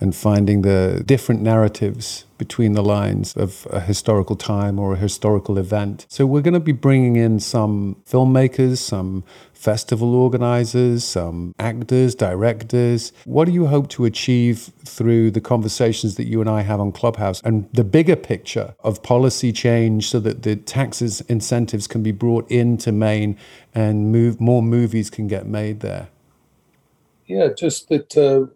and 0.00 0.14
finding 0.14 0.62
the 0.62 1.02
different 1.06 1.42
narratives 1.42 2.24
between 2.38 2.72
the 2.74 2.82
lines 2.82 3.34
of 3.36 3.66
a 3.70 3.80
historical 3.80 4.36
time 4.36 4.78
or 4.78 4.92
a 4.92 4.96
historical 4.96 5.58
event. 5.58 6.06
So, 6.08 6.26
we're 6.26 6.42
going 6.42 6.54
to 6.54 6.60
be 6.60 6.72
bringing 6.72 7.16
in 7.16 7.40
some 7.40 7.96
filmmakers, 8.06 8.78
some 8.78 9.24
festival 9.52 10.14
organizers, 10.14 11.02
some 11.02 11.54
actors, 11.58 12.14
directors. 12.14 13.12
What 13.24 13.46
do 13.46 13.52
you 13.52 13.66
hope 13.66 13.88
to 13.90 14.04
achieve 14.04 14.70
through 14.84 15.32
the 15.32 15.40
conversations 15.40 16.16
that 16.16 16.26
you 16.26 16.40
and 16.40 16.48
I 16.48 16.60
have 16.60 16.78
on 16.80 16.92
Clubhouse 16.92 17.40
and 17.42 17.68
the 17.72 17.84
bigger 17.84 18.16
picture 18.16 18.74
of 18.84 19.02
policy 19.02 19.52
change 19.52 20.08
so 20.08 20.20
that 20.20 20.42
the 20.42 20.56
taxes 20.56 21.22
incentives 21.22 21.86
can 21.86 22.02
be 22.02 22.12
brought 22.12 22.48
into 22.50 22.92
Maine 22.92 23.36
and 23.74 24.12
move, 24.12 24.40
more 24.40 24.62
movies 24.62 25.10
can 25.10 25.26
get 25.26 25.46
made 25.46 25.80
there? 25.80 26.08
Yeah, 27.26 27.48
just 27.52 27.88
that 27.88 28.16
uh, 28.16 28.46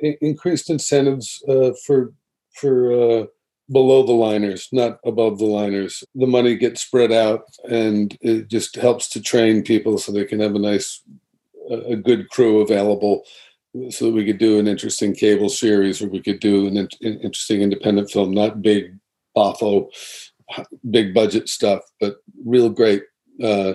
increased 0.00 0.70
incentives 0.70 1.42
uh, 1.48 1.72
for 1.84 2.12
for 2.54 2.92
uh, 2.92 3.26
below 3.70 4.04
the 4.04 4.12
liners, 4.12 4.68
not 4.72 4.98
above 5.04 5.38
the 5.38 5.44
liners. 5.44 6.04
The 6.14 6.26
money 6.26 6.56
gets 6.56 6.82
spread 6.82 7.12
out, 7.12 7.44
and 7.68 8.16
it 8.20 8.48
just 8.48 8.76
helps 8.76 9.08
to 9.10 9.20
train 9.20 9.62
people 9.62 9.98
so 9.98 10.12
they 10.12 10.24
can 10.24 10.40
have 10.40 10.54
a 10.54 10.58
nice, 10.58 11.02
a 11.70 11.96
good 11.96 12.30
crew 12.30 12.60
available, 12.60 13.24
so 13.90 14.06
that 14.06 14.14
we 14.14 14.24
could 14.24 14.38
do 14.38 14.58
an 14.58 14.68
interesting 14.68 15.14
cable 15.14 15.48
series, 15.48 16.00
or 16.00 16.08
we 16.08 16.22
could 16.22 16.40
do 16.40 16.66
an, 16.66 16.76
in- 16.76 17.20
interesting 17.20 17.62
independent 17.62 18.10
film, 18.10 18.32
not 18.32 18.62
big, 18.62 18.96
boffo, 19.36 19.88
big 20.90 21.12
budget 21.12 21.48
stuff, 21.48 21.82
but 22.00 22.16
real 22.44 22.70
great. 22.70 23.02
Uh, 23.42 23.74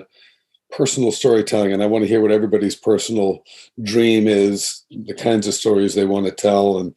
personal 0.72 1.12
storytelling, 1.12 1.72
and 1.72 1.82
I 1.82 1.86
want 1.86 2.02
to 2.02 2.08
hear 2.08 2.20
what 2.20 2.32
everybody's 2.32 2.74
personal 2.74 3.42
dream 3.82 4.26
is, 4.26 4.84
the 4.90 5.14
kinds 5.14 5.46
of 5.46 5.54
stories 5.54 5.94
they 5.94 6.06
want 6.06 6.26
to 6.26 6.32
tell, 6.32 6.78
and 6.78 6.94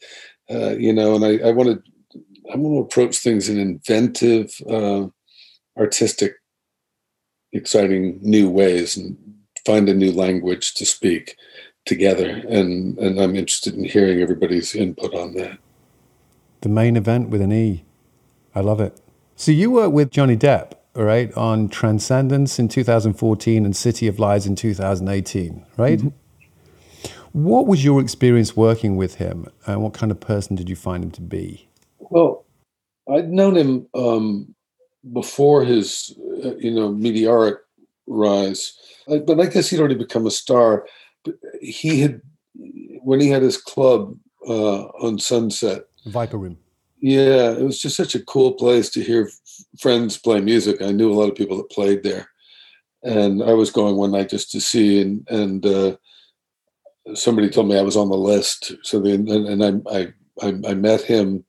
uh, 0.49 0.75
you 0.77 0.93
know, 0.93 1.15
and 1.15 1.25
I, 1.25 1.49
I 1.49 1.51
want 1.51 1.69
to 1.69 2.21
I 2.51 2.57
want 2.57 2.75
to 2.75 2.85
approach 2.85 3.17
things 3.17 3.49
in 3.49 3.59
inventive, 3.59 4.53
uh, 4.69 5.07
artistic, 5.77 6.35
exciting 7.51 8.19
new 8.21 8.49
ways, 8.49 8.97
and 8.97 9.17
find 9.65 9.89
a 9.89 9.93
new 9.93 10.11
language 10.11 10.73
to 10.75 10.85
speak 10.85 11.35
together. 11.85 12.29
And 12.47 12.97
and 12.97 13.19
I'm 13.19 13.35
interested 13.35 13.75
in 13.75 13.83
hearing 13.83 14.21
everybody's 14.21 14.75
input 14.75 15.13
on 15.13 15.33
that. 15.35 15.57
The 16.61 16.69
main 16.69 16.95
event 16.95 17.29
with 17.29 17.41
an 17.41 17.51
E. 17.51 17.83
I 18.55 18.61
love 18.61 18.79
it. 18.79 18.99
So 19.35 19.51
you 19.51 19.71
worked 19.71 19.93
with 19.93 20.11
Johnny 20.11 20.37
Depp, 20.37 20.71
right, 21.03 21.33
on 21.33 21.67
Transcendence 21.69 22.59
in 22.59 22.67
2014 22.67 23.65
and 23.65 23.75
City 23.75 24.07
of 24.07 24.19
Lies 24.19 24.45
in 24.45 24.55
2018, 24.55 25.65
right? 25.77 25.99
Mm-hmm. 25.99 26.09
What 27.33 27.67
was 27.67 27.83
your 27.83 27.99
experience 27.99 28.55
working 28.55 28.95
with 28.95 29.15
him, 29.15 29.47
and 29.67 29.83
what 29.83 29.93
kind 29.93 30.11
of 30.11 30.19
person 30.21 30.55
did 30.55 30.69
you 30.69 30.75
find 30.75 31.03
him 31.03 31.11
to 31.11 31.21
be? 31.21 31.67
Well, 31.99 32.45
I'd 33.11 33.29
known 33.29 33.57
him 33.57 33.87
um, 33.93 34.55
before 35.11 35.65
his, 35.65 36.17
uh, 36.43 36.55
you 36.55 36.71
know, 36.71 36.91
meteoric 36.93 37.57
rise, 38.07 38.79
but 39.07 39.39
I 39.39 39.47
guess 39.47 39.69
he'd 39.69 39.79
already 39.79 39.95
become 39.95 40.25
a 40.25 40.31
star. 40.31 40.87
He 41.61 42.01
had, 42.01 42.21
when 43.03 43.19
he 43.19 43.29
had 43.29 43.41
his 43.41 43.57
club 43.57 44.15
uh, 44.47 44.83
on 45.01 45.19
Sunset, 45.19 45.83
Viper 46.05 46.37
Room. 46.37 46.57
Yeah, 46.99 47.51
it 47.51 47.63
was 47.63 47.79
just 47.79 47.97
such 47.97 48.15
a 48.15 48.23
cool 48.23 48.53
place 48.53 48.89
to 48.91 49.03
hear 49.03 49.29
friends 49.79 50.17
play 50.17 50.41
music. 50.41 50.81
I 50.81 50.91
knew 50.91 51.11
a 51.11 51.15
lot 51.15 51.29
of 51.29 51.35
people 51.35 51.57
that 51.57 51.71
played 51.71 52.03
there, 52.03 52.29
and 53.03 53.43
I 53.43 53.53
was 53.53 53.71
going 53.71 53.95
one 53.95 54.11
night 54.11 54.29
just 54.29 54.51
to 54.51 54.61
see, 54.61 55.01
and 55.01 55.27
and 55.29 55.65
uh, 55.65 55.97
somebody 57.13 57.49
told 57.49 57.67
me 57.67 57.77
I 57.77 57.83
was 57.83 57.97
on 57.97 58.09
the 58.09 58.17
list. 58.17 58.73
So 58.83 58.99
then, 58.99 59.27
and, 59.29 59.61
and 59.61 59.87
I, 59.89 60.13
I 60.41 60.47
I 60.69 60.73
met 60.73 61.01
him 61.01 61.45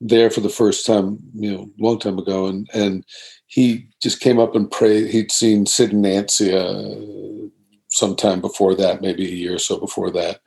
there 0.00 0.30
for 0.30 0.40
the 0.40 0.48
first 0.48 0.84
time, 0.84 1.18
you 1.34 1.52
know, 1.52 1.70
long 1.78 1.98
time 1.98 2.18
ago, 2.18 2.46
and 2.46 2.68
and 2.74 3.04
he 3.46 3.88
just 4.02 4.20
came 4.20 4.38
up 4.38 4.54
and 4.54 4.70
prayed. 4.70 5.10
He'd 5.10 5.32
seen 5.32 5.66
Sid 5.66 5.92
and 5.92 6.02
Nancy 6.02 6.54
uh, 6.54 7.48
sometime 7.88 8.40
before 8.40 8.74
that, 8.74 9.00
maybe 9.00 9.26
a 9.26 9.34
year 9.34 9.54
or 9.54 9.58
so 9.58 9.78
before 9.78 10.10
that, 10.10 10.40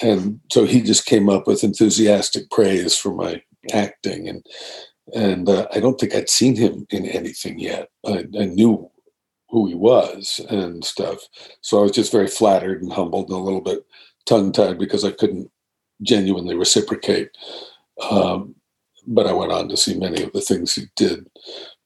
and 0.00 0.40
so 0.50 0.64
he 0.64 0.80
just 0.80 1.06
came 1.06 1.28
up 1.28 1.46
with 1.46 1.64
enthusiastic 1.64 2.50
praise 2.50 2.96
for 2.96 3.14
my 3.14 3.42
acting 3.72 4.28
and 4.28 4.44
and 5.14 5.48
uh, 5.48 5.66
I 5.72 5.80
don't 5.80 5.98
think 5.98 6.14
I'd 6.14 6.30
seen 6.30 6.56
him 6.56 6.86
in 6.90 7.06
anything 7.06 7.58
yet. 7.58 7.88
I, 8.06 8.24
I, 8.38 8.44
knew 8.46 8.90
who 9.48 9.66
he 9.66 9.74
was 9.74 10.40
and 10.48 10.84
stuff, 10.84 11.18
so 11.60 11.78
I 11.78 11.82
was 11.82 11.92
just 11.92 12.12
very 12.12 12.28
flattered 12.28 12.82
and 12.82 12.92
humbled 12.92 13.28
and 13.28 13.38
a 13.38 13.42
little 13.42 13.60
bit 13.60 13.84
tongue 14.26 14.52
tied 14.52 14.78
because 14.78 15.04
I 15.04 15.10
couldn't 15.10 15.50
genuinely 16.02 16.54
reciprocate. 16.54 17.30
Um, 18.10 18.54
but 19.06 19.26
I 19.26 19.32
went 19.32 19.52
on 19.52 19.68
to 19.68 19.76
see 19.76 19.98
many 19.98 20.22
of 20.22 20.32
the 20.32 20.40
things 20.40 20.74
he 20.74 20.84
did 20.94 21.28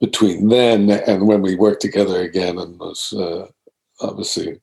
between 0.00 0.48
then 0.48 0.90
and 0.90 1.26
when 1.26 1.40
we 1.40 1.54
worked 1.54 1.80
together 1.80 2.20
again, 2.20 2.58
and 2.58 2.78
was 2.78 3.12
uh, 3.14 3.46
obviously 4.00 4.60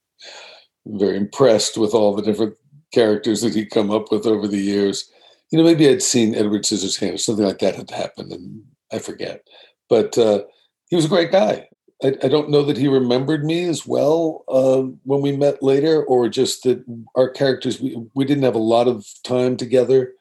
very 0.85 1.17
impressed 1.17 1.77
with 1.77 1.93
all 1.93 2.15
the 2.15 2.21
different 2.21 2.55
characters 2.93 3.41
that 3.41 3.55
he'd 3.55 3.71
come 3.71 3.89
up 3.89 4.11
with 4.11 4.27
over 4.27 4.47
the 4.47 4.59
years 4.59 5.09
you 5.53 5.59
know, 5.59 5.65
maybe 5.65 5.87
I'd 5.87 6.01
seen 6.01 6.33
Edward 6.33 6.63
Scissorhands 6.63 7.13
or 7.13 7.17
something 7.19 7.45
like 7.45 7.59
that 7.59 7.75
had 7.75 7.91
happened, 7.91 8.31
and 8.31 8.63
I 8.91 8.97
forget. 8.97 9.47
But 9.87 10.17
uh, 10.17 10.45
he 10.89 10.95
was 10.95 11.05
a 11.05 11.09
great 11.09 11.31
guy. 11.31 11.69
I, 12.03 12.15
I, 12.23 12.27
don't 12.27 12.49
know 12.49 12.63
that 12.63 12.75
he 12.75 12.87
remembered 12.87 13.45
me 13.45 13.65
as 13.65 13.85
well 13.85 14.45
uh, 14.47 14.81
when 15.03 15.21
we 15.21 15.37
met 15.37 15.61
later, 15.61 16.03
or 16.05 16.27
just 16.27 16.63
that 16.63 16.83
our 17.15 17.29
characters 17.29 17.79
we, 17.79 17.95
we 18.15 18.25
didn't 18.25 18.45
have 18.45 18.55
a 18.55 18.57
lot 18.57 18.87
of 18.87 19.05
time 19.23 19.55
together 19.55 20.13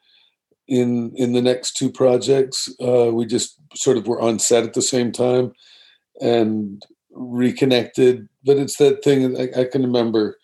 in 0.67 1.11
in 1.15 1.33
the 1.33 1.41
next 1.41 1.77
two 1.77 1.91
projects. 1.91 2.69
Uh, 2.79 3.09
we 3.11 3.25
just 3.25 3.57
sort 3.73 3.97
of 3.97 4.05
were 4.05 4.21
on 4.21 4.37
set 4.37 4.63
at 4.63 4.75
the 4.75 4.83
same 4.83 5.11
time 5.11 5.51
and 6.21 6.85
reconnected. 7.09 8.29
But 8.45 8.57
it's 8.57 8.77
that 8.77 9.03
thing 9.03 9.35
I, 9.35 9.61
I 9.61 9.63
can 9.63 9.81
remember 9.81 10.37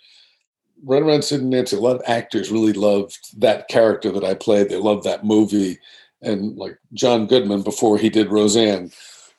right 0.84 1.02
around 1.02 1.24
Sid 1.24 1.42
and 1.42 1.50
Nancy, 1.50 1.76
a 1.76 1.80
lot 1.80 1.96
of 1.96 2.04
actors 2.08 2.52
really 2.52 2.74
loved 2.74 3.40
that 3.40 3.68
character 3.68 4.12
that 4.12 4.24
I 4.24 4.34
played. 4.34 4.70
They 4.70 4.78
loved 4.78 5.04
that 5.04 5.26
movie. 5.26 5.80
And 6.22 6.58
like 6.58 6.78
John 6.94 7.28
Goodman 7.28 7.64
before 7.64 7.98
he 7.98 8.10
did 8.10 8.32
Roseanne, 8.32 8.92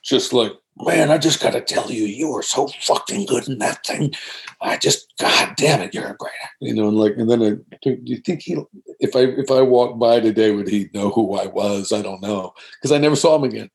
just 0.02 0.32
like, 0.32 0.52
man, 0.78 1.10
I 1.10 1.18
just 1.18 1.42
got 1.42 1.52
to 1.52 1.60
tell 1.60 1.90
you, 1.90 2.04
you 2.04 2.30
were 2.30 2.42
so 2.42 2.68
fucking 2.80 3.26
good 3.26 3.48
in 3.48 3.58
that 3.58 3.84
thing. 3.86 4.14
I 4.62 4.78
just, 4.78 5.12
god 5.18 5.54
damn 5.56 5.80
it, 5.80 5.94
you're 5.94 6.08
a 6.08 6.16
great 6.16 6.32
actor. 6.42 6.56
You 6.60 6.74
know, 6.74 6.88
and 6.88 6.96
like, 6.96 7.16
and 7.16 7.30
then 7.30 7.42
I, 7.42 7.76
do 7.82 7.98
you 8.04 8.16
think 8.18 8.42
he, 8.42 8.56
if 8.98 9.14
I 9.14 9.20
if 9.20 9.50
I 9.50 9.60
walked 9.62 9.98
by 9.98 10.20
today, 10.20 10.52
would 10.52 10.68
he 10.68 10.88
know 10.94 11.10
who 11.10 11.36
I 11.36 11.46
was? 11.46 11.92
I 11.92 12.02
don't 12.02 12.22
know 12.22 12.54
because 12.74 12.92
I 12.92 12.98
never 12.98 13.16
saw 13.16 13.36
him 13.36 13.44
again. 13.44 13.70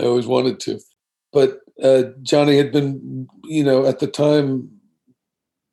I 0.00 0.04
always 0.04 0.26
wanted 0.26 0.58
to, 0.60 0.80
but 1.32 1.60
uh, 1.82 2.04
Johnny 2.22 2.56
had 2.56 2.72
been, 2.72 3.28
you 3.44 3.64
know, 3.64 3.86
at 3.86 3.98
the 4.00 4.06
time 4.06 4.77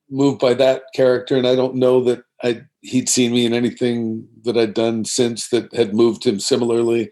moved 0.10 0.40
by 0.40 0.54
that 0.56 0.84
character, 0.94 1.36
and 1.36 1.48
I 1.48 1.56
don't 1.56 1.76
know 1.76 2.04
that 2.04 2.24
I 2.44 2.62
he'd 2.82 3.10
seen 3.10 3.32
me 3.32 3.46
in 3.46 3.54
anything 3.54 4.28
that 4.44 4.58
I'd 4.58 4.74
done 4.74 5.06
since 5.06 5.50
that 5.50 5.74
had 5.74 5.96
moved 5.96 6.26
him 6.26 6.40
similarly, 6.40 7.12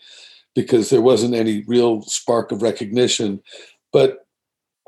because 0.56 0.90
there 0.90 1.02
wasn't 1.02 1.34
any 1.34 1.64
real 1.68 2.04
spark 2.04 2.52
of 2.52 2.62
recognition. 2.62 3.42
But 3.92 4.28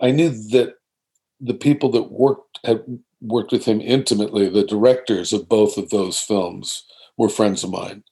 I 0.02 0.12
knew 0.12 0.30
that 0.50 0.76
the 1.40 1.54
people 1.54 1.90
that 1.92 2.12
worked 2.12 2.60
had 2.64 2.84
worked 3.22 3.52
with 3.52 3.66
him 3.66 3.82
intimately, 3.82 4.50
the 4.50 4.66
directors 4.66 5.34
of 5.34 5.50
both 5.50 5.78
of 5.78 5.90
those 5.90 6.20
films, 6.20 6.86
were 7.18 7.30
friends 7.30 7.64
of 7.64 7.72
mine. 7.72 8.04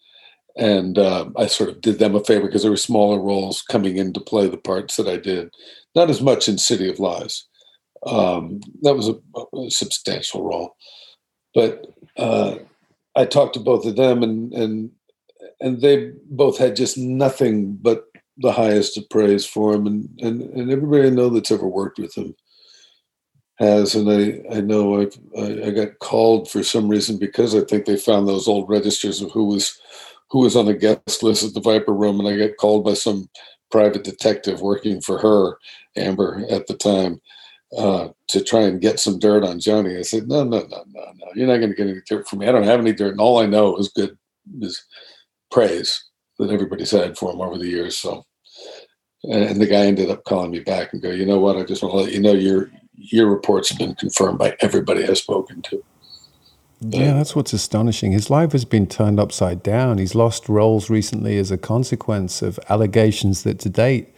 And 0.56 1.00
uh, 1.00 1.30
I 1.36 1.48
sort 1.48 1.70
of 1.70 1.82
did 1.82 1.98
them 1.98 2.16
a 2.16 2.24
favor 2.24 2.46
because 2.46 2.62
there 2.62 2.72
were 2.72 2.78
smaller 2.78 3.20
roles 3.20 3.64
coming 3.64 3.98
in 3.98 4.14
to 4.14 4.20
play 4.20 4.48
the 4.48 4.58
parts 4.58 4.98
that 4.98 5.08
I 5.08 5.18
did. 5.18 5.52
Not 5.96 6.12
as 6.12 6.22
much 6.22 6.48
in 6.48 6.58
City 6.58 6.90
of 6.90 7.00
Lies 7.00 7.46
um, 8.06 8.62
that 8.82 8.96
was 8.96 9.10
a, 9.10 9.16
a, 9.58 9.70
substantial 9.70 10.44
role. 10.44 10.76
But 11.56 11.86
uh, 12.18 12.56
I 13.16 13.26
talked 13.26 13.54
to 13.54 13.60
both 13.60 13.86
of 13.86 13.96
them, 13.96 14.24
and 14.24 14.54
and 14.54 14.92
and 15.62 15.82
they 15.82 16.12
both 16.26 16.58
had 16.58 16.76
just 16.76 16.98
nothing 16.98 17.76
but 17.76 18.06
the 18.38 18.52
highest 18.52 18.98
of 18.98 19.10
praise 19.10 19.46
for 19.46 19.74
him, 19.74 19.88
and 19.88 20.10
and, 20.20 20.42
and 20.42 20.72
everybody 20.72 21.08
I 21.08 21.10
know 21.12 21.30
that's 21.30 21.52
ever 21.52 21.68
worked 21.68 22.00
with 22.00 22.16
him 22.16 22.36
has, 23.60 23.96
and 23.96 24.10
I 24.10 24.58
I 24.58 24.62
know 24.62 25.02
I've, 25.02 25.18
I, 25.38 25.68
I 25.68 25.72
got 25.72 26.00
called 26.00 26.50
for 26.50 26.64
some 26.64 26.90
reason 26.90 27.18
because 27.18 27.56
I 27.56 27.62
think 27.62 27.86
they 27.86 27.98
found 27.98 28.28
those 28.28 28.48
old 28.48 28.70
registers 28.70 29.22
of 29.22 29.32
who 29.32 29.46
was 29.46 29.80
who 30.32 30.40
was 30.40 30.56
on 30.56 30.66
the 30.66 30.74
guest 30.74 31.22
list 31.22 31.44
at 31.44 31.54
the 31.54 31.62
Viper 31.62 31.94
Room, 31.94 32.20
and 32.20 32.28
I 32.28 32.48
got 32.48 32.58
called 32.58 32.84
by 32.84 32.96
some 32.96 33.30
private 33.70 34.04
detective 34.04 34.62
working 34.62 35.02
for 35.02 35.18
her, 35.20 35.58
Amber, 35.96 36.46
at 36.50 36.68
the 36.68 36.76
time 36.76 37.20
uh, 37.78 38.10
to 38.28 38.44
try 38.44 38.62
and 38.62 38.82
get 38.82 39.00
some 39.00 39.20
dirt 39.20 39.44
on 39.44 39.60
Johnny. 39.60 39.98
I 39.98 40.02
said, 40.02 40.28
no, 40.28 40.44
no, 40.44 40.60
no, 40.60 40.84
no, 40.88 41.14
no. 41.16 41.28
You're 41.36 41.48
not 41.48 41.58
going 41.58 41.70
to 41.70 41.76
get 41.76 41.88
any 41.88 42.02
dirt 42.08 42.28
from 42.28 42.40
me. 42.40 42.48
I 42.48 42.52
don't 42.52 42.64
have 42.64 42.80
any 42.80 42.94
dirt. 42.94 43.12
And 43.12 43.22
all 43.22 43.40
I 43.40 43.46
know 43.46 43.76
is 43.78 43.90
good 43.90 44.18
is 44.62 44.84
praise 45.52 46.04
that 46.40 46.50
everybody's 46.50 46.92
had 46.92 47.18
for 47.18 47.32
him 47.32 47.42
over 47.42 47.58
the 47.58 47.68
years. 47.68 47.98
So, 47.98 48.26
and 49.24 49.60
the 49.60 49.68
guy 49.68 49.86
ended 49.86 50.12
up 50.12 50.24
calling 50.26 50.52
me 50.52 50.60
back 50.60 50.94
and 50.94 51.02
go, 51.02 51.10
you 51.10 51.26
know 51.26 51.40
what? 51.40 51.58
I 51.58 51.64
just 51.64 51.82
want 51.82 51.94
to 51.94 51.98
let 52.04 52.14
you 52.14 52.22
know 52.22 52.34
your 52.34 52.70
your 52.96 53.30
report's 53.30 53.72
been 53.72 53.96
confirmed 53.96 54.38
by 54.38 54.56
everybody 54.60 55.04
I've 55.04 55.18
spoken 55.18 55.62
to. 55.64 55.84
Yeah, 56.80 57.14
that's 57.14 57.36
what's 57.36 57.54
astonishing. 57.54 58.12
His 58.12 58.30
life 58.30 58.52
has 58.52 58.66
been 58.66 58.88
turned 58.88 59.20
upside 59.20 59.64
down. 59.64 59.98
He's 59.98 60.16
lost 60.16 60.50
roles 60.50 60.90
recently 60.90 61.38
as 61.38 61.50
a 61.50 61.58
consequence 61.58 62.42
of 62.42 62.60
allegations 62.70 63.44
that 63.44 63.60
to 63.60 63.70
date 63.70 64.14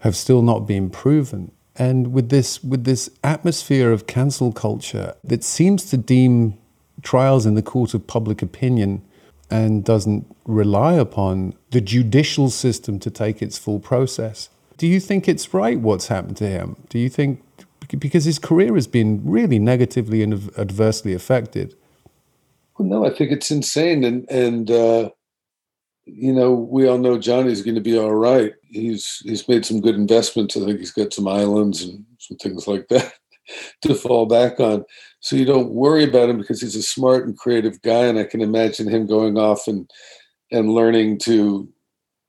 have 0.00 0.14
still 0.14 0.42
not 0.42 0.60
been 0.60 0.88
proven 0.88 1.50
and 1.78 2.12
with 2.12 2.30
this 2.30 2.62
with 2.62 2.84
this 2.84 3.10
atmosphere 3.22 3.92
of 3.92 4.06
cancel 4.06 4.52
culture 4.52 5.14
that 5.22 5.44
seems 5.44 5.84
to 5.90 5.96
deem 5.96 6.56
trials 7.02 7.46
in 7.46 7.54
the 7.54 7.62
court 7.62 7.94
of 7.94 8.06
public 8.06 8.42
opinion 8.42 9.02
and 9.50 9.84
doesn't 9.84 10.26
rely 10.44 10.94
upon 10.94 11.54
the 11.70 11.80
judicial 11.80 12.50
system 12.50 12.98
to 12.98 13.10
take 13.10 13.40
its 13.40 13.56
full 13.56 13.78
process. 13.78 14.48
Do 14.76 14.86
you 14.86 15.00
think 15.00 15.28
it's 15.28 15.54
right 15.54 15.78
what's 15.78 16.08
happened 16.08 16.36
to 16.38 16.48
him? 16.48 16.76
Do 16.88 16.98
you 16.98 17.08
think 17.08 17.42
because 17.98 18.24
his 18.24 18.38
career 18.38 18.74
has 18.74 18.86
been 18.86 19.22
really 19.24 19.58
negatively 19.58 20.22
and 20.22 20.50
adversely 20.58 21.14
affected? 21.14 21.74
Well, 22.76 22.88
no, 22.88 23.06
I 23.06 23.10
think 23.10 23.30
it's 23.30 23.50
insane, 23.50 24.04
and 24.04 24.28
and 24.28 24.70
uh, 24.70 25.10
you 26.06 26.32
know, 26.32 26.54
we 26.54 26.88
all 26.88 26.98
know 26.98 27.18
Johnny's 27.18 27.62
going 27.62 27.74
to 27.74 27.80
be 27.80 27.98
all 27.98 28.14
right. 28.14 28.54
He's 28.62 29.20
he's 29.24 29.48
made 29.48 29.66
some 29.66 29.80
good 29.80 29.96
investments. 29.96 30.56
I 30.56 30.60
think 30.60 30.78
he's 30.78 30.92
got 30.92 31.12
some 31.12 31.26
islands 31.26 31.82
and 31.82 32.04
some 32.18 32.36
things 32.36 32.68
like 32.68 32.86
that 32.88 33.12
to 33.82 33.94
fall 33.94 34.26
back 34.26 34.60
on. 34.60 34.84
So 35.20 35.34
you 35.34 35.44
don't 35.44 35.70
worry 35.70 36.04
about 36.04 36.30
him 36.30 36.38
because 36.38 36.60
he's 36.60 36.76
a 36.76 36.82
smart 36.82 37.26
and 37.26 37.36
creative 37.36 37.82
guy, 37.82 38.04
and 38.04 38.18
I 38.18 38.24
can 38.24 38.40
imagine 38.40 38.88
him 38.88 39.06
going 39.06 39.36
off 39.36 39.66
and 39.66 39.90
and 40.52 40.70
learning 40.70 41.18
to, 41.18 41.68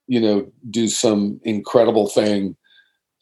you 0.07 0.19
know, 0.19 0.51
do 0.71 0.87
some 0.87 1.39
incredible 1.43 2.07
thing 2.07 2.57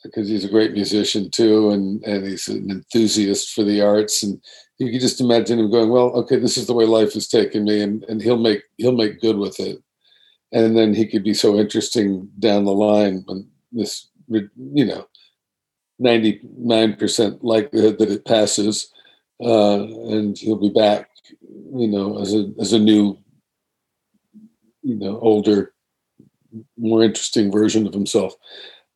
because 0.05 0.29
he's 0.29 0.45
a 0.45 0.49
great 0.49 0.71
musician 0.71 1.29
too, 1.31 1.71
and 1.71 2.01
and 2.05 2.25
he's 2.25 2.47
an 2.47 2.71
enthusiast 2.71 3.51
for 3.51 3.65
the 3.65 3.81
arts, 3.81 4.23
and 4.23 4.41
you 4.77 4.89
can 4.89 5.01
just 5.01 5.19
imagine 5.19 5.59
him 5.59 5.69
going, 5.69 5.89
well, 5.89 6.11
okay, 6.11 6.37
this 6.37 6.57
is 6.57 6.67
the 6.67 6.73
way 6.73 6.85
life 6.85 7.13
has 7.13 7.27
taken 7.27 7.65
me, 7.65 7.81
and 7.81 8.05
and 8.05 8.21
he'll 8.21 8.37
make 8.37 8.63
he'll 8.77 8.93
make 8.95 9.19
good 9.19 9.37
with 9.37 9.59
it, 9.59 9.79
and 10.55 10.77
then 10.77 10.93
he 10.93 11.05
could 11.05 11.23
be 11.23 11.33
so 11.33 11.59
interesting 11.59 12.29
down 12.39 12.63
the 12.63 12.71
line 12.71 13.23
when 13.25 13.47
this 13.73 14.07
you 14.27 14.85
know 14.85 15.05
99% 16.01 17.39
likelihood 17.41 17.99
that 17.99 18.09
it 18.09 18.25
passes 18.25 18.91
uh, 19.43 19.83
and 19.83 20.37
he'll 20.37 20.55
be 20.55 20.69
back 20.69 21.09
you 21.41 21.87
know 21.87 22.19
as 22.19 22.33
a 22.33 22.51
as 22.59 22.73
a 22.73 22.79
new 22.79 23.17
you 24.81 24.95
know 24.95 25.19
older 25.19 25.73
more 26.77 27.03
interesting 27.03 27.51
version 27.51 27.85
of 27.85 27.93
himself. 27.93 28.33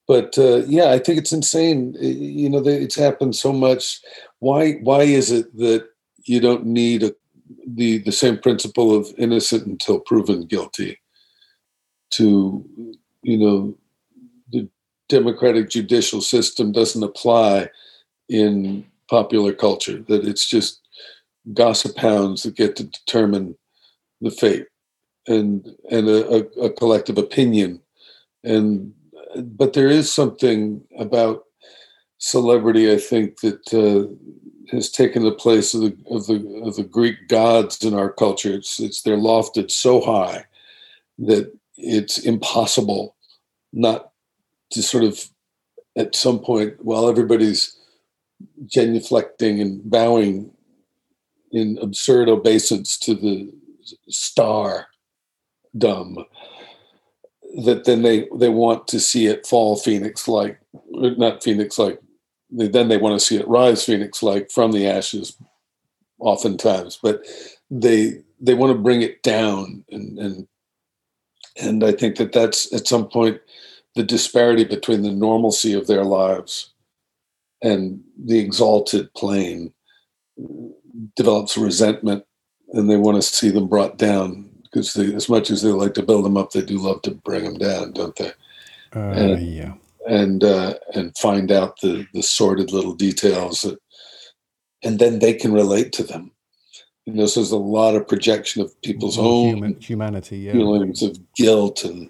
But 0.07 0.37
uh, 0.37 0.63
yeah 0.65 0.91
i 0.91 0.97
think 0.97 1.19
it's 1.19 1.33
insane. 1.33 1.93
You 1.99 2.49
know 2.49 2.65
it's 2.65 2.95
happened 2.95 3.35
so 3.35 3.51
much. 3.51 3.99
Why 4.39 4.73
why 4.87 5.03
is 5.03 5.29
it 5.29 5.55
that 5.57 5.89
you 6.23 6.39
don't 6.39 6.65
need 6.65 7.03
a, 7.03 7.13
the 7.67 7.97
the 7.99 8.13
same 8.13 8.37
principle 8.37 8.95
of 8.95 9.13
innocent 9.17 9.67
until 9.67 9.99
proven 9.99 10.45
guilty 10.45 10.97
to 12.11 12.65
you 13.21 13.37
know 13.37 13.77
the 14.51 14.67
democratic 15.07 15.69
judicial 15.69 16.21
system 16.21 16.71
doesn't 16.71 17.03
apply 17.03 17.69
in 18.29 18.85
popular 19.09 19.53
culture 19.53 20.03
that 20.07 20.25
it's 20.25 20.47
just 20.47 20.81
gossip 21.53 21.97
hounds 21.97 22.43
that 22.43 22.55
get 22.55 22.75
to 22.75 22.83
determine 22.83 23.55
the 24.21 24.31
fate 24.31 24.67
and 25.27 25.67
and 25.91 26.07
a, 26.07 26.45
a, 26.59 26.69
collective 26.71 27.17
opinion. 27.17 27.81
And 28.43 28.93
but 29.35 29.73
there 29.73 29.87
is 29.87 30.11
something 30.11 30.81
about 30.97 31.43
celebrity 32.21 32.91
i 32.91 32.97
think 32.97 33.39
that 33.39 33.73
uh, 33.73 34.03
has 34.75 34.89
taken 34.89 35.23
the 35.23 35.31
place 35.31 35.73
of 35.73 35.81
the 35.81 35.97
of 36.09 36.27
the 36.27 36.61
of 36.65 36.75
the 36.75 36.83
greek 36.83 37.27
gods 37.27 37.83
in 37.83 37.93
our 37.93 38.11
culture. 38.11 38.53
It's 38.53 38.79
it's 38.79 39.01
they're 39.01 39.17
lofted 39.17 39.71
so 39.71 40.01
high 40.01 40.45
that 41.19 41.55
it's 41.79 42.17
impossible 42.19 43.15
not 43.71 44.11
to 44.71 44.83
sort 44.83 45.03
of 45.03 45.29
at 45.97 46.15
some 46.15 46.39
point 46.39 46.73
while 46.83 47.09
everybody's 47.09 47.75
genuflecting 48.65 49.61
and 49.61 49.89
bowing 49.89 50.51
in 51.51 51.77
absurd 51.81 52.29
obeisance 52.29 52.97
to 52.97 53.15
the 53.15 53.51
star 54.07 54.87
dumb 55.77 56.17
that 57.63 57.85
then 57.85 58.01
they 58.01 58.27
they 58.35 58.49
want 58.49 58.87
to 58.87 58.99
see 58.99 59.25
it 59.25 59.45
fall 59.47 59.75
phoenix 59.75 60.27
like 60.27 60.59
not 60.91 61.43
phoenix 61.43 61.79
like 61.79 61.99
then 62.51 62.87
they 62.87 62.97
want 62.97 63.19
to 63.19 63.25
see 63.25 63.37
it 63.37 63.47
rise 63.47 63.83
phoenix 63.83 64.21
like 64.21 64.51
from 64.51 64.71
the 64.71 64.87
ashes 64.87 65.35
oftentimes 66.19 66.99
but 67.01 67.23
they 67.71 68.21
they 68.39 68.53
want 68.53 68.71
to 68.71 68.81
bring 68.81 69.01
it 69.01 69.21
down 69.23 69.83
and 69.89 70.17
and 70.19 70.47
and 71.61 71.83
i 71.83 71.91
think 71.91 72.17
that 72.17 72.31
that's 72.31 72.71
at 72.73 72.87
some 72.87 73.07
point 73.07 73.39
the 73.95 74.03
disparity 74.03 74.63
between 74.63 75.01
the 75.01 75.11
normalcy 75.11 75.73
of 75.73 75.87
their 75.87 76.03
lives 76.03 76.73
and 77.61 78.01
the 78.25 78.39
exalted 78.39 79.13
plane 79.13 79.73
develops 81.15 81.57
resentment 81.57 82.23
and 82.73 82.89
they 82.89 82.97
want 82.97 83.15
to 83.15 83.21
see 83.21 83.49
them 83.49 83.67
brought 83.67 83.97
down 83.97 84.49
because 84.63 84.93
they, 84.93 85.13
as 85.13 85.29
much 85.29 85.49
as 85.49 85.61
they 85.61 85.69
like 85.69 85.93
to 85.95 86.03
build 86.03 86.25
them 86.25 86.37
up, 86.37 86.51
they 86.51 86.61
do 86.61 86.77
love 86.77 87.01
to 87.03 87.11
bring 87.11 87.43
them 87.43 87.57
down, 87.57 87.91
don't 87.91 88.15
they? 88.15 88.31
Uh, 88.95 88.99
and, 88.99 89.47
yeah. 89.47 89.73
And 90.07 90.43
uh, 90.43 90.75
and 90.95 91.15
find 91.17 91.51
out 91.51 91.79
the 91.81 92.07
the 92.13 92.23
sordid 92.23 92.71
little 92.71 92.93
details 92.93 93.61
that, 93.61 93.77
and 94.83 94.97
then 94.97 95.19
they 95.19 95.33
can 95.33 95.51
relate 95.51 95.91
to 95.93 96.03
them. 96.03 96.31
You 97.09 97.15
know, 97.15 97.25
so 97.25 97.39
there's 97.39 97.51
a 97.51 97.57
lot 97.57 97.95
of 97.95 98.07
projection 98.07 98.61
of 98.61 98.79
people's 98.81 99.17
own 99.17 99.49
Human, 99.49 99.79
humanity, 99.79 100.39
yeah. 100.39 100.51
feelings 100.53 101.01
of 101.01 101.17
guilt 101.33 101.83
and 101.83 102.09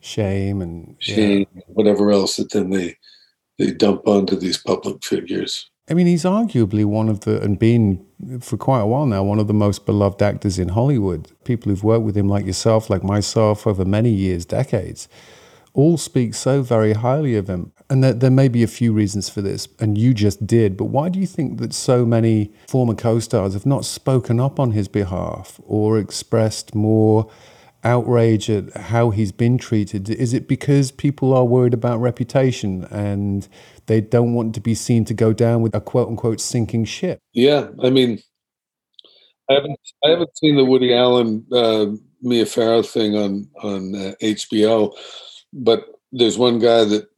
shame 0.00 0.60
and 0.60 0.96
shame, 0.98 1.46
yeah. 1.54 1.62
whatever 1.68 2.10
else 2.10 2.36
that 2.36 2.50
then 2.52 2.70
they 2.70 2.96
they 3.58 3.70
dump 3.70 4.06
onto 4.06 4.36
these 4.36 4.58
public 4.58 5.02
figures. 5.02 5.70
I 5.88 5.94
mean, 5.94 6.06
he's 6.06 6.24
arguably 6.24 6.84
one 6.84 7.08
of 7.08 7.20
the, 7.20 7.40
and 7.42 7.58
been 7.58 8.04
for 8.40 8.56
quite 8.56 8.80
a 8.80 8.86
while 8.86 9.06
now, 9.06 9.22
one 9.22 9.38
of 9.38 9.46
the 9.48 9.54
most 9.54 9.84
beloved 9.84 10.22
actors 10.22 10.58
in 10.58 10.68
Hollywood. 10.68 11.32
People 11.44 11.70
who've 11.70 11.82
worked 11.82 12.04
with 12.04 12.16
him, 12.16 12.28
like 12.28 12.46
yourself, 12.46 12.88
like 12.88 13.02
myself, 13.02 13.66
over 13.66 13.84
many 13.84 14.10
years, 14.10 14.44
decades, 14.44 15.08
all 15.74 15.96
speak 15.96 16.34
so 16.34 16.62
very 16.62 16.92
highly 16.92 17.36
of 17.36 17.48
him. 17.48 17.72
And 17.88 18.02
there, 18.02 18.12
there 18.12 18.30
may 18.30 18.48
be 18.48 18.62
a 18.62 18.68
few 18.68 18.92
reasons 18.92 19.28
for 19.28 19.42
this, 19.42 19.68
and 19.78 19.98
you 19.98 20.14
just 20.14 20.46
did, 20.46 20.76
but 20.76 20.86
why 20.86 21.08
do 21.08 21.18
you 21.18 21.26
think 21.26 21.58
that 21.58 21.72
so 21.74 22.04
many 22.04 22.52
former 22.68 22.94
co 22.94 23.18
stars 23.18 23.54
have 23.54 23.66
not 23.66 23.84
spoken 23.84 24.40
up 24.40 24.58
on 24.58 24.72
his 24.72 24.88
behalf 24.88 25.60
or 25.64 25.98
expressed 25.98 26.74
more? 26.74 27.30
outrage 27.84 28.48
at 28.48 28.72
how 28.76 29.10
he's 29.10 29.32
been 29.32 29.58
treated? 29.58 30.08
Is 30.08 30.32
it 30.32 30.46
because 30.46 30.92
people 30.92 31.34
are 31.34 31.44
worried 31.44 31.74
about 31.74 31.98
reputation 31.98 32.84
and 32.90 33.48
they 33.86 34.00
don't 34.00 34.34
want 34.34 34.54
to 34.54 34.60
be 34.60 34.74
seen 34.74 35.04
to 35.06 35.14
go 35.14 35.32
down 35.32 35.62
with 35.62 35.74
a 35.74 35.80
quote 35.80 36.08
unquote 36.08 36.40
sinking 36.40 36.84
ship? 36.84 37.18
Yeah, 37.32 37.68
I 37.82 37.90
mean, 37.90 38.20
I 39.50 39.54
haven't 39.54 39.78
I 40.04 40.10
haven't 40.10 40.36
seen 40.36 40.56
the 40.56 40.64
Woody 40.64 40.94
Allen 40.94 41.44
uh, 41.52 41.86
Mia 42.22 42.46
Farrow 42.46 42.82
thing 42.82 43.16
on 43.16 43.48
on 43.62 43.94
uh, 43.94 44.14
HBO, 44.22 44.92
but 45.52 45.86
there's 46.12 46.38
one 46.38 46.58
guy 46.58 46.84
that 46.84 47.08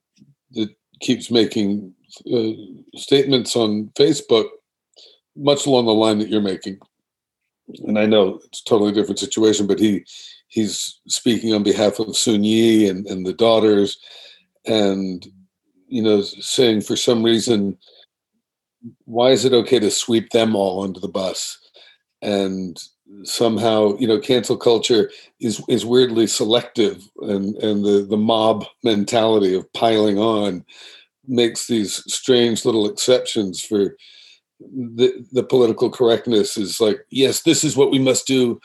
that 0.53 0.69
keeps 1.01 1.31
making 1.31 1.93
uh, 2.33 2.51
statements 2.97 3.57
on 3.57 3.91
Facebook, 3.99 4.49
much 5.37 5.67
along 5.67 5.87
the 5.87 5.93
line 5.93 6.19
that 6.19 6.29
you're 6.29 6.41
making. 6.41 6.79
And 7.87 7.99
I 7.99 8.07
know 8.07 8.41
it's 8.45 8.61
a 8.61 8.65
totally 8.65 8.93
different 8.93 9.19
situation, 9.19 9.67
but 9.67 9.81
he 9.81 10.05
he's 10.49 11.01
speaking 11.09 11.55
on 11.55 11.63
behalf 11.63 11.99
of 11.99 12.17
Soon-Yi 12.17 12.89
and, 12.89 13.07
and 13.07 13.27
the 13.27 13.33
daughters, 13.33 13.99
and 14.67 15.27
you 15.89 16.03
know, 16.03 16.23
saying 16.23 16.81
for 16.81 16.97
some 16.97 17.23
reason, 17.23 17.79
why 19.05 19.31
is 19.31 19.45
it 19.45 19.53
okay 19.53 19.79
to 19.79 19.91
sweep 19.91 20.31
them 20.31 20.55
all 20.55 20.83
under 20.83 21.01
the 21.01 21.09
bus? 21.09 21.59
And 22.23 22.77
somehow, 23.23 23.97
you 23.99 24.07
know, 24.07 24.19
cancel 24.19 24.57
culture 24.57 25.11
is 25.41 25.63
is 25.69 25.87
weirdly 25.87 26.27
selective, 26.27 27.09
and 27.23 27.57
and 27.57 27.85
the 27.85 28.07
the 28.09 28.17
mob 28.17 28.65
mentality 28.83 29.55
of 29.55 29.73
piling 29.73 30.19
on 30.19 30.65
makes 31.27 31.67
these 31.67 32.03
strange 32.13 32.65
little 32.65 32.89
exceptions 32.89 33.63
for 33.63 33.97
the 34.61 35.27
the 35.33 35.43
political 35.43 35.91
correctness 35.91 36.57
is 36.57 36.81
like 36.81 36.99
yes 37.11 37.43
this 37.43 37.65
is 37.65 37.77
what 37.77 37.91
we 37.91 37.99
must 37.99 38.27
do 38.27 38.61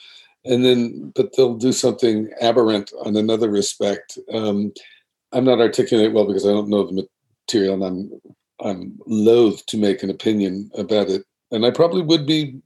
and 0.45 0.63
then 0.63 1.11
but 1.15 1.35
they'll 1.35 1.55
do 1.55 1.71
something 1.71 2.29
aberrant 2.41 2.91
on 3.05 3.15
another 3.15 3.49
respect. 3.49 4.17
Um, 4.33 4.73
I'm 5.31 5.45
not 5.45 5.59
articulate 5.59 6.13
well 6.13 6.25
because 6.25 6.45
I 6.45 6.49
don't 6.49 6.69
know 6.69 6.85
the 6.85 7.07
material, 7.47 7.75
and 7.75 7.83
I'm 7.83 8.21
I'm 8.61 8.99
loath 9.05 9.65
to 9.67 9.77
make 9.77 10.03
an 10.03 10.09
opinion 10.09 10.71
about 10.77 11.09
it, 11.09 11.23
and 11.51 11.65
I 11.65 11.71
probably 11.71 12.01
would 12.01 12.25
be 12.25 12.61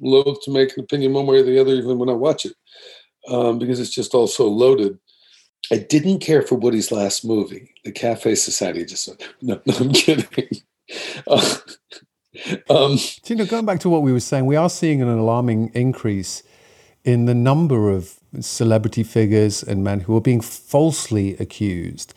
loath 0.00 0.42
to 0.42 0.50
make 0.50 0.76
an 0.76 0.84
opinion 0.84 1.12
one 1.12 1.26
way 1.26 1.38
or 1.38 1.42
the 1.42 1.60
other, 1.60 1.74
even 1.74 1.98
when 1.98 2.08
I 2.08 2.14
watch 2.14 2.44
it, 2.44 2.54
um, 3.28 3.58
because 3.58 3.80
it's 3.80 3.94
just 3.94 4.14
all 4.14 4.26
so 4.26 4.48
loaded. 4.48 4.98
I 5.72 5.78
didn't 5.78 6.20
care 6.20 6.42
for 6.42 6.54
Woody's 6.54 6.92
last 6.92 7.24
movie, 7.24 7.74
The 7.84 7.92
Cafe 7.92 8.34
Society. 8.36 8.84
Just 8.84 9.08
no, 9.42 9.60
no 9.66 9.74
I'm 9.78 9.92
kidding. 9.92 10.26
Uh, 11.26 11.44
um, 12.70 12.96
you 13.26 13.36
know, 13.36 13.44
going 13.44 13.66
back 13.66 13.78
to 13.80 13.90
what 13.90 14.00
we 14.00 14.10
were 14.10 14.20
saying, 14.20 14.46
we 14.46 14.56
are 14.56 14.70
seeing 14.70 15.02
an 15.02 15.08
alarming 15.08 15.70
increase 15.74 16.42
in 17.04 17.26
the 17.26 17.34
number 17.34 17.90
of 17.90 18.18
celebrity 18.40 19.02
figures 19.02 19.62
and 19.62 19.84
men 19.84 20.00
who 20.00 20.16
are 20.16 20.20
being 20.20 20.40
falsely 20.40 21.36
accused, 21.36 22.14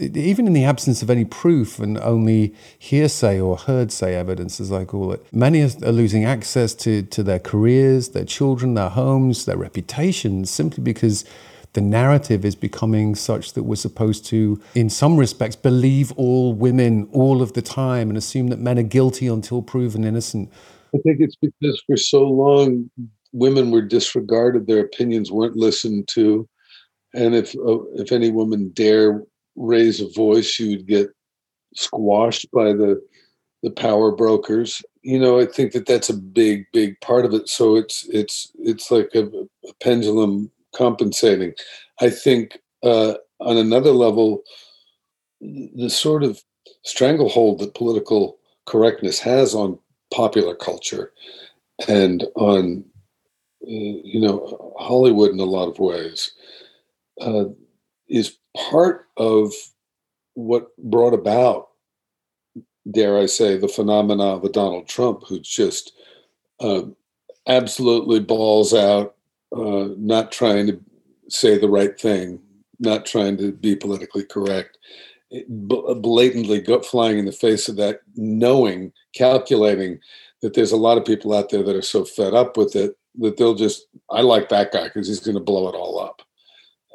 even 0.00 0.46
in 0.46 0.52
the 0.52 0.64
absence 0.64 1.02
of 1.02 1.10
any 1.10 1.24
proof 1.24 1.78
and 1.78 1.98
only 1.98 2.54
hearsay 2.78 3.40
or 3.40 3.56
heardsay 3.56 4.14
evidence, 4.14 4.60
as 4.60 4.72
I 4.72 4.84
call 4.84 5.12
it. 5.12 5.24
Many 5.32 5.62
are 5.62 5.92
losing 5.92 6.24
access 6.24 6.74
to, 6.76 7.02
to 7.02 7.22
their 7.22 7.38
careers, 7.38 8.10
their 8.10 8.24
children, 8.24 8.74
their 8.74 8.88
homes, 8.88 9.44
their 9.44 9.56
reputations, 9.56 10.50
simply 10.50 10.82
because 10.82 11.24
the 11.72 11.80
narrative 11.80 12.44
is 12.44 12.56
becoming 12.56 13.14
such 13.14 13.52
that 13.52 13.62
we're 13.62 13.76
supposed 13.76 14.26
to, 14.26 14.60
in 14.74 14.90
some 14.90 15.16
respects, 15.16 15.54
believe 15.54 16.12
all 16.12 16.52
women 16.52 17.08
all 17.12 17.42
of 17.42 17.52
the 17.52 17.62
time 17.62 18.08
and 18.08 18.18
assume 18.18 18.48
that 18.48 18.58
men 18.58 18.78
are 18.78 18.82
guilty 18.82 19.26
until 19.28 19.62
proven 19.62 20.04
innocent. 20.04 20.50
I 20.94 20.98
think 20.98 21.18
it's 21.20 21.36
because 21.36 21.80
for 21.86 21.96
so 21.96 22.24
long 22.24 22.90
women 23.32 23.70
were 23.70 23.82
disregarded, 23.82 24.66
their 24.66 24.80
opinions 24.80 25.30
weren't 25.30 25.56
listened 25.56 26.08
to, 26.08 26.48
and 27.14 27.34
if 27.34 27.54
uh, 27.54 27.78
if 27.94 28.10
any 28.10 28.30
woman 28.30 28.70
dare 28.74 29.22
raise 29.60 30.00
a 30.00 30.08
voice, 30.08 30.58
you 30.58 30.76
would 30.76 30.86
get 30.86 31.08
squashed 31.74 32.50
by 32.50 32.72
the 32.72 33.00
the 33.62 33.70
power 33.70 34.10
brokers. 34.10 34.82
You 35.02 35.18
know, 35.18 35.38
I 35.38 35.46
think 35.46 35.72
that 35.72 35.86
that's 35.86 36.08
a 36.08 36.16
big, 36.16 36.64
big 36.72 36.98
part 37.00 37.24
of 37.24 37.34
it. 37.34 37.48
So 37.48 37.76
it's 37.76 38.08
it's 38.10 38.52
it's 38.58 38.90
like 38.90 39.10
a, 39.14 39.26
a 39.26 39.74
pendulum, 39.82 40.50
compensating. 40.74 41.52
I 42.00 42.10
think 42.10 42.58
uh, 42.82 43.14
on 43.40 43.56
another 43.56 43.92
level, 43.92 44.42
the 45.40 45.90
sort 45.90 46.22
of 46.22 46.42
stranglehold 46.84 47.58
that 47.58 47.74
political 47.74 48.38
correctness 48.66 49.18
has 49.20 49.54
on 49.54 49.78
popular 50.12 50.54
culture 50.54 51.12
and 51.88 52.26
on 52.34 52.84
uh, 53.62 53.66
you 53.66 54.20
know 54.20 54.74
Hollywood 54.78 55.30
in 55.30 55.40
a 55.40 55.44
lot 55.44 55.68
of 55.68 55.78
ways 55.78 56.32
uh, 57.20 57.44
is 58.08 58.36
part 58.56 59.06
of 59.16 59.52
what 60.34 60.76
brought 60.78 61.14
about 61.14 61.68
dare 62.90 63.18
I 63.18 63.26
say 63.26 63.56
the 63.56 63.68
phenomena 63.68 64.24
of 64.24 64.44
a 64.44 64.48
Donald 64.48 64.88
Trump 64.88 65.24
who 65.26 65.38
just 65.40 65.92
uh, 66.60 66.82
absolutely 67.46 68.20
balls 68.20 68.74
out 68.74 69.16
uh, 69.54 69.88
not 69.96 70.32
trying 70.32 70.66
to 70.68 70.80
say 71.28 71.58
the 71.58 71.68
right 71.68 71.98
thing 72.00 72.40
not 72.78 73.04
trying 73.04 73.36
to 73.36 73.52
be 73.52 73.76
politically 73.76 74.24
correct 74.24 74.78
blatantly 75.48 76.64
flying 76.84 77.18
in 77.18 77.24
the 77.24 77.32
face 77.32 77.68
of 77.68 77.76
that, 77.76 78.00
knowing, 78.16 78.92
calculating 79.14 79.98
that 80.42 80.54
there's 80.54 80.72
a 80.72 80.76
lot 80.76 80.98
of 80.98 81.04
people 81.04 81.34
out 81.34 81.50
there 81.50 81.62
that 81.62 81.76
are 81.76 81.82
so 81.82 82.04
fed 82.04 82.34
up 82.34 82.56
with 82.56 82.74
it 82.74 82.96
that 83.18 83.36
they'll 83.36 83.54
just, 83.54 83.86
I 84.10 84.22
like 84.22 84.48
that 84.48 84.72
guy 84.72 84.84
because 84.84 85.06
he's 85.06 85.20
going 85.20 85.36
to 85.36 85.42
blow 85.42 85.68
it 85.68 85.74
all 85.74 86.00
up. 86.00 86.22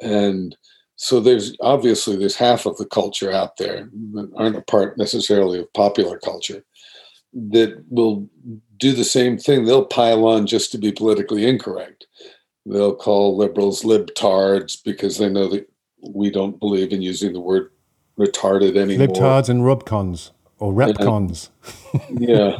And 0.02 0.56
so 0.96 1.20
there's 1.20 1.54
obviously 1.60 2.16
there's 2.16 2.36
half 2.36 2.64
of 2.66 2.76
the 2.78 2.86
culture 2.86 3.30
out 3.30 3.58
there 3.58 3.88
that 4.14 4.30
aren't 4.36 4.56
a 4.56 4.62
part 4.62 4.96
necessarily 4.96 5.60
of 5.60 5.72
popular 5.74 6.18
culture 6.18 6.64
that 7.34 7.84
will 7.90 8.28
do 8.78 8.92
the 8.92 9.04
same 9.04 9.36
thing. 9.36 9.64
They'll 9.64 9.84
pile 9.84 10.26
on 10.26 10.46
just 10.46 10.72
to 10.72 10.78
be 10.78 10.92
politically 10.92 11.46
incorrect. 11.46 12.06
They'll 12.64 12.96
call 12.96 13.36
liberals 13.36 13.82
libtards 13.82 14.82
because 14.82 15.18
they 15.18 15.28
know 15.28 15.48
that 15.48 15.68
we 16.08 16.30
don't 16.30 16.58
believe 16.58 16.92
in 16.92 17.02
using 17.02 17.34
the 17.34 17.40
word 17.40 17.70
retarded 18.18 18.76
anymore. 18.76 19.06
Libtards 19.06 19.50
and 19.50 19.62
Rubcons 19.62 20.30
or 20.58 20.72
Repcons. 20.72 21.50
yeah. 22.18 22.58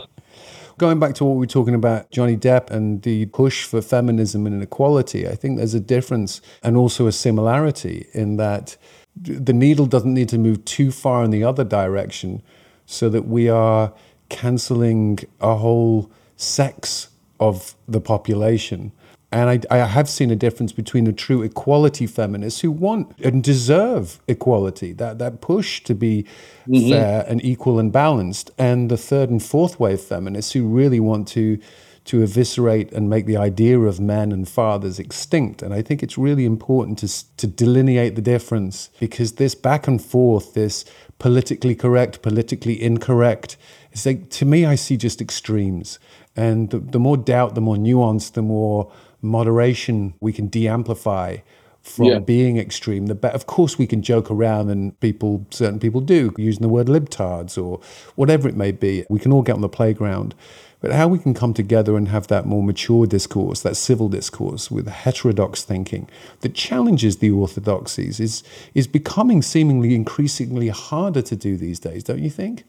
Going 0.79 1.01
back 1.01 1.15
to 1.15 1.25
what 1.25 1.35
we 1.35 1.41
were 1.41 1.47
talking 1.47 1.75
about, 1.75 2.11
Johnny 2.11 2.37
Depp 2.37 2.71
and 2.71 3.01
the 3.01 3.27
push 3.27 3.65
for 3.65 3.81
feminism 3.81 4.47
and 4.47 4.57
inequality, 4.57 5.27
I 5.27 5.35
think 5.35 5.57
there's 5.57 5.73
a 5.73 5.81
difference 5.81 6.43
and 6.63 6.77
also 6.77 7.07
a 7.07 7.13
similarity 7.13 8.09
in 8.13 8.37
that 8.37 8.77
the 9.19 9.55
needle 9.55 9.87
doesn't 9.87 10.13
need 10.13 10.29
to 10.29 10.39
move 10.39 10.63
too 10.67 10.93
far 10.93 11.25
in 11.25 11.31
the 11.31 11.43
other 11.43 11.65
direction 11.65 12.43
so 12.85 13.09
that 13.09 13.27
we 13.27 13.49
are 13.49 13.95
canceling 14.29 15.21
a 15.41 15.57
whole 15.57 16.11
sex 16.37 17.09
of 17.41 17.75
the 17.89 18.01
population 18.01 18.93
and 19.33 19.51
I, 19.51 19.61
I, 19.71 19.87
have 19.87 20.09
seen 20.09 20.31
a 20.31 20.37
difference 20.37 20.73
between 20.73 21.05
the 21.05 21.13
true 21.13 21.43
equality 21.43 22.07
feminists 22.07 22.61
who 22.61 22.71
want 22.71 23.19
and 23.19 23.43
deserve 23.43 24.21
equality, 24.29 24.93
that, 24.95 25.19
that 25.19 25.41
push 25.41 25.83
to 25.85 25.95
be 25.95 26.25
mm-hmm. 26.67 26.91
fair 26.91 27.25
and 27.29 27.45
equal 27.45 27.79
and 27.79 27.93
balanced, 27.93 28.51
and 28.57 28.89
the 28.91 28.97
third 28.97 29.31
and 29.31 29.43
fourth 29.43 29.81
wave 29.81 30.01
feminists 30.01 30.53
who 30.53 30.67
really 30.67 31.01
want 31.01 31.29
to 31.29 31.59
to 32.07 32.23
eviscerate 32.23 32.93
and 32.93 33.11
make 33.11 33.27
the 33.27 33.37
idea 33.37 33.79
of 33.81 33.99
men 33.99 34.31
and 34.31 34.49
fathers 34.49 35.01
extinct. 35.01 35.61
And 35.61 35.75
I 35.75 35.83
think 35.83 36.05
it's 36.05 36.17
really 36.17 36.45
important 36.45 36.99
to, 37.01 37.37
to 37.37 37.49
delineate 37.49 38.15
the 38.15 38.23
difference 38.23 38.91
because 39.01 39.33
this 39.33 39.57
back 39.57 39.89
and 39.89 40.01
forth, 40.01 40.55
this 40.55 40.85
politically 41.19 41.75
correct, 41.75 42.23
politically 42.23 42.81
incorrect, 42.81 43.57
it's 43.91 44.07
like, 44.07 44.31
to 44.31 44.45
me, 44.45 44.65
I 44.65 44.77
see 44.77 44.97
just 44.97 45.21
extremes. 45.21 45.99
And 46.37 46.71
the, 46.71 46.79
the 46.79 47.01
more 47.01 47.17
doubt, 47.17 47.57
the 47.57 47.61
more 47.61 47.77
nuance, 47.77 48.31
the 48.31 48.43
more 48.43 48.93
moderation 49.27 50.15
we 50.21 50.33
can 50.33 50.47
de-amplify 50.47 51.39
from 51.83 52.07
yeah. 52.07 52.19
being 52.19 52.59
extreme, 52.59 53.07
the 53.07 53.15
better. 53.15 53.35
Of 53.35 53.47
course, 53.47 53.79
we 53.79 53.87
can 53.87 54.03
joke 54.03 54.31
around, 54.31 54.71
and 54.71 54.99
people, 55.01 55.47
certain 55.51 55.79
people 55.79 56.01
do, 56.01 56.35
using 56.37 56.63
the 56.63 56.69
word 56.69 56.89
libtards 56.89 57.63
or 57.63 57.81
whatever 58.17 58.49
it 58.49 58.57
may 58.57 58.73
be. 58.73 59.05
We 59.09 59.21
can 59.21 59.33
all 59.33 59.43
get 59.43 59.55
on 59.55 59.61
the 59.61 59.69
playground. 59.69 60.35
But 60.81 60.93
how 60.93 61.09
we 61.09 61.19
can 61.19 61.33
come 61.33 61.55
together 61.55 61.97
and 61.97 62.09
have 62.09 62.27
that 62.27 62.45
more 62.45 62.63
mature 62.63 63.07
discourse, 63.07 63.63
that 63.63 63.77
civil 63.77 64.09
discourse 64.09 64.71
with 64.71 64.87
heterodox 64.89 65.65
thinking 65.65 66.09
that 66.41 66.55
challenges 66.55 67.17
the 67.17 67.31
orthodoxies 67.31 68.21
is, 68.21 68.43
is 68.75 68.87
becoming 68.87 69.41
seemingly 69.41 69.95
increasingly 69.95 70.69
harder 70.69 71.23
to 71.23 71.35
do 71.35 71.57
these 71.57 71.81
days, 71.81 72.05
don't 72.05 72.23
you 72.23 72.31
think? 72.31 72.65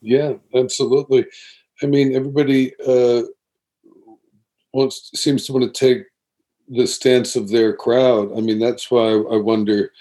Yeah, 0.00 0.34
absolutely. 0.54 1.26
I 1.82 1.86
mean, 1.86 2.14
everybody 2.14 2.72
uh, 2.86 3.22
wants 4.74 5.10
seems 5.14 5.46
to 5.46 5.52
want 5.52 5.72
to 5.72 5.86
take 5.86 6.06
the 6.68 6.86
stance 6.86 7.36
of 7.36 7.48
their 7.48 7.74
crowd. 7.74 8.36
I 8.36 8.40
mean, 8.40 8.58
that's 8.58 8.90
why 8.90 9.10
I 9.10 9.36
wonder, 9.36 9.92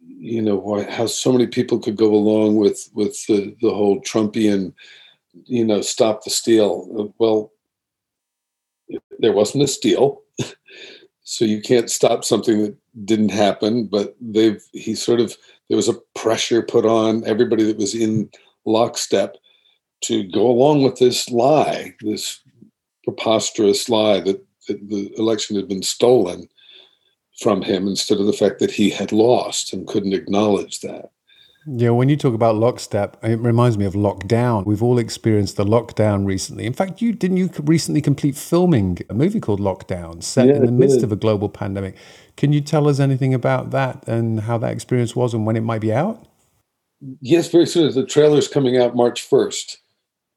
you 0.00 0.42
know, 0.42 0.56
why 0.56 0.84
how 0.90 1.06
so 1.06 1.32
many 1.32 1.46
people 1.46 1.78
could 1.78 1.96
go 1.96 2.14
along 2.14 2.56
with 2.56 2.90
with 2.94 3.16
the 3.26 3.56
the 3.60 3.70
whole 3.70 4.00
Trumpian, 4.02 4.74
you 5.44 5.64
know, 5.64 5.80
stop 5.80 6.24
the 6.24 6.30
steal. 6.30 6.88
Uh, 6.98 7.12
well, 7.18 7.52
there 9.18 9.32
wasn't 9.32 9.64
a 9.64 9.68
steal, 9.68 10.22
so 11.24 11.44
you 11.44 11.62
can't 11.62 11.90
stop 11.90 12.24
something 12.24 12.62
that 12.62 12.76
didn't 13.04 13.30
happen. 13.30 13.86
But 13.86 14.14
they've 14.20 14.62
he 14.72 14.94
sort 14.94 15.20
of 15.20 15.36
there 15.68 15.76
was 15.76 15.88
a 15.88 16.00
pressure 16.14 16.62
put 16.62 16.84
on 16.84 17.26
everybody 17.26 17.64
that 17.64 17.78
was 17.78 17.94
in 17.94 18.30
lockstep 18.64 19.36
to 20.02 20.24
go 20.24 20.50
along 20.50 20.82
with 20.82 20.98
this 20.98 21.30
lie, 21.30 21.94
this 22.00 22.40
preposterous 23.04 23.88
lie 23.88 24.20
that, 24.20 24.44
that 24.68 24.88
the 24.88 25.12
election 25.18 25.56
had 25.56 25.68
been 25.68 25.82
stolen 25.82 26.48
from 27.40 27.62
him 27.62 27.86
instead 27.86 28.18
of 28.18 28.26
the 28.26 28.32
fact 28.32 28.58
that 28.60 28.70
he 28.70 28.90
had 28.90 29.12
lost 29.12 29.72
and 29.72 29.86
couldn't 29.88 30.12
acknowledge 30.12 30.80
that. 30.80 31.10
Yeah, 31.66 31.90
when 31.90 32.08
you 32.08 32.16
talk 32.16 32.34
about 32.34 32.56
lockstep, 32.56 33.16
it 33.22 33.38
reminds 33.38 33.78
me 33.78 33.84
of 33.84 33.94
lockdown. 33.94 34.66
We've 34.66 34.82
all 34.82 34.98
experienced 34.98 35.56
the 35.56 35.64
lockdown 35.64 36.26
recently. 36.26 36.66
In 36.66 36.72
fact, 36.72 37.00
you 37.00 37.12
didn't 37.12 37.36
you 37.36 37.50
recently 37.62 38.00
complete 38.00 38.36
filming 38.36 38.98
a 39.08 39.14
movie 39.14 39.38
called 39.38 39.60
Lockdown, 39.60 40.24
set 40.24 40.48
yeah, 40.48 40.54
in 40.54 40.66
the 40.66 40.72
midst 40.72 41.04
of 41.04 41.12
a 41.12 41.16
global 41.16 41.48
pandemic. 41.48 41.96
Can 42.36 42.52
you 42.52 42.60
tell 42.60 42.88
us 42.88 42.98
anything 42.98 43.32
about 43.32 43.70
that 43.70 44.06
and 44.08 44.40
how 44.40 44.58
that 44.58 44.72
experience 44.72 45.14
was 45.14 45.34
and 45.34 45.46
when 45.46 45.54
it 45.54 45.60
might 45.60 45.80
be 45.80 45.92
out? 45.92 46.26
Yes, 47.20 47.48
very 47.48 47.66
soon. 47.66 47.92
The 47.94 48.06
trailer's 48.06 48.48
coming 48.48 48.76
out 48.76 48.96
March 48.96 49.22
first 49.22 49.81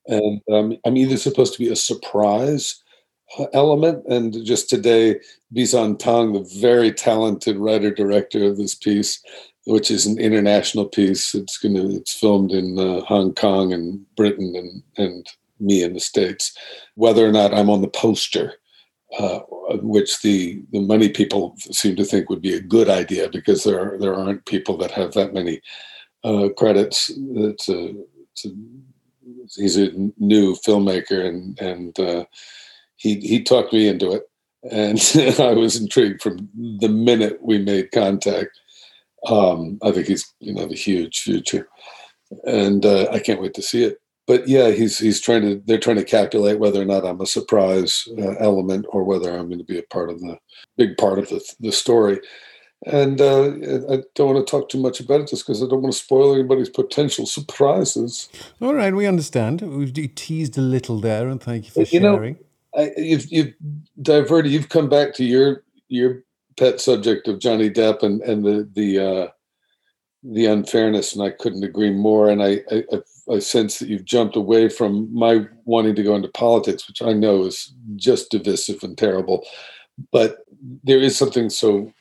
and 0.07 0.41
um, 0.51 0.77
I'm 0.85 0.97
either 0.97 1.17
supposed 1.17 1.53
to 1.53 1.59
be 1.59 1.71
a 1.71 1.75
surprise 1.75 2.81
element, 3.53 4.05
and 4.07 4.45
just 4.45 4.69
today, 4.69 5.19
Bizon 5.53 5.97
Tang, 5.97 6.33
the 6.33 6.47
very 6.59 6.91
talented 6.91 7.57
writer 7.57 7.91
director 7.91 8.43
of 8.43 8.57
this 8.57 8.75
piece, 8.75 9.21
which 9.65 9.89
is 9.89 10.05
an 10.05 10.19
international 10.19 10.85
piece. 10.85 11.33
It's 11.33 11.57
gonna 11.57 11.87
it's 11.89 12.13
filmed 12.13 12.51
in 12.51 12.77
uh, 12.77 13.01
Hong 13.01 13.33
Kong 13.33 13.73
and 13.73 14.05
Britain 14.15 14.53
and 14.55 14.83
and 14.97 15.27
me 15.59 15.83
in 15.83 15.93
the 15.93 15.99
states. 15.99 16.55
Whether 16.95 17.25
or 17.25 17.31
not 17.31 17.53
I'm 17.53 17.69
on 17.69 17.81
the 17.81 17.87
poster. 17.87 18.53
Uh, 19.19 19.39
which 19.81 20.21
the, 20.23 20.61
the 20.73 20.81
money 20.81 21.07
people 21.07 21.55
seem 21.57 21.95
to 21.95 22.03
think 22.03 22.29
would 22.29 22.41
be 22.41 22.55
a 22.55 22.59
good 22.59 22.89
idea 22.89 23.29
because 23.29 23.63
there 23.63 23.79
are, 23.79 23.97
there 23.97 24.15
aren't 24.15 24.45
people 24.45 24.75
that 24.75 24.91
have 24.91 25.13
that 25.13 25.33
many 25.33 25.61
uh, 26.25 26.49
credits. 26.57 27.11
It's 27.15 27.69
a 27.69 27.93
he's 29.55 29.77
a 29.77 29.91
new 30.17 30.55
filmmaker, 30.55 31.25
and 31.25 31.59
and 31.59 31.99
uh, 31.99 32.25
he 32.95 33.19
he 33.19 33.43
talked 33.43 33.73
me 33.73 33.87
into 33.87 34.11
it, 34.11 34.23
and 34.71 34.99
I 35.39 35.53
was 35.53 35.79
intrigued 35.79 36.21
from 36.21 36.49
the 36.79 36.89
minute 36.89 37.39
we 37.41 37.57
made 37.59 37.91
contact. 37.91 38.59
Um, 39.27 39.79
I 39.81 39.91
think 39.91 40.07
he's 40.07 40.33
you 40.39 40.53
know 40.53 40.63
a 40.63 40.75
huge 40.75 41.21
future, 41.21 41.67
and 42.45 42.85
uh, 42.85 43.07
I 43.11 43.19
can't 43.19 43.41
wait 43.41 43.53
to 43.55 43.61
see 43.61 43.83
it. 43.83 43.99
But 44.27 44.47
yeah, 44.47 44.71
he's 44.71 44.97
he's 44.97 45.21
trying 45.21 45.41
to 45.43 45.61
they're 45.65 45.77
trying 45.77 45.97
to 45.97 46.03
calculate 46.03 46.59
whether 46.59 46.81
or 46.81 46.85
not 46.85 47.05
I'm 47.05 47.21
a 47.21 47.27
surprise 47.27 48.07
uh, 48.17 48.35
element 48.39 48.85
or 48.89 49.03
whether 49.03 49.29
I'm 49.29 49.47
going 49.47 49.59
to 49.59 49.63
be 49.63 49.77
a 49.77 49.83
part 49.83 50.09
of 50.09 50.19
the 50.19 50.37
big 50.77 50.97
part 50.97 51.19
of 51.19 51.29
the 51.29 51.43
the 51.59 51.71
story. 51.71 52.19
And 52.85 53.19
uh, 53.19 53.45
I 53.89 54.03
don't 54.13 54.33
want 54.33 54.45
to 54.45 54.49
talk 54.49 54.69
too 54.69 54.79
much 54.79 54.99
about 54.99 55.21
it 55.21 55.29
just 55.29 55.45
because 55.45 55.63
I 55.63 55.67
don't 55.67 55.81
want 55.81 55.93
to 55.93 55.99
spoil 55.99 56.35
anybody's 56.35 56.69
potential 56.69 57.25
surprises. 57.25 58.29
All 58.61 58.75
right, 58.75 58.93
we 58.93 59.07
understand. 59.07 59.61
We've 59.61 59.93
teased 60.13 60.57
a 60.57 60.61
little 60.61 60.99
there, 60.99 61.27
and 61.27 61.41
thank 61.41 61.65
you 61.65 61.71
for 61.71 61.79
you 61.79 61.99
sharing. 61.99 62.33
Know, 62.75 62.83
I, 62.83 62.91
you've, 62.97 63.31
you've 63.31 63.53
diverted. 64.01 64.51
You've 64.51 64.69
come 64.69 64.87
back 64.87 65.15
to 65.15 65.25
your 65.25 65.63
your 65.87 66.23
pet 66.57 66.79
subject 66.79 67.27
of 67.27 67.39
Johnny 67.39 67.69
Depp 67.71 68.03
and 68.03 68.21
and 68.21 68.45
the 68.45 68.69
the 68.73 68.99
uh, 68.99 69.27
the 70.23 70.45
unfairness, 70.45 71.15
and 71.15 71.23
I 71.23 71.31
couldn't 71.31 71.63
agree 71.63 71.91
more. 71.91 72.29
And 72.29 72.43
I, 72.43 72.61
I 72.71 73.01
I 73.31 73.39
sense 73.39 73.79
that 73.79 73.89
you've 73.89 74.05
jumped 74.05 74.35
away 74.35 74.69
from 74.69 75.11
my 75.13 75.45
wanting 75.65 75.95
to 75.95 76.03
go 76.03 76.15
into 76.15 76.27
politics, 76.27 76.87
which 76.87 77.01
I 77.01 77.13
know 77.13 77.45
is 77.45 77.73
just 77.95 78.29
divisive 78.29 78.83
and 78.83 78.97
terrible. 78.97 79.43
But 80.11 80.37
there 80.83 80.99
is 80.99 81.17
something 81.17 81.49
so 81.49 81.91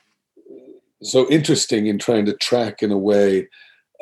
so 1.04 1.28
interesting 1.28 1.86
in 1.86 1.98
trying 1.98 2.26
to 2.26 2.34
track 2.34 2.82
in 2.82 2.90
a 2.90 2.98
way 2.98 3.48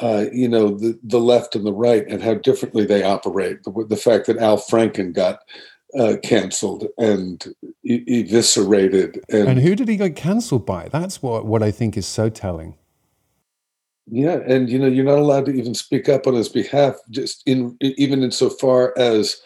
uh, 0.01 0.27
you 0.33 0.49
know 0.49 0.71
the, 0.71 0.99
the 1.03 1.21
left 1.21 1.55
and 1.55 1.67
the 1.67 1.73
right 1.73 2.07
and 2.09 2.23
how 2.23 2.35
differently 2.35 2.85
they 2.85 3.03
operate. 3.03 3.63
The, 3.65 3.87
the 3.89 3.97
fact 3.97 4.27
that 4.27 4.39
al 4.39 4.59
franken 4.59 5.13
got 5.13 5.41
uh, 5.99 6.17
canceled 6.23 6.87
and 6.97 7.55
e- 7.85 8.05
eviscerated 8.09 9.21
and, 9.29 9.49
and 9.49 9.61
who 9.61 9.75
did 9.75 9.89
he 9.89 9.97
get 9.97 10.17
canceled 10.17 10.65
by? 10.65 10.89
That's 10.89 11.23
what, 11.23 11.45
what 11.45 11.63
i 11.63 11.71
think 11.71 11.97
is 11.97 12.07
so 12.07 12.31
telling. 12.31 12.77
Yeah, 14.11 14.41
and 14.47 14.69
you 14.69 14.79
know 14.79 14.89
you're 14.89 15.05
not 15.05 15.19
allowed 15.19 15.47
to 15.47 15.53
even 15.53 15.75
speak 15.75 16.09
up 16.09 16.27
on 16.27 16.35
his 16.35 16.49
behalf, 16.49 16.97
just 17.11 17.43
in 17.47 17.77
even 17.81 18.23
insofar 18.23 18.95
as 18.97 19.41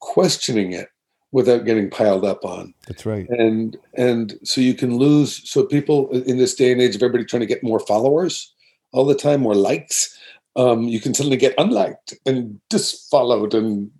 questioning 0.00 0.72
it 0.72 0.88
without 1.32 1.64
getting 1.64 1.90
piled 1.90 2.24
up 2.24 2.44
on. 2.44 2.74
That's 2.86 3.04
right. 3.04 3.28
And 3.28 3.76
and 3.94 4.38
so 4.44 4.60
you 4.60 4.74
can 4.74 4.96
lose. 4.96 5.48
So 5.48 5.64
people 5.64 6.10
in 6.10 6.38
this 6.38 6.54
day 6.54 6.72
and 6.72 6.80
age 6.80 6.96
of 6.96 7.02
everybody 7.02 7.24
trying 7.24 7.40
to 7.40 7.46
get 7.46 7.62
more 7.62 7.80
followers 7.80 8.52
all 8.92 9.04
the 9.04 9.14
time, 9.14 9.42
more 9.42 9.54
likes, 9.54 10.18
um, 10.56 10.82
you 10.82 11.00
can 11.00 11.14
suddenly 11.14 11.36
get 11.36 11.54
unliked 11.58 12.14
and 12.26 12.60
disfollowed 12.70 13.54
and 13.54 13.90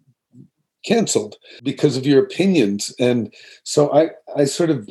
canceled 0.84 1.36
because 1.62 1.96
of 1.96 2.06
your 2.06 2.22
opinions. 2.22 2.94
And 2.98 3.32
so 3.64 3.92
I 3.92 4.10
I 4.36 4.44
sort 4.44 4.70
of 4.70 4.88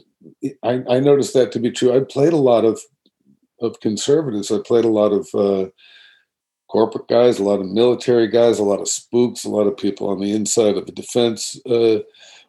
I, 0.63 0.83
I 0.89 0.99
noticed 0.99 1.33
that 1.33 1.51
to 1.53 1.59
be 1.59 1.71
true. 1.71 1.95
I 1.95 2.01
played 2.01 2.33
a 2.33 2.37
lot 2.37 2.65
of 2.65 2.79
of 3.59 3.79
conservatives. 3.79 4.51
I 4.51 4.59
played 4.59 4.85
a 4.85 4.89
lot 4.89 5.11
of 5.11 5.27
uh, 5.33 5.69
corporate 6.77 7.07
guys, 7.07 7.39
a 7.39 7.43
lot 7.43 7.59
of 7.59 7.65
military 7.65 8.27
guys, 8.27 8.59
a 8.59 8.63
lot 8.63 8.79
of 8.79 8.87
spooks, 8.87 9.43
a 9.43 9.49
lot 9.49 9.65
of 9.65 9.75
people 9.75 10.07
on 10.09 10.19
the 10.19 10.31
inside 10.31 10.77
of 10.77 10.85
the 10.85 10.91
defense 10.91 11.59
uh, 11.65 11.97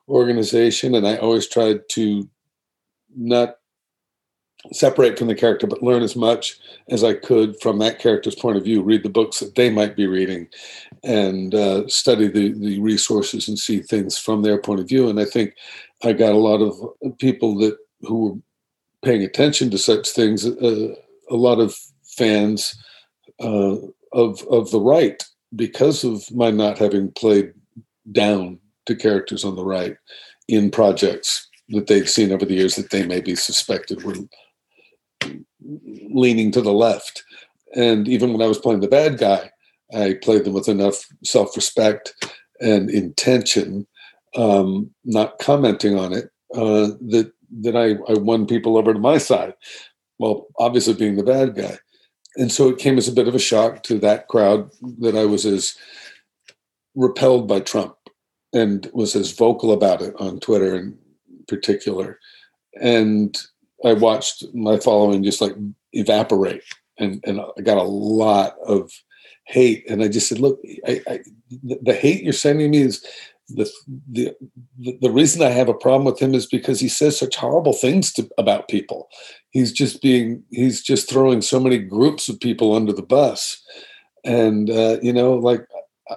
organization, 0.06 0.94
and 0.94 1.08
I 1.08 1.16
always 1.16 1.48
tried 1.48 1.88
to 1.92 2.28
not 3.16 3.56
separate 4.70 5.18
from 5.18 5.28
the 5.28 5.34
character, 5.34 5.66
but 5.66 5.82
learn 5.82 6.02
as 6.02 6.14
much 6.14 6.58
as 6.90 7.02
I 7.02 7.14
could 7.14 7.58
from 7.62 7.78
that 7.78 8.00
character's 8.00 8.34
point 8.34 8.58
of 8.58 8.64
view. 8.64 8.82
Read 8.82 9.02
the 9.02 9.08
books 9.08 9.40
that 9.40 9.54
they 9.54 9.70
might 9.70 9.96
be 9.96 10.06
reading, 10.06 10.46
and 11.02 11.54
uh, 11.54 11.88
study 11.88 12.28
the 12.28 12.52
the 12.52 12.80
resources 12.80 13.48
and 13.48 13.58
see 13.58 13.80
things 13.80 14.18
from 14.18 14.42
their 14.42 14.60
point 14.60 14.80
of 14.80 14.88
view. 14.88 15.08
And 15.08 15.18
I 15.18 15.24
think 15.24 15.54
I 16.04 16.12
got 16.12 16.32
a 16.32 16.44
lot 16.50 16.60
of 16.60 17.18
people 17.18 17.56
that 17.60 17.78
who 18.02 18.16
were 18.24 18.38
paying 19.02 19.22
attention 19.22 19.70
to 19.70 19.78
such 19.78 20.10
things. 20.10 20.44
Uh, 20.44 20.94
a 21.30 21.36
lot 21.48 21.60
of 21.60 21.74
fans 22.04 22.76
uh, 23.40 23.76
of 24.12 24.42
of 24.50 24.70
the 24.70 24.80
right 24.80 25.22
because 25.54 26.04
of 26.04 26.30
my 26.34 26.50
not 26.50 26.78
having 26.78 27.10
played 27.12 27.52
down 28.12 28.58
to 28.86 28.94
characters 28.94 29.44
on 29.44 29.56
the 29.56 29.64
right 29.64 29.96
in 30.48 30.70
projects 30.70 31.48
that 31.70 31.86
they've 31.86 32.08
seen 32.08 32.32
over 32.32 32.44
the 32.44 32.54
years 32.54 32.76
that 32.76 32.90
they 32.90 33.06
may 33.06 33.20
be 33.20 33.34
suspected 33.34 34.02
were 34.02 34.14
leaning 36.10 36.50
to 36.52 36.62
the 36.62 36.72
left. 36.72 37.22
And 37.74 38.08
even 38.08 38.32
when 38.32 38.42
I 38.42 38.46
was 38.46 38.58
playing 38.58 38.80
the 38.80 38.88
bad 38.88 39.18
guy, 39.18 39.50
I 39.94 40.14
played 40.22 40.44
them 40.44 40.54
with 40.54 40.68
enough 40.68 41.04
self 41.24 41.54
respect 41.56 42.14
and 42.60 42.90
intention, 42.90 43.86
um, 44.36 44.90
not 45.04 45.38
commenting 45.38 45.98
on 45.98 46.12
it, 46.12 46.30
uh, 46.54 46.96
that 47.08 47.32
that 47.60 47.76
I, 47.76 47.92
I 48.10 48.18
won 48.18 48.46
people 48.46 48.76
over 48.76 48.92
to 48.92 48.98
my 48.98 49.18
side. 49.18 49.54
Well, 50.18 50.46
obviously 50.58 50.94
being 50.94 51.16
the 51.16 51.22
bad 51.22 51.54
guy. 51.54 51.78
And 52.38 52.50
so 52.50 52.68
it 52.68 52.78
came 52.78 52.96
as 52.96 53.08
a 53.08 53.12
bit 53.12 53.28
of 53.28 53.34
a 53.34 53.40
shock 53.40 53.82
to 53.84 53.98
that 53.98 54.28
crowd 54.28 54.70
that 55.00 55.16
I 55.16 55.24
was 55.24 55.44
as 55.44 55.76
repelled 56.94 57.48
by 57.48 57.60
Trump 57.60 57.96
and 58.54 58.88
was 58.94 59.14
as 59.14 59.32
vocal 59.32 59.72
about 59.72 60.00
it 60.00 60.14
on 60.18 60.40
Twitter 60.40 60.76
in 60.76 60.96
particular. 61.48 62.18
And 62.80 63.36
I 63.84 63.92
watched 63.92 64.44
my 64.54 64.78
following 64.78 65.22
just 65.24 65.40
like 65.40 65.54
evaporate 65.92 66.62
and, 66.98 67.22
and 67.26 67.40
I 67.40 67.60
got 67.62 67.76
a 67.76 67.82
lot 67.82 68.56
of 68.64 68.92
hate. 69.46 69.88
And 69.90 70.02
I 70.02 70.08
just 70.08 70.28
said, 70.28 70.38
look, 70.38 70.60
I, 70.86 71.00
I, 71.08 71.20
the 71.82 71.94
hate 71.94 72.22
you're 72.22 72.32
sending 72.32 72.70
me 72.70 72.78
is 72.78 73.04
the, 73.48 73.70
the 74.10 74.34
the 75.00 75.10
reason 75.10 75.42
I 75.42 75.50
have 75.50 75.68
a 75.68 75.74
problem 75.74 76.04
with 76.04 76.20
him 76.20 76.34
is 76.34 76.46
because 76.46 76.80
he 76.80 76.88
says 76.88 77.18
such 77.18 77.36
horrible 77.36 77.72
things 77.72 78.12
to, 78.14 78.28
about 78.36 78.68
people. 78.68 79.08
He's 79.50 79.72
just 79.72 80.02
being 80.02 80.42
he's 80.50 80.82
just 80.82 81.08
throwing 81.08 81.40
so 81.40 81.58
many 81.58 81.78
groups 81.78 82.28
of 82.28 82.40
people 82.40 82.74
under 82.74 82.92
the 82.92 83.02
bus, 83.02 83.62
and 84.24 84.70
uh, 84.70 84.98
you 85.02 85.12
know, 85.12 85.32
like 85.34 85.66
uh, 86.10 86.16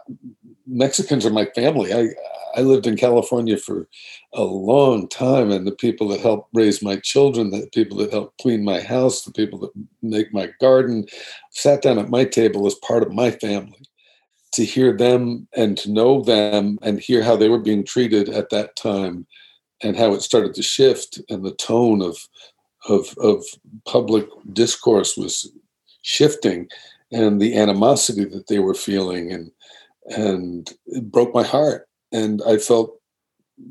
Mexicans 0.68 1.26
are 1.26 1.32
my 1.32 1.46
family. 1.56 1.94
I 1.94 2.10
I 2.54 2.62
lived 2.64 2.86
in 2.86 2.98
California 2.98 3.56
for 3.56 3.88
a 4.34 4.44
long 4.44 5.08
time, 5.08 5.52
and 5.52 5.66
the 5.66 5.72
people 5.72 6.10
that 6.10 6.20
help 6.20 6.50
raise 6.54 6.84
my 6.84 6.98
children, 6.98 7.52
the 7.52 7.70
people 7.74 7.98
that 7.98 8.12
help 8.12 8.34
clean 8.42 8.66
my 8.66 8.82
house, 8.82 9.24
the 9.24 9.32
people 9.32 9.58
that 9.60 9.72
make 10.02 10.34
my 10.34 10.50
garden, 10.60 11.06
sat 11.52 11.82
down 11.82 11.98
at 11.98 12.10
my 12.10 12.26
table 12.26 12.68
as 12.68 12.76
part 12.76 13.04
of 13.04 13.14
my 13.14 13.32
family 13.32 13.88
to 14.54 14.66
hear 14.66 14.96
them 14.96 15.48
and 15.56 15.78
to 15.78 15.92
know 15.92 16.22
them 16.22 16.78
and 16.82 17.00
hear 17.00 17.24
how 17.24 17.36
they 17.36 17.50
were 17.50 17.60
being 17.60 17.86
treated 17.86 18.30
at 18.30 18.50
that 18.50 18.76
time 18.76 19.26
and 19.82 19.98
how 19.98 20.14
it 20.14 20.22
started 20.22 20.54
to 20.54 20.64
shift 20.64 21.20
and 21.30 21.44
the 21.44 21.56
tone 21.56 22.02
of 22.02 22.18
of 22.90 23.16
of 23.20 23.44
public 23.86 24.28
discourse 24.54 25.16
was 25.16 25.52
shifting 26.02 26.68
and 27.12 27.40
the 27.40 27.56
animosity 27.58 28.26
that 28.26 28.48
they 28.48 28.60
were 28.60 28.74
feeling 28.74 29.32
and 29.32 29.52
and 30.18 30.74
it 30.88 31.12
broke 31.12 31.34
my 31.34 31.44
heart 31.44 31.88
and 32.12 32.42
i 32.48 32.58
felt 32.58 33.00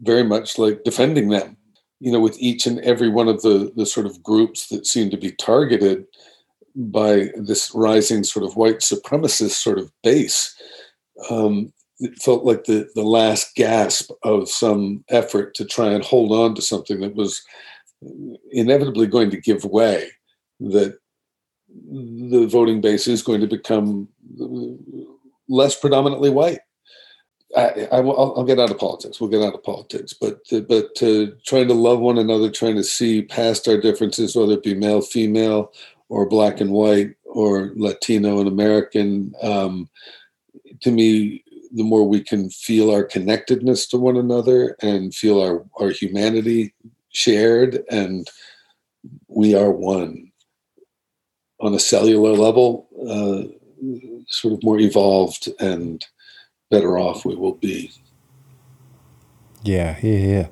very 0.03 0.23
much 0.23 0.59
like 0.59 0.85
defending 0.85 1.29
them 1.29 1.57
you 1.99 2.13
know 2.13 2.21
with 2.21 2.39
each 2.39 2.67
and 2.67 2.79
every 2.81 3.09
one 3.09 3.29
of 3.29 3.43
the 3.43 3.73
the 3.77 3.85
sort 3.85 4.07
of 4.07 4.23
groups 4.23 4.69
that 4.69 4.87
seemed 4.87 5.11
to 5.11 5.17
be 5.17 5.33
targeted 5.33 6.07
by 6.77 7.31
this 7.37 7.73
rising 7.75 8.25
sort 8.25 8.45
of 8.45 8.57
white 8.57 8.79
supremacist 8.79 9.51
sort 9.51 9.79
of 9.79 9.91
base. 10.03 10.55
Um, 11.31 11.73
it 11.99 12.21
felt 12.21 12.45
like 12.45 12.65
the, 12.65 12.89
the 12.95 13.03
last 13.03 13.55
gasp 13.55 14.11
of 14.23 14.49
some 14.49 15.05
effort 15.11 15.55
to 15.57 15.65
try 15.65 15.89
and 15.89 16.03
hold 16.03 16.33
on 16.33 16.55
to 16.55 16.63
something 16.63 17.01
that 17.01 17.15
was 17.15 17.43
inevitably 18.51 19.07
going 19.07 19.31
to 19.31 19.41
give 19.41 19.65
way, 19.65 20.09
that 20.61 20.99
the 21.69 22.47
voting 22.47 22.81
base 22.81 23.07
is 23.07 23.23
going 23.23 23.41
to 23.41 23.47
become 23.47 24.09
less 25.49 25.79
predominantly 25.79 26.31
white. 26.31 26.61
I, 27.57 27.89
I 27.93 28.01
will, 28.01 28.37
I'll 28.37 28.45
get 28.45 28.61
out 28.61 28.71
of 28.71 28.79
politics. 28.79 29.21
We'll 29.21 29.31
get 29.31 29.43
out 29.43 29.55
of 29.55 29.63
politics, 29.65 30.15
but 30.15 30.39
but 30.69 31.03
uh, 31.03 31.27
trying 31.45 31.67
to 31.69 31.75
love 31.75 31.99
one 31.99 32.19
another, 32.19 32.49
trying 32.49 32.77
to 32.77 32.85
see 32.85 33.23
past 33.23 33.67
our 33.67 33.81
differences, 33.81 34.37
whether 34.37 34.53
it 34.53 34.63
be 34.63 34.75
male, 34.75 35.01
female, 35.01 35.73
or 36.09 36.29
black 36.29 36.61
and 36.61 36.71
white 36.71 37.17
or 37.25 37.73
Latino 37.75 38.39
and 38.39 38.49
American. 38.49 39.35
Um, 39.43 39.89
to 40.83 40.91
me, 40.91 41.45
the 41.73 41.85
more 41.85 42.07
we 42.07 42.23
can 42.23 42.51
feel 42.51 42.91
our 42.91 43.05
connectedness 43.05 43.87
to 43.89 43.97
one 43.97 44.17
another 44.17 44.77
and 44.83 45.15
feel 45.15 45.41
our, 45.41 45.65
our 45.79 45.91
humanity 45.91 46.75
shared 47.11 47.83
and 47.91 48.29
we 49.29 49.55
are 49.55 49.71
one 49.71 50.31
on 51.61 51.75
a 51.75 51.79
cellular 51.79 52.33
level, 52.33 52.89
uh, 53.09 53.49
sort 54.29 54.55
of 54.55 54.63
more 54.63 54.79
evolved 54.79 55.49
and 55.61 56.05
better 56.71 56.99
off 56.99 57.25
we 57.25 57.35
will 57.35 57.55
be. 57.55 57.93
Yeah, 59.63 59.99
yeah, 60.03 60.19
yeah. 60.19 60.49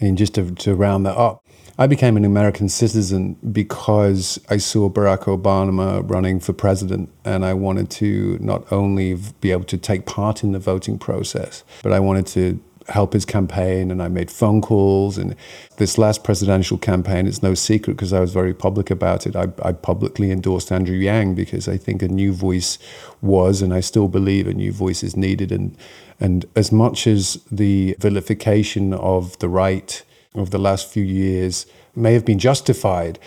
And 0.00 0.16
just 0.16 0.34
to, 0.34 0.50
to 0.52 0.74
round 0.74 1.06
that 1.06 1.16
up, 1.16 1.44
I 1.80 1.86
became 1.86 2.16
an 2.16 2.24
American 2.24 2.68
citizen 2.68 3.36
because 3.52 4.40
I 4.50 4.56
saw 4.56 4.90
Barack 4.90 5.24
Obama 5.24 6.02
running 6.10 6.40
for 6.40 6.52
president, 6.52 7.08
and 7.24 7.44
I 7.44 7.54
wanted 7.54 7.88
to 7.90 8.36
not 8.40 8.70
only 8.72 9.16
be 9.40 9.52
able 9.52 9.64
to 9.64 9.78
take 9.78 10.04
part 10.04 10.42
in 10.42 10.50
the 10.50 10.58
voting 10.58 10.98
process, 10.98 11.62
but 11.84 11.92
I 11.92 12.00
wanted 12.00 12.26
to 12.28 12.60
help 12.88 13.12
his 13.12 13.24
campaign 13.24 13.90
and 13.90 14.02
I 14.02 14.08
made 14.08 14.30
phone 14.30 14.60
calls. 14.60 15.18
And 15.18 15.36
this 15.76 15.98
last 15.98 16.24
presidential 16.24 16.78
campaign, 16.78 17.26
it's 17.26 17.42
no 17.42 17.54
secret 17.54 17.94
because 17.94 18.12
I 18.12 18.20
was 18.20 18.32
very 18.32 18.54
public 18.54 18.90
about 18.90 19.26
it. 19.26 19.36
I, 19.36 19.48
I, 19.62 19.72
publicly 19.72 20.30
endorsed 20.30 20.72
Andrew 20.72 20.96
Yang 20.96 21.34
because 21.34 21.68
I 21.68 21.76
think 21.76 22.02
a 22.02 22.08
new 22.08 22.32
voice 22.32 22.78
was, 23.20 23.60
and 23.60 23.74
I 23.74 23.80
still 23.80 24.08
believe 24.08 24.46
a 24.46 24.54
new 24.54 24.72
voice 24.72 25.02
is 25.02 25.16
needed. 25.16 25.52
And, 25.52 25.76
and 26.18 26.46
as 26.56 26.72
much 26.72 27.06
as 27.06 27.34
the 27.52 27.94
vilification 28.00 28.94
of 28.94 29.38
the 29.38 29.50
right 29.50 30.02
of 30.34 30.50
the 30.50 30.58
last 30.58 30.88
few 30.88 31.04
years 31.04 31.66
may 31.94 32.12
have 32.14 32.24
been 32.24 32.38
justified. 32.38 33.18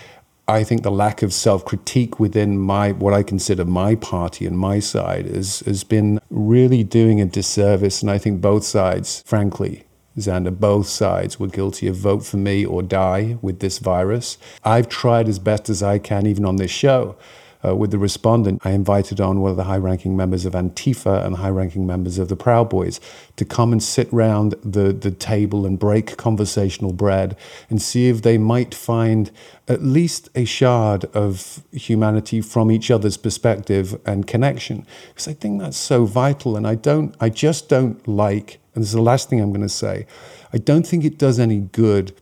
I 0.48 0.64
think 0.64 0.82
the 0.82 0.90
lack 0.90 1.22
of 1.22 1.32
self 1.32 1.64
critique 1.64 2.18
within 2.18 2.58
my 2.58 2.92
what 2.92 3.14
I 3.14 3.22
consider 3.22 3.64
my 3.64 3.94
party 3.94 4.46
and 4.46 4.58
my 4.58 4.80
side 4.80 5.26
has, 5.26 5.60
has 5.60 5.84
been 5.84 6.20
really 6.30 6.82
doing 6.82 7.20
a 7.20 7.26
disservice. 7.26 8.02
And 8.02 8.10
I 8.10 8.18
think 8.18 8.40
both 8.40 8.64
sides, 8.64 9.22
frankly, 9.24 9.84
Xander, 10.18 10.58
both 10.58 10.88
sides 10.88 11.40
were 11.40 11.46
guilty 11.46 11.86
of 11.86 11.96
vote 11.96 12.24
for 12.24 12.36
me 12.36 12.66
or 12.66 12.82
die 12.82 13.38
with 13.40 13.60
this 13.60 13.78
virus. 13.78 14.36
I've 14.64 14.88
tried 14.88 15.28
as 15.28 15.38
best 15.38 15.70
as 15.70 15.82
I 15.82 15.98
can, 15.98 16.26
even 16.26 16.44
on 16.44 16.56
this 16.56 16.70
show, 16.70 17.16
uh, 17.64 17.76
with 17.76 17.90
the 17.90 17.98
respondent, 17.98 18.60
I 18.64 18.70
invited 18.70 19.20
on 19.20 19.40
one 19.40 19.50
of 19.50 19.56
the 19.56 19.64
high 19.64 19.76
ranking 19.76 20.16
members 20.16 20.44
of 20.44 20.54
Antifa 20.54 21.24
and 21.24 21.36
high 21.36 21.50
ranking 21.50 21.86
members 21.86 22.18
of 22.18 22.28
the 22.28 22.36
Proud 22.36 22.68
Boys 22.68 23.00
to 23.36 23.44
come 23.44 23.72
and 23.72 23.82
sit 23.82 24.12
round 24.12 24.54
the, 24.64 24.92
the 24.92 25.10
table 25.10 25.64
and 25.64 25.78
break 25.78 26.16
conversational 26.16 26.92
bread 26.92 27.36
and 27.70 27.80
see 27.80 28.08
if 28.08 28.22
they 28.22 28.38
might 28.38 28.74
find 28.74 29.30
at 29.68 29.82
least 29.82 30.28
a 30.34 30.44
shard 30.44 31.04
of 31.14 31.62
humanity 31.72 32.40
from 32.40 32.70
each 32.70 32.90
other's 32.90 33.16
perspective 33.16 34.00
and 34.04 34.26
connection. 34.26 34.86
Because 35.08 35.28
I 35.28 35.34
think 35.34 35.60
that's 35.60 35.76
so 35.76 36.04
vital. 36.04 36.56
And 36.56 36.66
I 36.66 36.74
don't, 36.74 37.14
I 37.20 37.28
just 37.28 37.68
don't 37.68 38.06
like, 38.08 38.58
and 38.74 38.82
this 38.82 38.88
is 38.88 38.94
the 38.94 39.02
last 39.02 39.30
thing 39.30 39.40
I'm 39.40 39.50
going 39.50 39.62
to 39.62 39.68
say, 39.68 40.06
I 40.52 40.58
don't 40.58 40.86
think 40.86 41.04
it 41.04 41.16
does 41.16 41.38
any 41.38 41.60
good 41.60 42.12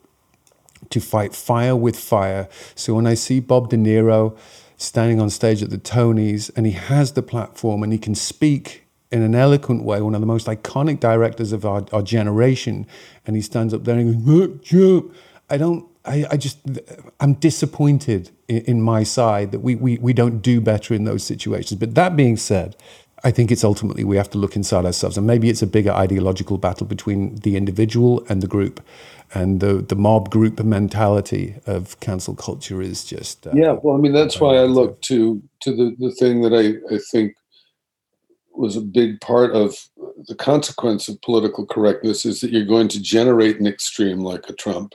to 0.91 1.01
fight 1.01 1.35
fire 1.35 1.77
with 1.77 1.99
fire. 1.99 2.49
So 2.75 2.95
when 2.95 3.07
I 3.07 3.15
see 3.15 3.41
Bob 3.41 3.71
De 3.71 3.77
Niro, 3.77 4.37
standing 4.81 5.21
on 5.21 5.29
stage 5.29 5.63
at 5.63 5.71
the 5.71 5.79
Tonys, 5.79 6.51
and 6.57 6.65
he 6.67 6.73
has 6.73 7.13
the 7.13 7.23
platform 7.23 7.83
and 7.83 7.93
he 7.93 7.99
can 7.99 8.15
speak 8.15 8.87
in 9.13 9.23
an 9.23 9.35
eloquent 9.35 9.83
way, 9.83 10.01
one 10.01 10.15
of 10.15 10.21
the 10.21 10.27
most 10.27 10.47
iconic 10.47 11.01
directors 11.01 11.53
of 11.53 11.67
our, 11.67 11.85
our 11.93 12.03
generation, 12.03 12.87
and 13.27 13.37
he 13.37 13.43
stands 13.43 13.75
up 13.75 13.85
there 13.85 13.99
and 13.99 14.25
goes, 14.25 15.03
I 15.51 15.59
don't, 15.59 15.87
I, 16.05 16.25
I 16.31 16.37
just, 16.37 16.59
I'm 17.19 17.35
disappointed 17.35 18.31
in, 18.49 18.63
in 18.63 18.83
my 18.83 19.03
side 19.03 19.51
that 19.51 19.61
we, 19.61 19.75
we, 19.75 19.99
we 19.99 20.13
don't 20.13 20.41
do 20.41 20.61
better 20.61 20.95
in 20.95 21.05
those 21.05 21.25
situations. 21.25 21.79
But 21.79 21.95
that 21.97 22.17
being 22.17 22.37
said, 22.37 22.77
I 23.23 23.33
think 23.33 23.51
it's 23.51 23.65
ultimately 23.65 24.05
we 24.05 24.17
have 24.17 24.31
to 24.31 24.39
look 24.39 24.57
inside 24.57 24.87
ourselves, 24.87 25.19
and 25.19 25.27
maybe 25.27 25.51
it's 25.51 25.61
a 25.61 25.67
bigger 25.67 25.91
ideological 25.91 26.57
battle 26.57 26.87
between 26.87 27.35
the 27.37 27.57
individual 27.57 28.25
and 28.31 28.43
the 28.43 28.47
group, 28.47 28.81
and 29.35 29.61
the 29.61 29.75
the 29.75 29.97
mob 29.97 30.31
group 30.31 30.63
mentality 30.63 31.55
of 31.67 31.99
cancel 32.01 32.35
culture 32.35 32.83
is 32.83 33.05
just 33.05 33.47
uh, 33.47 33.53
yeah. 33.55 33.73
Well, 33.73 33.97
I 33.97 34.01
mean 34.01 34.13
that's 34.13 34.41
why 34.41 34.57
I 34.57 34.65
look 34.65 35.01
to 35.03 35.43
to 35.61 35.75
the 35.75 35.97
the 35.99 36.13
thing 36.13 36.43
that 36.43 36.55
I 36.55 36.95
I 36.95 36.99
think 37.11 37.35
was 38.53 38.77
a 38.77 38.81
big 38.81 39.21
part 39.21 39.53
of 39.53 39.77
the 40.29 40.35
consequence 40.35 41.09
of 41.09 41.21
political 41.23 41.65
correctness 41.65 42.27
is 42.27 42.41
that 42.41 42.51
you're 42.51 42.65
going 42.65 42.89
to 42.89 43.01
generate 43.01 43.59
an 43.61 43.67
extreme 43.67 44.21
like 44.21 44.49
a 44.49 44.53
Trump. 44.53 44.95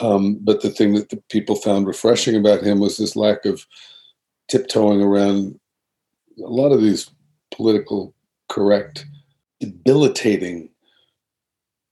Um, 0.00 0.38
but 0.40 0.62
the 0.62 0.70
thing 0.70 0.94
that 0.94 1.08
the 1.10 1.22
people 1.28 1.56
found 1.56 1.86
refreshing 1.86 2.36
about 2.36 2.62
him 2.62 2.80
was 2.80 2.96
this 2.96 3.16
lack 3.16 3.44
of 3.44 3.64
tiptoeing 4.48 5.02
around 5.02 5.58
a 6.38 6.48
lot 6.48 6.72
of 6.72 6.80
these 6.80 7.10
political 7.50 8.14
correct, 8.48 9.06
debilitating, 9.60 10.70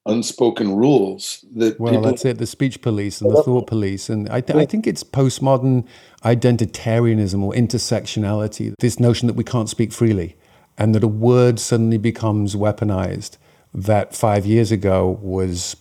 unspoken 0.07 0.75
rules 0.75 1.45
that. 1.55 1.79
Well, 1.79 1.93
people, 1.93 2.11
that's 2.11 2.25
it. 2.25 2.39
The 2.39 2.47
speech 2.47 2.81
police 2.81 3.21
and 3.21 3.31
the 3.31 3.43
thought 3.43 3.67
police, 3.67 4.09
and 4.09 4.29
I, 4.29 4.41
th- 4.41 4.57
I 4.57 4.67
think 4.67 4.87
it's 4.87 5.05
postmodern 5.05 5.87
identitarianism 6.25 7.43
or 7.43 7.53
intersectionality. 7.53 8.75
This 8.79 8.99
notion 9.01 9.27
that 9.27 9.35
we 9.35 9.45
can't 9.45 9.69
speak 9.69 9.93
freely, 9.93 10.37
and 10.79 10.95
that 10.95 11.05
a 11.05 11.09
word 11.09 11.59
suddenly 11.59 11.99
becomes 11.99 12.55
weaponized. 12.55 13.37
That 13.75 14.15
five 14.15 14.47
years 14.47 14.73
ago 14.73 15.19
was 15.21 15.77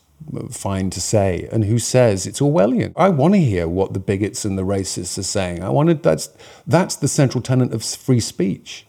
fine 0.50 0.90
to 0.90 1.00
say 1.00 1.48
and 1.52 1.66
who 1.66 1.78
says 1.78 2.26
it's 2.26 2.40
orwellian 2.40 2.92
i 2.96 3.10
want 3.10 3.34
to 3.34 3.40
hear 3.40 3.68
what 3.68 3.94
the 3.94 4.00
bigots 4.00 4.44
and 4.44 4.58
the 4.58 4.64
racists 4.64 5.20
are 5.20 5.24
saying 5.24 5.62
i 5.62 5.70
wanted 5.70 6.02
that's 6.02 6.30
that's 6.66 6.96
the 6.96 7.08
central 7.08 7.42
tenet 7.42 7.72
of 7.72 7.84
free 7.84 8.20
speech 8.20 8.88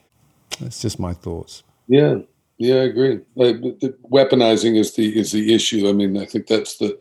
that's 0.61 0.81
just 0.81 0.99
my 0.99 1.13
thoughts. 1.13 1.63
Yeah, 1.89 2.17
yeah, 2.59 2.77
I 2.77 2.85
agree. 2.85 3.21
Weaponizing 3.37 4.79
is 4.79 4.95
the 4.95 5.19
is 5.19 5.33
the 5.33 5.55
issue. 5.55 5.89
I 5.89 5.93
mean, 5.93 6.17
I 6.17 6.25
think 6.25 6.47
that's 6.47 6.79
the 6.79 6.99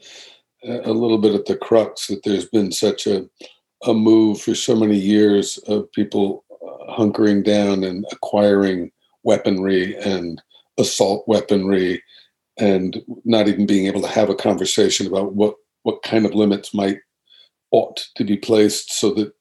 a 0.63 0.91
little 0.91 1.17
bit 1.17 1.35
at 1.35 1.45
the 1.45 1.55
crux 1.55 2.07
that 2.07 2.23
there's 2.23 2.45
been 2.45 2.71
such 2.71 3.07
a 3.07 3.29
a 3.85 3.93
move 3.93 4.41
for 4.41 4.55
so 4.55 4.75
many 4.75 4.97
years 4.97 5.57
of 5.67 5.91
people 5.91 6.43
uh, 6.51 6.91
hunkering 6.97 7.43
down 7.43 7.83
and 7.83 8.05
acquiring 8.11 8.91
weaponry 9.23 9.95
and 9.97 10.41
assault 10.77 11.23
weaponry 11.27 12.01
and 12.57 13.01
not 13.25 13.47
even 13.47 13.65
being 13.65 13.85
able 13.85 14.01
to 14.01 14.07
have 14.07 14.29
a 14.29 14.35
conversation 14.35 15.07
about 15.07 15.33
what 15.33 15.55
what 15.83 16.01
kind 16.03 16.25
of 16.25 16.33
limits 16.33 16.73
might 16.73 16.97
ought 17.71 17.97
to 18.15 18.23
be 18.23 18.37
placed 18.37 18.93
so 18.93 19.11
that 19.11 19.31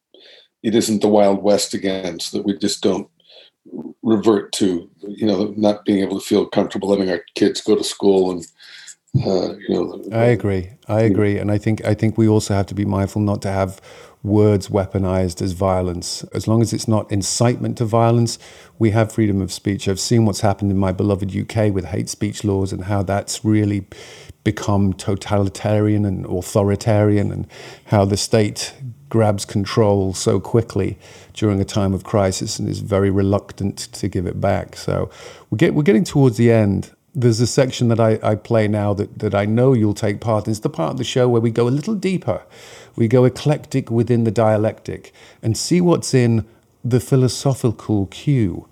it 0.63 0.75
isn't 0.75 1.01
the 1.01 1.09
wild 1.09 1.43
west 1.43 1.75
again 1.75 2.19
so 2.21 2.37
that 2.37 2.47
we 2.47 2.57
just 2.59 2.83
don't 2.83 3.09
revert 4.03 4.53
to 4.53 4.89
you 5.01 5.27
know 5.27 5.55
not 5.57 5.85
being 5.85 6.01
able 6.01 6.19
to 6.21 6.25
feel 6.25 6.47
comfortable 6.47 6.89
letting 6.89 7.11
our 7.11 7.25
kids 7.35 7.61
go 7.61 7.75
to 7.75 7.85
school 7.85 8.31
and 8.31 8.47
uh, 9.27 9.55
you 9.69 9.75
know 9.75 10.03
i 10.13 10.25
agree. 10.25 10.71
I 10.89 11.03
agree. 11.03 11.39
And 11.39 11.51
i 11.51 11.59
think 11.59 11.85
i 11.85 11.95
think 11.95 12.19
we 12.19 12.29
also 12.29 12.55
have 12.55 12.67
to 12.67 12.75
be 12.75 12.85
mindful 12.85 13.23
not 13.23 13.43
to 13.43 13.51
have 13.51 13.81
words 14.23 14.69
weaponized 14.69 15.43
as 15.43 15.53
violence. 15.53 16.23
As 16.33 16.49
long 16.49 16.63
as 16.63 16.73
it's 16.73 16.89
not 16.89 17.13
incitement 17.13 17.77
to 17.79 17.85
violence 17.85 18.39
we 18.79 18.91
have 18.91 19.13
freedom 19.13 19.41
of 19.41 19.53
speech. 19.53 19.89
I've 19.89 20.01
seen 20.01 20.25
what's 20.25 20.41
happened 20.41 20.71
in 20.71 20.79
my 20.79 20.93
beloved 20.93 21.35
uk 21.37 21.73
with 21.73 21.87
hate 21.87 22.09
speech 22.09 22.45
laws 22.45 22.73
and 22.73 22.85
how 22.85 23.03
that's 23.03 23.45
really 23.45 23.87
become 24.43 24.93
totalitarian 24.93 26.05
and 26.05 26.27
authoritarian 26.27 27.33
and 27.33 27.47
how 27.87 28.05
the 28.05 28.17
state 28.17 28.75
grabs 29.09 29.45
control 29.45 30.15
so 30.15 30.41
quickly 30.41 30.99
during 31.33 31.61
a 31.61 31.65
time 31.65 31.95
of 31.95 32.05
crisis 32.05 32.59
and 32.59 32.69
is 32.69 32.81
very 32.81 33.11
reluctant 33.11 33.79
to 33.79 34.09
give 34.09 34.27
it 34.27 34.41
back. 34.41 34.77
So 34.77 35.11
we're, 35.51 35.59
get, 35.59 35.75
we're 35.75 35.83
getting 35.83 36.05
towards 36.05 36.37
the 36.37 36.51
end. 36.51 36.91
There's 37.15 37.41
a 37.41 37.47
section 37.47 37.89
that 37.89 38.01
I, 38.01 38.19
I 38.23 38.35
play 38.35 38.67
now 38.67 38.93
that, 38.95 39.21
that 39.21 39.35
I 39.35 39.45
know 39.45 39.73
you'll 39.73 39.95
take 39.95 40.21
part 40.21 40.47
in. 40.47 40.51
It's 40.51 40.61
the 40.61 40.71
part 40.71 40.93
of 40.93 40.99
the 40.99 41.05
show 41.05 41.29
where 41.29 41.41
we 41.41 41.51
go 41.51 41.69
a 41.69 41.71
little 41.71 41.95
deeper. 41.95 42.43
We 42.97 43.07
go 43.09 43.25
eclectic 43.25 43.91
within 43.91 44.25
the 44.25 44.31
dialectic 44.31 45.13
and 45.43 45.57
see 45.57 45.81
what's 45.81 46.13
in 46.13 46.45
the 46.85 47.01
philosophical 47.01 48.07
queue. 48.07 48.69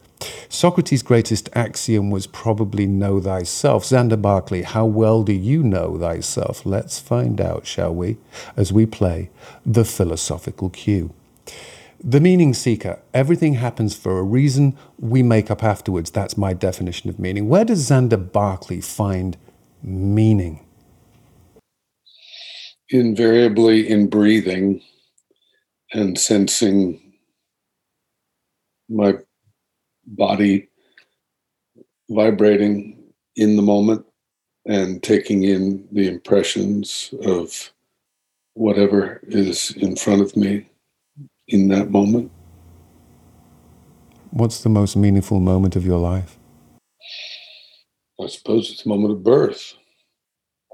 Socrates' 0.49 1.03
greatest 1.03 1.49
axiom 1.55 2.11
was 2.11 2.27
probably 2.27 2.87
know 2.87 3.20
thyself. 3.20 3.85
Xander 3.85 4.20
Berkeley, 4.20 4.62
how 4.62 4.85
well 4.85 5.23
do 5.23 5.33
you 5.33 5.62
know 5.62 5.99
thyself? 5.99 6.64
Let's 6.66 7.01
find 7.01 7.41
out, 7.41 7.66
shall 7.66 7.95
we, 7.95 8.18
as 8.57 8.73
we 8.73 8.87
play 8.87 9.31
the 9.64 9.85
philosophical 9.85 10.70
cue. 10.70 11.12
The 12.05 12.20
meaning 12.20 12.53
seeker. 12.53 12.99
Everything 13.14 13.55
happens 13.55 13.95
for 13.95 14.18
a 14.18 14.23
reason, 14.25 14.77
we 14.99 15.23
make 15.23 15.51
up 15.51 15.62
afterwards. 15.62 16.11
That's 16.11 16.37
my 16.37 16.53
definition 16.53 17.09
of 17.09 17.18
meaning. 17.18 17.49
Where 17.49 17.64
does 17.64 17.89
Xander 17.89 18.33
Berkeley 18.33 18.81
find 18.81 19.37
meaning? 19.83 20.64
Invariably 22.89 23.89
in 23.89 24.09
breathing 24.09 24.83
and 25.93 26.18
sensing 26.18 27.01
my 28.89 29.14
body 30.07 30.69
vibrating 32.11 33.03
in 33.37 33.57
the 33.57 33.63
moment 33.63 34.05
and 34.67 35.03
taking 35.03 35.43
in 35.45 35.87
the 35.93 36.09
impressions 36.09 37.13
of 37.25 37.73
whatever 38.55 39.21
is 39.25 39.73
in 39.77 39.97
front 39.97 40.21
of 40.23 40.37
me 40.37 40.69
in 41.49 41.69
that 41.69 41.91
moment. 41.91 42.31
What's 44.31 44.63
the 44.63 44.69
most 44.69 44.97
meaningful 44.97 45.41
moment 45.41 45.77
of 45.77 45.85
your 45.85 45.99
life? 45.99 46.39
I 48.21 48.29
suppose 48.29 48.71
it's 48.71 48.85
the 48.85 48.89
moment 48.89 49.13
of 49.13 49.23
birth. 49.23 49.75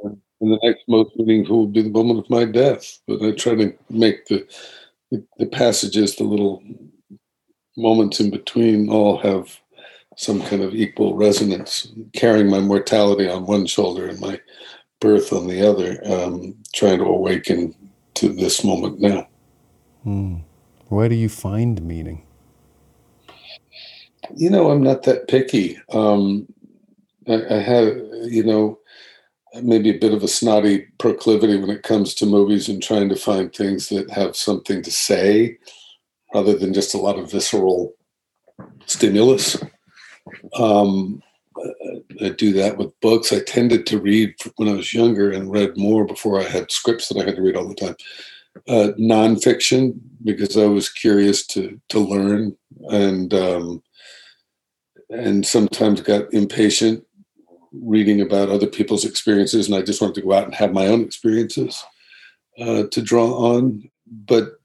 And 0.05 0.21
the 0.41 0.59
next 0.63 0.85
most 0.87 1.17
meaningful 1.17 1.61
will 1.61 1.67
be 1.67 1.83
the 1.83 1.91
moment 1.91 2.21
of 2.21 2.31
my 2.31 2.45
death. 2.45 3.01
But 3.09 3.23
I 3.23 3.33
try 3.33 3.57
to 3.57 3.75
make 3.91 4.27
the, 4.27 4.47
the, 5.11 5.25
the 5.39 5.47
passages, 5.47 6.19
a 6.21 6.25
little 6.25 6.63
moments 7.79 8.21
in 8.21 8.31
between 8.31 8.91
all 8.91 9.19
have 9.19 9.59
some 10.17 10.43
kind 10.43 10.63
of 10.63 10.75
equal 10.75 11.15
resonance, 11.15 11.93
carrying 12.13 12.51
my 12.51 12.59
mortality 12.59 13.29
on 13.29 13.47
one 13.47 13.67
shoulder 13.67 14.09
and 14.09 14.21
my 14.21 14.41
birth 15.01 15.33
on 15.33 15.47
the 15.47 15.67
other, 15.67 16.01
um, 16.13 16.57
trying 16.75 16.99
to 16.99 17.05
awaken 17.05 17.73
to 18.15 18.29
this 18.31 18.65
moment 18.65 19.01
now. 19.01 19.29
Hmm. 20.03 20.39
Where 20.89 21.09
do 21.09 21.15
you 21.15 21.29
find 21.29 21.81
meaning? 21.83 22.25
You 24.35 24.51
know, 24.51 24.71
I'm 24.71 24.83
not 24.83 25.05
that 25.05 25.29
picky. 25.29 25.79
Um, 25.93 26.49
I, 27.29 27.55
I 27.55 27.59
have, 27.59 27.87
you 28.25 28.43
know, 28.43 28.81
maybe 29.63 29.91
a 29.91 29.99
bit 29.99 30.13
of 30.13 30.23
a 30.23 30.29
snotty 30.29 30.87
proclivity 30.99 31.57
when 31.57 31.71
it 31.71 31.83
comes 31.83 32.15
to 32.15 32.27
movies 32.27 32.69
and 32.69 32.83
trying 32.83 33.09
to 33.09 33.17
find 33.17 33.53
things 33.53 33.89
that 33.91 34.11
have 34.11 34.37
something 34.37 34.83
to 34.83 34.91
say 34.91 35.59
rather 36.35 36.57
than 36.57 36.75
just 36.75 36.95
a 36.95 36.99
lot 36.99 37.19
of 37.19 37.31
visceral 37.31 37.95
stimulus. 38.87 39.57
Um, 40.57 41.23
I 42.21 42.31
do 42.31 42.53
that 42.55 42.77
with 42.77 42.99
books. 43.01 43.33
I 43.33 43.41
tended 43.41 43.87
to 43.87 44.01
read 44.01 44.35
when 44.57 44.69
I 44.69 44.73
was 44.73 44.95
younger 44.95 45.31
and 45.31 45.51
read 45.51 45.77
more 45.77 46.05
before 46.05 46.41
I 46.41 46.45
had 46.45 46.71
scripts 46.71 47.09
that 47.09 47.21
I 47.21 47.25
had 47.25 47.37
to 47.37 47.43
read 47.43 47.57
all 47.57 47.69
the 47.69 47.75
time. 47.75 47.97
Uh, 48.67 48.93
nonfiction 48.99 49.99
because 50.25 50.57
I 50.57 50.67
was 50.67 50.89
curious 50.89 51.47
to 51.49 51.81
to 51.91 52.01
learn 52.01 52.57
and 52.89 53.33
um, 53.33 53.83
and 55.11 55.47
sometimes 55.47 56.01
got 56.01 56.33
impatient 56.35 57.05
reading 57.73 58.21
about 58.21 58.49
other 58.49 58.67
people's 58.67 59.05
experiences, 59.05 59.67
and 59.67 59.77
I 59.77 59.83
just 59.83 60.01
wanted 60.01 60.17
to 60.17 60.23
go 60.23 60.33
out 60.33 60.45
and 60.45 60.55
have 60.55 60.73
my 60.73 60.87
own 60.87 61.03
experiences 61.03 61.85
uh, 62.59 62.85
to 62.91 63.03
draw 63.03 63.55
on. 63.55 63.89
But 64.07 64.59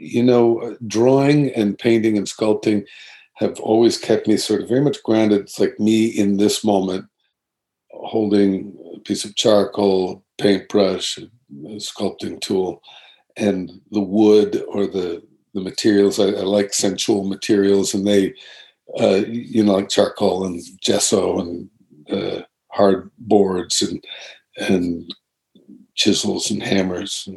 you 0.00 0.22
know, 0.22 0.76
drawing 0.86 1.50
and 1.54 1.78
painting 1.78 2.16
and 2.16 2.26
sculpting 2.26 2.86
have 3.34 3.60
always 3.60 3.98
kept 3.98 4.26
me 4.26 4.36
sort 4.36 4.62
of 4.62 4.68
very 4.68 4.80
much 4.80 5.02
grounded. 5.02 5.40
It's 5.40 5.60
like 5.60 5.78
me 5.78 6.06
in 6.06 6.36
this 6.36 6.64
moment, 6.64 7.06
holding 7.90 8.76
a 8.96 9.00
piece 9.00 9.24
of 9.24 9.36
charcoal, 9.36 10.24
paintbrush, 10.38 11.18
sculpting 11.76 12.40
tool, 12.40 12.82
and 13.36 13.70
the 13.90 14.00
wood 14.00 14.62
or 14.68 14.86
the 14.86 15.22
the 15.54 15.60
materials. 15.60 16.20
I, 16.20 16.26
I 16.26 16.42
like 16.42 16.72
sensual 16.72 17.24
materials, 17.24 17.94
and 17.94 18.06
they, 18.06 18.34
uh, 19.00 19.22
you 19.26 19.64
know, 19.64 19.74
like 19.74 19.88
charcoal 19.88 20.46
and 20.46 20.60
gesso 20.80 21.40
and 21.40 21.70
uh, 22.10 22.42
hard 22.68 23.10
boards 23.18 23.82
and 23.82 24.02
and 24.56 25.12
chisels 26.00 26.50
and 26.50 26.62
hammers, 26.62 27.28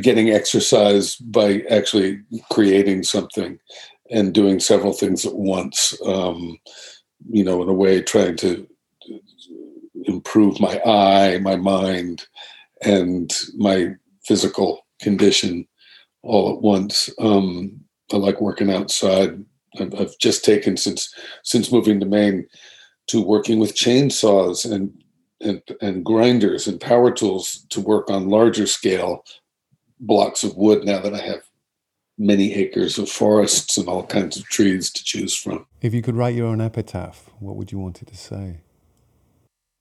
getting 0.00 0.30
exercise 0.30 1.16
by 1.16 1.64
actually 1.68 2.20
creating 2.52 3.02
something 3.02 3.58
and 4.12 4.32
doing 4.32 4.60
several 4.60 4.92
things 4.92 5.26
at 5.26 5.34
once. 5.34 5.98
Um, 6.06 6.56
you 7.28 7.42
know, 7.42 7.60
in 7.64 7.68
a 7.68 7.74
way, 7.74 8.00
trying 8.00 8.36
to 8.36 8.64
improve 10.04 10.60
my 10.60 10.80
eye, 10.86 11.38
my 11.38 11.56
mind, 11.56 12.28
and 12.82 13.34
my 13.56 13.96
physical 14.24 14.86
condition 15.00 15.66
all 16.22 16.54
at 16.54 16.62
once. 16.62 17.10
Um, 17.18 17.80
I 18.12 18.18
like 18.18 18.40
working 18.40 18.72
outside. 18.72 19.44
I've 19.80 20.16
just 20.18 20.44
taken 20.44 20.76
since 20.76 21.12
since 21.42 21.72
moving 21.72 21.98
to 21.98 22.06
Maine 22.06 22.46
to 23.08 23.20
working 23.20 23.58
with 23.58 23.74
chainsaws 23.74 24.70
and 24.70 24.92
and, 25.40 25.62
and 25.80 26.04
grinders 26.04 26.66
and 26.66 26.80
power 26.80 27.10
tools 27.10 27.66
to 27.70 27.80
work 27.80 28.10
on 28.10 28.28
larger 28.28 28.66
scale 28.66 29.24
blocks 30.00 30.44
of 30.44 30.56
wood 30.56 30.84
now 30.84 31.00
that 31.00 31.14
I 31.14 31.20
have 31.20 31.42
many 32.18 32.54
acres 32.54 32.98
of 32.98 33.10
forests 33.10 33.76
and 33.76 33.88
all 33.88 34.06
kinds 34.06 34.36
of 34.36 34.44
trees 34.44 34.90
to 34.90 35.04
choose 35.04 35.34
from. 35.34 35.66
If 35.82 35.92
you 35.92 36.02
could 36.02 36.16
write 36.16 36.34
your 36.34 36.46
own 36.46 36.60
epitaph, 36.60 37.30
what 37.38 37.56
would 37.56 37.72
you 37.72 37.78
want 37.78 38.02
it 38.02 38.08
to 38.08 38.16
say? 38.16 38.58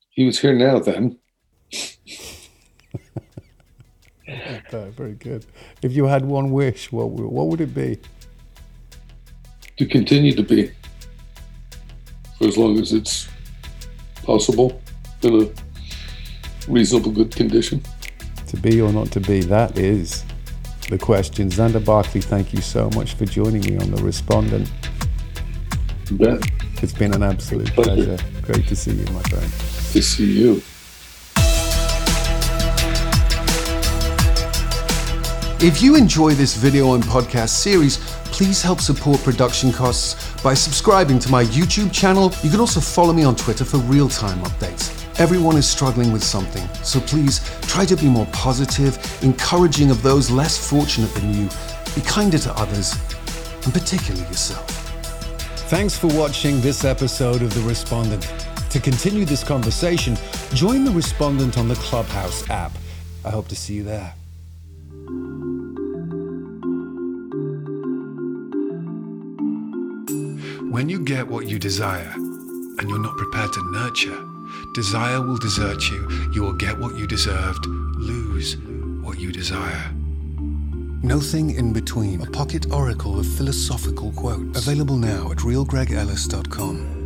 He 0.09 0.25
was 0.25 0.39
here 0.39 0.53
now 0.53 0.79
then. 0.79 1.17
very 4.71 5.13
good. 5.13 5.45
If 5.81 5.93
you 5.93 6.05
had 6.05 6.25
one 6.25 6.51
wish, 6.51 6.91
what 6.91 7.09
what 7.09 7.47
would 7.47 7.61
it 7.61 7.73
be? 7.73 7.99
To 9.77 9.85
continue 9.85 10.33
to 10.33 10.43
be, 10.43 10.71
for 12.37 12.47
as 12.47 12.57
long 12.57 12.79
as 12.79 12.93
it's 12.93 13.27
possible, 14.23 14.81
in 15.25 15.41
a 15.43 16.71
reasonable 16.71 17.11
good 17.11 17.35
condition. 17.35 17.81
To 18.47 18.57
be 18.57 18.81
or 18.81 18.91
not 18.93 19.11
to 19.11 19.19
be, 19.19 19.41
that 19.41 19.77
is 19.77 20.23
the 20.89 20.97
question. 20.97 21.49
Xander 21.49 21.83
Berkeley, 21.83 22.21
thank 22.21 22.53
you 22.53 22.61
so 22.61 22.89
much 22.91 23.15
for 23.15 23.25
joining 23.25 23.61
me 23.61 23.77
on 23.77 23.91
the 23.91 24.01
Respondent. 24.03 24.71
You 26.09 26.17
bet. 26.17 26.43
It's 26.81 26.93
been 26.93 27.13
an 27.13 27.23
absolute 27.23 27.73
pleasure. 27.73 28.17
pleasure. 28.17 28.41
Great 28.41 28.67
to 28.67 28.75
see 28.75 28.91
you, 28.91 29.05
my 29.05 29.21
friend. 29.23 29.51
To 29.93 30.01
see 30.01 30.39
you. 30.39 30.61
If 35.65 35.81
you 35.81 35.95
enjoy 35.95 36.33
this 36.33 36.55
video 36.55 36.93
and 36.93 37.03
podcast 37.03 37.49
series, 37.49 37.97
please 38.25 38.61
help 38.61 38.81
support 38.81 39.19
production 39.21 39.71
costs 39.71 40.39
by 40.43 40.53
subscribing 40.53 41.17
to 41.19 41.31
my 41.31 41.45
YouTube 41.45 41.91
channel. 41.91 42.31
You 42.43 42.51
can 42.51 42.59
also 42.59 42.79
follow 42.79 43.13
me 43.13 43.23
on 43.23 43.35
Twitter 43.35 43.65
for 43.65 43.77
real 43.77 44.09
time 44.09 44.37
updates. 44.39 44.94
Everyone 45.17 45.55
is 45.55 45.65
struggling 45.65 46.11
with 46.11 46.21
something, 46.21 46.67
so 46.83 46.99
please 46.99 47.39
try 47.61 47.85
to 47.85 47.95
be 47.95 48.07
more 48.07 48.25
positive, 48.33 48.99
encouraging 49.23 49.89
of 49.89 50.03
those 50.03 50.29
less 50.29 50.69
fortunate 50.69 51.13
than 51.13 51.33
you, 51.33 51.47
be 51.95 52.01
kinder 52.01 52.37
to 52.37 52.53
others, 52.57 52.93
and 53.63 53.73
particularly 53.73 54.27
yourself. 54.27 54.69
Thanks 55.69 55.97
for 55.97 56.07
watching 56.07 56.59
this 56.59 56.83
episode 56.83 57.41
of 57.41 57.53
The 57.53 57.61
Respondent. 57.61 58.29
To 58.71 58.79
continue 58.81 59.23
this 59.23 59.41
conversation, 59.41 60.17
join 60.53 60.83
The 60.83 60.91
Respondent 60.91 61.57
on 61.57 61.69
the 61.69 61.75
Clubhouse 61.75 62.49
app. 62.49 62.73
I 63.23 63.29
hope 63.29 63.47
to 63.47 63.55
see 63.55 63.75
you 63.75 63.83
there. 63.83 64.13
When 70.69 70.89
you 70.89 70.99
get 70.99 71.25
what 71.25 71.47
you 71.47 71.57
desire 71.57 72.11
and 72.15 72.89
you're 72.89 72.99
not 72.99 73.15
prepared 73.15 73.53
to 73.53 73.71
nurture, 73.71 74.34
desire 74.75 75.21
will 75.21 75.37
desert 75.37 75.89
you. 75.89 76.29
You 76.33 76.41
will 76.41 76.53
get 76.53 76.77
what 76.77 76.97
you 76.97 77.07
deserved, 77.07 77.65
lose 77.65 78.57
what 79.01 79.17
you 79.17 79.31
desire. 79.31 79.91
Nothing 81.01 81.51
in 81.51 81.71
between. 81.71 82.21
A 82.21 82.29
pocket 82.31 82.71
oracle 82.71 83.17
of 83.17 83.25
philosophical 83.25 84.11
quotes. 84.11 84.67
Available 84.67 84.97
now 84.97 85.31
at 85.31 85.37
realgregellis.com. 85.37 87.04